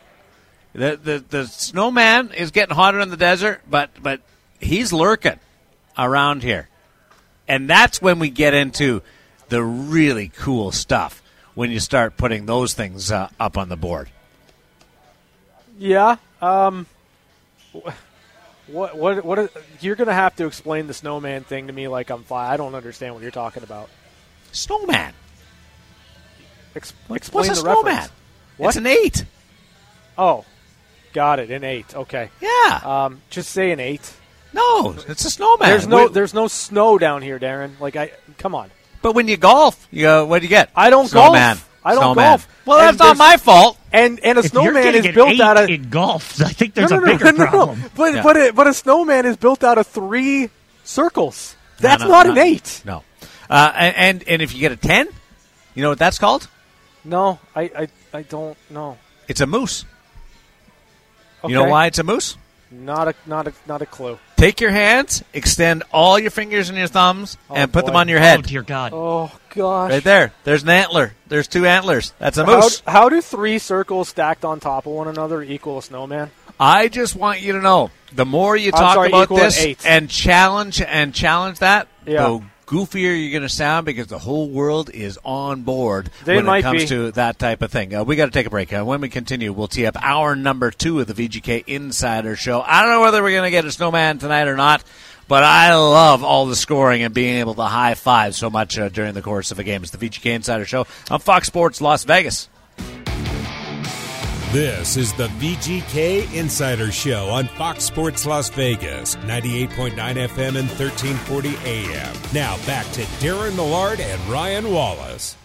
The, 0.74 1.00
the, 1.02 1.24
the 1.30 1.48
snowman 1.48 2.34
is 2.34 2.52
getting 2.52 2.76
hotter 2.76 3.00
in 3.00 3.10
the 3.10 3.18
desert, 3.18 3.62
but, 3.70 3.92
but 4.04 4.20
he's 4.60 4.92
lurking 4.92 5.40
around 5.98 6.44
here. 6.44 6.68
And 7.48 7.70
that's 7.70 8.02
when 8.02 8.20
we 8.20 8.30
get 8.30 8.54
into 8.54 9.02
the 9.48 9.64
really 9.64 10.28
cool 10.28 10.74
stuff 10.74 11.24
when 11.56 11.72
you 11.72 11.80
start 11.80 12.18
putting 12.18 12.46
those 12.46 12.74
things 12.74 13.10
uh, 13.10 13.30
up 13.40 13.58
on 13.58 13.70
the 13.70 13.78
board. 13.78 14.10
Yeah. 15.80 16.18
Um, 16.42 16.88
what 18.68 18.96
what 18.98 19.24
what? 19.26 19.52
You're 19.80 19.96
going 19.96 20.08
to 20.08 20.14
have 20.14 20.36
to 20.38 20.46
explain 20.46 20.88
the 20.88 20.94
snowman 20.94 21.44
thing 21.44 21.68
to 21.68 21.74
me 21.74 21.88
like 21.88 22.10
I'm 22.10 22.24
five. 22.24 22.52
I 22.52 22.58
don't 22.58 22.76
understand 22.76 23.14
what 23.14 23.22
you're 23.24 23.32
talking 23.32 23.64
about. 23.64 23.90
Snowman. 24.52 25.14
Ex- 26.76 26.94
What's 27.08 27.22
explain 27.28 27.46
a 27.46 27.50
the 27.50 27.56
snowman? 27.56 27.86
reference. 27.96 28.12
What? 28.58 28.68
It's 28.70 28.78
an 28.78 28.88
eight. 28.88 29.26
Oh, 30.18 30.46
got 31.14 31.40
it. 31.40 31.50
An 31.52 31.64
eight. 31.64 31.96
Okay. 31.96 32.30
Yeah. 32.42 32.80
Um, 32.84 33.22
just 33.30 33.50
say 33.52 33.72
an 33.72 33.80
eight. 33.80 34.14
No, 34.54 34.96
it's 35.08 35.26
a 35.26 35.30
snowman. 35.32 35.70
There's 35.70 35.88
no 35.88 36.06
We- 36.08 36.14
there's 36.14 36.34
no 36.34 36.48
snow 36.48 36.98
down 36.98 37.22
here, 37.22 37.40
Darren. 37.40 37.80
Like 37.80 37.96
I 37.96 38.12
come 38.38 38.56
on. 38.56 38.72
But 39.02 39.14
when 39.14 39.28
you 39.28 39.38
golf, 39.38 39.88
you 39.92 40.04
go, 40.04 40.26
what 40.26 40.40
do 40.40 40.46
you 40.46 40.50
get? 40.50 40.70
I 40.76 40.90
don't 40.90 41.08
Snowman. 41.08 41.56
golf. 41.58 41.67
I 41.88 41.94
don't 41.94 42.02
Snowman. 42.04 42.30
golf. 42.32 42.48
Well, 42.66 42.78
that's 42.80 43.00
not 43.00 43.18
my 43.18 43.38
fault. 43.38 43.78
And 43.94 44.20
and 44.20 44.38
a 44.38 44.42
If 44.42 44.52
snowman 44.52 44.94
is 44.96 45.08
built 45.16 45.40
out 45.40 45.58
of 45.58 45.70
in 45.70 45.90
golf. 45.90 46.42
I 46.46 46.50
think 46.50 46.74
there's 46.74 46.92
no, 46.92 46.98
a 46.98 47.00
no, 47.00 47.06
no, 47.06 47.12
bigger 47.18 47.32
no, 47.32 47.44
no, 47.46 47.50
problem. 47.50 47.84
But 47.96 48.14
Yeah. 48.14 48.24
but 48.24 48.38
a, 48.38 48.52
but 48.54 48.68
a 48.68 48.74
snowman 48.74 49.26
is 49.26 49.38
built 49.38 49.64
out 49.64 49.78
of 49.78 49.88
three 49.88 50.50
circles. 50.84 51.56
That's 51.80 52.02
No, 52.04 52.08
no, 52.10 52.14
not 52.14 52.26
no. 52.26 52.32
an 52.34 52.38
eight. 52.40 52.82
No. 52.86 53.04
Uh, 53.50 53.72
and, 53.76 53.96
and 53.96 54.24
and 54.28 54.42
if 54.42 54.54
you 54.54 54.60
get 54.60 54.72
a 54.74 54.76
ten, 54.76 55.08
you 55.76 55.82
know 55.84 55.90
what 55.90 56.00
that's 56.00 56.20
called? 56.20 56.48
No, 57.06 57.40
I 57.56 57.62
I, 57.64 57.88
I 58.14 58.22
don't 58.24 58.58
know. 58.70 58.98
It's 59.30 59.40
a 59.42 59.48
moose. 59.48 59.86
Okay. 61.44 61.54
You 61.54 61.60
know 61.60 61.70
why 61.70 61.86
it's 61.88 62.00
a 62.00 62.04
moose? 62.04 62.36
Not 62.70 63.08
a 63.08 63.16
not 63.26 63.48
a 63.48 63.54
not 63.66 63.82
a 63.82 63.86
clue. 63.86 64.20
Take 64.36 64.60
your 64.60 64.72
hands, 64.72 65.24
extend 65.34 65.84
all 65.92 66.20
your 66.20 66.32
fingers 66.32 66.70
and 66.70 66.78
your 66.78 66.88
thumbs, 66.88 67.38
Oh, 67.50 67.56
and 67.56 67.72
put 67.72 67.86
them 67.86 67.96
on 67.96 68.08
your 68.10 68.20
head. 68.20 68.40
Oh 68.40 68.42
dear 68.42 68.62
God! 68.62 68.92
Oh 68.94 69.32
gosh. 69.56 69.92
Right 69.92 70.04
there. 70.04 70.34
There's 70.44 70.64
an 70.64 70.70
antler. 70.70 71.14
There's 71.28 71.48
two 71.48 71.66
antlers. 71.66 72.14
That's 72.20 72.38
a 72.38 72.46
How, 72.46 72.56
moose. 72.62 72.84
how 72.86 73.10
do 73.10 73.22
three 73.22 73.58
circles 73.58 74.10
stacked 74.10 74.44
on 74.46 74.60
top 74.60 74.86
of 74.86 74.92
one 74.94 75.08
another 75.08 75.42
equal 75.42 75.78
a 75.78 75.82
snowman? 75.82 76.30
I 76.60 76.88
just 76.90 77.16
want 77.16 77.42
you 77.42 77.54
to 77.54 77.62
know 77.62 77.90
the 78.14 78.26
more 78.26 78.56
you 78.58 78.72
I'm 78.74 78.80
talk 78.82 78.94
sorry, 78.96 79.10
about 79.10 79.24
equal 79.24 79.38
an 79.38 79.44
this 79.44 79.86
and 79.86 80.10
challenge 80.10 80.82
and 80.82 81.14
challenge 81.14 81.60
that, 81.60 81.88
Yeah. 82.06 82.24
the 82.24 82.44
goofier 82.68 83.20
you're 83.20 83.32
going 83.32 83.42
to 83.42 83.50
sound 83.50 83.86
because 83.86 84.08
the 84.08 84.20
whole 84.20 84.50
world 84.50 84.90
is 84.94 85.18
on 85.24 85.64
board 85.64 86.12
They 86.26 86.36
when 86.36 86.48
it 86.48 86.62
comes 86.62 86.84
be. 86.84 86.88
to 86.90 87.12
that 87.14 87.40
type 87.40 87.62
of 87.64 87.72
thing. 87.72 87.96
Uh, 87.96 88.04
we 88.04 88.16
got 88.16 88.26
to 88.26 88.32
take 88.32 88.46
a 88.46 88.50
break. 88.52 88.72
Uh, 88.72 88.84
when 88.84 89.02
we 89.02 89.10
continue, 89.10 89.52
we'll 89.54 89.68
tee 89.70 89.86
up 89.86 89.96
our 90.02 90.36
number 90.36 90.70
two 90.70 91.00
of 91.00 91.08
the 91.08 91.14
VGK 91.14 91.64
Insider 91.66 92.36
Show. 92.36 92.62
I 92.62 92.82
don't 92.84 92.92
know 92.92 93.02
whether 93.02 93.24
we're 93.24 93.32
going 93.32 93.44
to 93.48 93.52
get 93.52 93.66
a 93.66 93.72
snowman 93.72 94.20
tonight 94.20 94.48
or 94.48 94.56
not. 94.56 94.84
But 95.30 95.44
I 95.44 95.76
love 95.76 96.24
all 96.24 96.46
the 96.46 96.56
scoring 96.56 97.04
and 97.04 97.14
being 97.14 97.40
able 97.40 97.54
to 97.56 97.64
high 97.64 97.96
five 97.96 98.34
so 98.34 98.50
much 98.50 98.80
uh, 98.80 98.88
during 98.88 99.14
the 99.14 99.22
course 99.22 99.52
of 99.52 99.60
a 99.60 99.64
game. 99.66 99.82
It's 99.84 99.92
the 99.92 99.98
VGK 99.98 100.36
Insider 100.36 100.64
Show 100.64 100.88
on 101.12 101.20
Fox 101.20 101.48
Sports 101.48 101.82
Las 101.82 102.06
Vegas. 102.06 102.48
This 104.52 104.96
is 104.96 105.12
the 105.14 105.28
VGK 105.28 106.34
Insider 106.34 106.90
Show 106.92 107.28
on 107.28 107.48
Fox 107.50 107.84
Sports 107.84 108.26
Las 108.26 108.50
Vegas, 108.50 109.16
98.9 109.18 109.92
FM 109.96 110.56
and 110.56 110.70
1340 110.70 111.50
AM. 111.66 112.16
Now 112.34 112.56
back 112.66 112.90
to 112.94 113.02
Darren 113.20 113.56
Millard 113.58 114.00
and 114.00 114.22
Ryan 114.30 114.72
Wallace. 114.72 115.36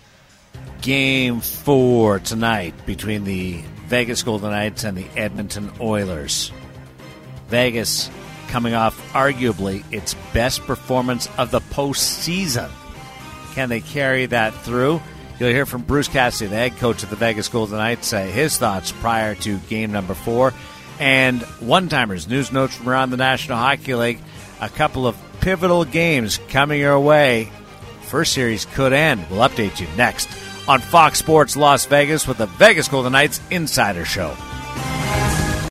game 0.82 1.40
four 1.40 2.20
tonight 2.20 2.74
between 2.86 3.24
the 3.24 3.62
Vegas 3.86 4.22
Golden 4.22 4.50
Knights 4.50 4.84
and 4.84 4.96
the 4.96 5.06
Edmonton 5.16 5.70
Oilers. 5.80 6.52
Vegas 7.48 8.08
coming 8.48 8.74
off 8.74 8.96
arguably 9.12 9.84
its 9.92 10.14
best 10.32 10.60
performance 10.62 11.28
of 11.38 11.50
the 11.50 11.60
postseason. 11.60 12.70
Can 13.54 13.68
they 13.68 13.80
carry 13.80 14.26
that 14.26 14.54
through? 14.54 15.00
You'll 15.42 15.50
hear 15.50 15.66
from 15.66 15.82
Bruce 15.82 16.06
Cassidy, 16.06 16.50
the 16.50 16.56
head 16.56 16.76
coach 16.76 17.02
of 17.02 17.10
the 17.10 17.16
Vegas 17.16 17.48
Golden 17.48 17.76
Knights, 17.76 18.12
uh, 18.12 18.22
his 18.22 18.56
thoughts 18.56 18.92
prior 18.92 19.34
to 19.34 19.58
game 19.58 19.90
number 19.90 20.14
four. 20.14 20.54
And 21.00 21.42
one 21.58 21.88
timers, 21.88 22.28
news 22.28 22.52
notes 22.52 22.76
from 22.76 22.88
around 22.88 23.10
the 23.10 23.16
National 23.16 23.58
Hockey 23.58 23.96
League. 23.96 24.20
A 24.60 24.68
couple 24.68 25.04
of 25.04 25.16
pivotal 25.40 25.84
games 25.84 26.38
coming 26.48 26.78
your 26.78 27.00
way 27.00 27.50
First 28.12 28.34
series 28.34 28.66
could 28.66 28.92
end. 28.92 29.24
We'll 29.30 29.40
update 29.40 29.80
you 29.80 29.86
next 29.96 30.28
on 30.68 30.80
Fox 30.80 31.18
Sports 31.18 31.56
Las 31.56 31.86
Vegas 31.86 32.28
with 32.28 32.36
the 32.36 32.44
Vegas 32.44 32.86
Golden 32.86 33.12
Knights 33.12 33.40
Insider 33.50 34.04
Show. 34.04 34.36